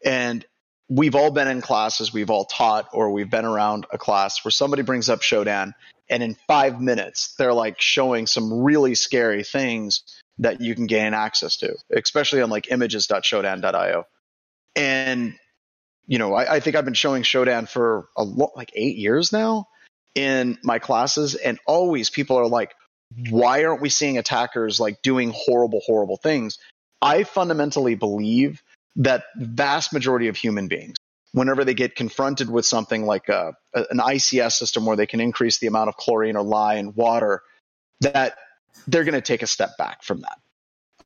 and 0.05 0.45
we've 0.89 1.15
all 1.15 1.31
been 1.31 1.49
in 1.49 1.61
classes, 1.61 2.13
we've 2.13 2.31
all 2.31 2.45
taught, 2.45 2.89
or 2.93 3.11
we've 3.11 3.31
been 3.31 3.45
around 3.45 3.87
a 3.93 3.99
class 3.99 4.45
where 4.45 4.53
somebody 4.53 4.83
brings 4.83 5.09
up 5.09 5.21
Shodan, 5.21 5.75
and 6.09 6.23
in 6.23 6.35
five 6.47 6.81
minutes, 6.81 7.35
they're 7.39 7.53
like 7.53 7.81
showing 7.81 8.27
some 8.27 8.63
really 8.63 8.95
scary 8.95 9.45
things 9.45 10.03
that 10.39 10.61
you 10.61 10.75
can 10.75 10.87
gain 10.87 11.15
access 11.15 11.59
to, 11.59 11.77
especially 11.91 12.41
on 12.41 12.51
like 12.51 12.71
images.shodan.io. 12.71 14.07
And 14.77 15.35
you 16.07 16.19
know, 16.19 16.33
I, 16.33 16.55
I, 16.55 16.61
think 16.61 16.75
I've 16.75 16.87
been 16.87 16.95
showing 16.95 17.23
Shodan 17.23 17.69
for 17.69 18.09
a 18.17 18.25
lo- 18.25 18.53
like 18.57 18.73
eight 18.75 18.97
years 18.97 19.31
now 19.31 19.69
in 20.15 20.57
my 20.63 20.79
classes, 20.79 21.35
and 21.35 21.59
always 21.67 22.09
people 22.09 22.39
are 22.39 22.47
like, 22.47 22.75
"Why 23.29 23.65
aren't 23.65 23.83
we 23.83 23.91
seeing 23.91 24.17
attackers 24.17 24.81
like 24.81 25.03
doing 25.03 25.33
horrible, 25.35 25.81
horrible 25.85 26.17
things?" 26.17 26.59
I 27.03 27.25
fundamentally 27.25 27.95
believe 27.95 28.63
that 28.99 29.25
vast 29.37 29.93
majority 29.93 30.29
of 30.29 30.37
human 30.37 30.69
beings, 30.69 30.97
whenever 31.33 31.65
they 31.65 31.75
get 31.75 31.95
confronted 31.95 32.51
with 32.51 32.67
something 32.67 33.07
like 33.07 33.29
a, 33.29 33.55
an 33.75 33.99
ICS 33.99 34.53
system 34.53 34.85
where 34.85 34.97
they 34.97 35.07
can 35.07 35.21
increase 35.21 35.59
the 35.59 35.67
amount 35.67 35.89
of 35.89 35.97
chlorine 35.97 36.37
or 36.37 36.43
lye 36.43 36.75
in 36.75 36.95
water, 36.95 37.43
that 38.01 38.37
they're 38.87 39.05
going 39.05 39.15
to 39.15 39.21
take 39.21 39.43
a 39.43 39.47
step 39.47 39.77
back 39.79 40.03
from 40.03 40.23
that. 40.23 40.39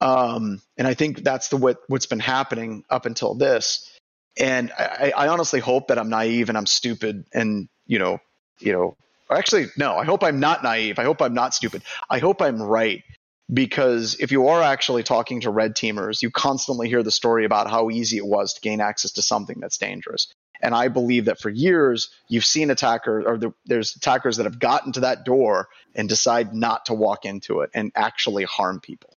Um, 0.01 0.61
and 0.77 0.89
I 0.89 0.95
think 0.95 1.23
that's 1.23 1.49
the 1.49 1.57
what 1.57 1.79
what's 1.87 2.07
been 2.07 2.19
happening 2.19 2.85
up 2.91 3.07
until 3.07 3.35
this. 3.35 3.89
And 4.37 4.73
I, 4.77 5.13
I 5.17 5.29
honestly 5.29 5.61
hope 5.61 5.89
that 5.89 5.99
I'm 5.99 6.09
naive 6.09 6.49
and 6.49 6.59
I'm 6.59 6.67
stupid 6.67 7.25
and 7.33 7.69
you 7.87 7.99
know 7.99 8.19
you 8.59 8.73
know 8.73 8.97
actually 9.31 9.67
no 9.77 9.97
I 9.97 10.05
hope 10.05 10.25
I'm 10.25 10.41
not 10.41 10.65
naive. 10.65 10.99
I 10.99 11.05
hope 11.05 11.23
I'm 11.23 11.35
not 11.35 11.55
stupid. 11.55 11.83
I 12.11 12.19
hope 12.19 12.43
I'm 12.43 12.61
right 12.61 13.05
because 13.53 14.17
if 14.21 14.33
you 14.33 14.49
are 14.49 14.63
actually 14.63 15.03
talking 15.03 15.41
to 15.41 15.51
red 15.51 15.75
teamers 15.75 16.23
you 16.23 16.31
constantly 16.31 16.89
hear 16.89 17.03
the 17.03 17.11
story 17.11 17.45
about 17.45 17.71
how 17.71 17.91
easy 17.91 18.17
it 18.17 18.27
was 18.27 18.55
to 18.55 18.61
gain 18.61 18.81
access 18.81 19.13
to 19.13 19.23
something 19.23 19.59
that's 19.61 19.79
dangerous. 19.79 20.33
And 20.61 20.75
I 20.75 20.89
believe 20.89 21.25
that 21.25 21.41
for 21.41 21.51
years 21.51 22.11
you've 22.29 22.45
seen 22.45 22.71
attackers 22.71 23.25
or 23.27 23.37
the, 23.37 23.53
there's 23.67 23.97
attackers 23.97 24.37
that 24.37 24.45
have 24.45 24.61
gotten 24.61 24.93
to 24.93 25.01
that 25.01 25.25
door 25.25 25.69
and 25.95 26.09
decide 26.09 26.55
not 26.55 26.87
to 26.87 26.95
walk 26.95 27.25
into 27.25 27.61
it 27.61 27.71
and 27.75 27.91
actually 27.97 28.45
harm 28.45 28.81
people 28.81 29.12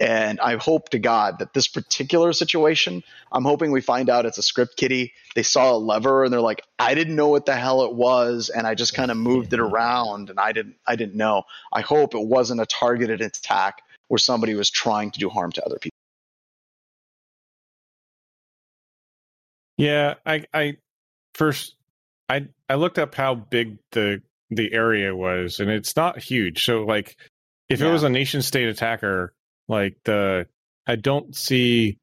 and 0.00 0.40
I 0.40 0.56
hope 0.56 0.88
to 0.90 0.98
God 0.98 1.40
that 1.40 1.52
this 1.52 1.68
particular 1.68 2.32
situation, 2.32 3.04
I'm 3.30 3.44
hoping 3.44 3.70
we 3.70 3.82
find 3.82 4.08
out 4.08 4.24
it's 4.24 4.38
a 4.38 4.42
script 4.42 4.78
kiddie. 4.78 5.12
They 5.34 5.42
saw 5.42 5.72
a 5.72 5.76
lever 5.76 6.24
and 6.24 6.32
they're 6.32 6.40
like, 6.40 6.62
I 6.78 6.94
didn't 6.94 7.16
know 7.16 7.28
what 7.28 7.44
the 7.44 7.54
hell 7.54 7.82
it 7.84 7.94
was, 7.94 8.48
and 8.48 8.66
I 8.66 8.74
just 8.74 8.94
kind 8.94 9.10
of 9.10 9.18
moved 9.18 9.52
it 9.52 9.60
around 9.60 10.30
and 10.30 10.40
I 10.40 10.52
didn't 10.52 10.76
I 10.86 10.96
didn't 10.96 11.16
know. 11.16 11.42
I 11.70 11.82
hope 11.82 12.14
it 12.14 12.22
wasn't 12.22 12.62
a 12.62 12.66
targeted 12.66 13.20
attack 13.20 13.82
where 14.08 14.18
somebody 14.18 14.54
was 14.54 14.70
trying 14.70 15.10
to 15.10 15.20
do 15.20 15.28
harm 15.28 15.52
to 15.52 15.64
other 15.64 15.78
people. 15.78 15.96
Yeah, 19.76 20.14
I 20.24 20.46
I 20.54 20.76
first 21.34 21.74
I 22.30 22.48
I 22.70 22.76
looked 22.76 22.98
up 22.98 23.14
how 23.14 23.34
big 23.34 23.76
the 23.92 24.22
the 24.50 24.72
area 24.72 25.14
was 25.14 25.60
and 25.60 25.70
it's 25.70 25.94
not 25.94 26.18
huge. 26.18 26.64
So 26.64 26.84
like 26.84 27.16
if 27.68 27.80
yeah. 27.80 27.88
it 27.88 27.92
was 27.92 28.02
a 28.02 28.08
nation 28.08 28.40
state 28.40 28.68
attacker, 28.68 29.34
like 29.70 29.96
the 30.04 30.46
I 30.86 30.96
don't 30.96 31.34
see 31.34 31.98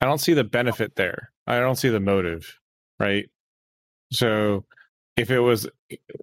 I 0.00 0.06
don't 0.06 0.18
see 0.18 0.32
the 0.32 0.44
benefit 0.44 0.96
there. 0.96 1.30
I 1.46 1.60
don't 1.60 1.76
see 1.76 1.90
the 1.90 2.00
motive, 2.00 2.58
right? 2.98 3.28
So 4.10 4.64
if 5.16 5.30
it 5.30 5.40
was 5.40 5.68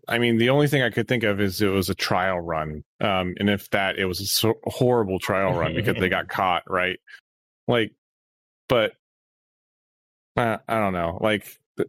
I 0.08 0.18
mean 0.18 0.38
the 0.38 0.50
only 0.50 0.68
thing 0.68 0.82
I 0.82 0.90
could 0.90 1.08
think 1.08 1.24
of 1.24 1.40
is 1.40 1.62
it 1.62 1.68
was 1.68 1.90
a 1.90 1.96
trial 1.96 2.40
run. 2.40 2.84
Um 3.00 3.36
and 3.40 3.50
if 3.50 3.70
that 3.70 4.00
it 4.00 4.06
was 4.06 4.20
a 4.20 4.26
so 4.26 4.56
horrible 4.66 5.20
trial 5.20 5.54
run 5.54 5.76
because 5.76 5.96
they 5.98 6.10
got 6.10 6.28
caught, 6.28 6.64
right? 6.68 7.00
Like 7.68 7.94
but 8.68 8.94
uh, 10.36 10.58
I 10.68 10.80
don't 10.80 10.94
know. 10.94 11.20
Like 11.22 11.60
the, 11.78 11.88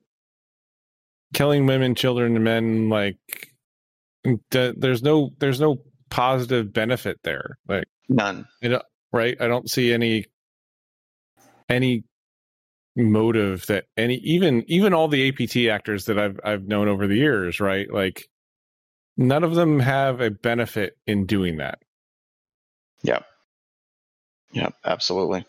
killing 1.33 1.67
women, 1.67 1.95
children, 1.95 2.35
and 2.35 2.45
men 2.45 2.89
like 2.91 3.17
d- 4.51 4.75
there's 4.77 5.03
no 5.03 5.31
there's 5.39 5.61
no 5.61 5.81
positive 6.11 6.73
benefit 6.73 7.21
there. 7.23 7.59
Like 7.67 7.85
none. 8.09 8.47
It, 8.61 8.83
right? 9.13 9.37
I 9.41 9.49
don't 9.49 9.71
see 9.71 9.93
any 9.93 10.27
any 11.69 12.05
motive 12.97 13.67
that 13.67 13.87
any 13.97 14.17
even 14.17 14.65
even 14.69 14.95
all 14.95 15.09
the 15.09 15.29
APT 15.29 15.57
actors 15.71 16.07
that 16.07 16.19
I've 16.19 16.41
I've 16.45 16.67
known 16.67 16.89
over 16.89 17.07
the 17.07 17.17
years, 17.17 17.61
right? 17.61 17.91
Like 17.93 18.29
none 19.17 19.45
of 19.45 19.55
them 19.55 19.81
have 19.81 20.21
a 20.21 20.31
benefit 20.31 20.97
in 21.07 21.27
doing 21.27 21.59
that. 21.59 21.79
Yeah, 23.03 23.21
Yeah, 24.53 24.71
absolutely. 24.85 25.47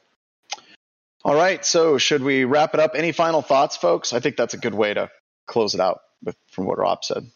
All 1.23 1.35
right, 1.35 1.63
so 1.63 1.97
should 1.97 2.23
we 2.23 2.45
wrap 2.45 2.73
it 2.73 2.79
up? 2.79 2.93
Any 2.95 3.11
final 3.11 3.41
thoughts, 3.41 3.77
folks? 3.77 4.13
I 4.13 4.19
think 4.19 4.37
that's 4.37 4.55
a 4.55 4.57
good 4.57 4.73
way 4.73 4.93
to 4.93 5.09
close 5.45 5.75
it 5.75 5.79
out 5.79 6.01
with, 6.23 6.35
from 6.49 6.65
what 6.65 6.79
Rob 6.79 7.03
said. 7.03 7.29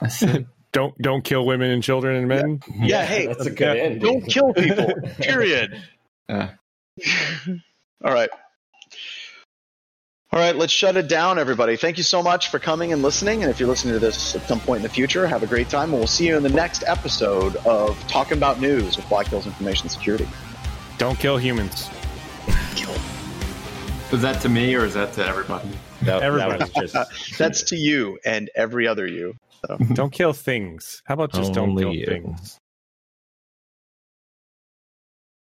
That's 0.00 0.22
it. 0.22 0.46
Don't 0.78 0.96
don't 1.02 1.22
kill 1.24 1.44
women 1.44 1.72
and 1.72 1.82
children 1.82 2.14
and 2.14 2.28
men. 2.28 2.60
Yeah, 2.72 3.04
hey, 3.04 3.26
that's 3.26 3.44
a 3.46 3.50
good 3.50 3.76
yeah, 3.76 3.82
ending. 3.82 4.00
Don't 4.00 4.20
kill 4.20 4.52
people. 4.52 4.92
Period. 5.18 5.76
Uh, 6.28 6.50
All 8.04 8.12
right. 8.12 8.30
All 10.30 10.38
right, 10.38 10.54
let's 10.54 10.72
shut 10.72 10.96
it 10.96 11.08
down, 11.08 11.40
everybody. 11.40 11.76
Thank 11.76 11.98
you 11.98 12.04
so 12.04 12.22
much 12.22 12.52
for 12.52 12.60
coming 12.60 12.92
and 12.92 13.02
listening. 13.02 13.42
And 13.42 13.50
if 13.50 13.58
you're 13.58 13.68
listening 13.68 13.94
to 13.94 13.98
this 13.98 14.36
at 14.36 14.46
some 14.46 14.60
point 14.60 14.76
in 14.76 14.82
the 14.84 14.88
future, 14.88 15.26
have 15.26 15.42
a 15.42 15.48
great 15.48 15.68
time. 15.68 15.90
And 15.90 15.94
we'll 15.94 16.06
see 16.06 16.28
you 16.28 16.36
in 16.36 16.44
the 16.44 16.48
next 16.48 16.84
episode 16.86 17.56
of 17.66 17.98
Talking 18.06 18.36
About 18.36 18.60
News 18.60 18.96
with 18.96 19.08
Black 19.08 19.26
Hills 19.26 19.46
Information 19.46 19.88
Security. 19.88 20.28
Don't 20.96 21.18
kill 21.18 21.38
humans. 21.38 21.90
is 24.12 24.22
that 24.22 24.40
to 24.42 24.48
me 24.48 24.76
or 24.76 24.84
is 24.84 24.94
that 24.94 25.12
to 25.14 25.26
everybody? 25.26 25.70
That, 26.02 26.22
Everybody. 26.22 26.58
that 26.58 26.72
just 27.08 27.36
That's 27.36 27.62
to 27.64 27.76
you 27.76 28.20
and 28.24 28.48
every 28.54 28.86
other 28.86 29.08
you. 29.08 29.34
Don't 29.94 30.12
kill 30.12 30.32
things. 30.32 31.02
How 31.06 31.14
about 31.14 31.32
just 31.32 31.52
don't 31.52 31.76
kill 31.76 31.92
you. 31.92 32.06
things? 32.06 32.60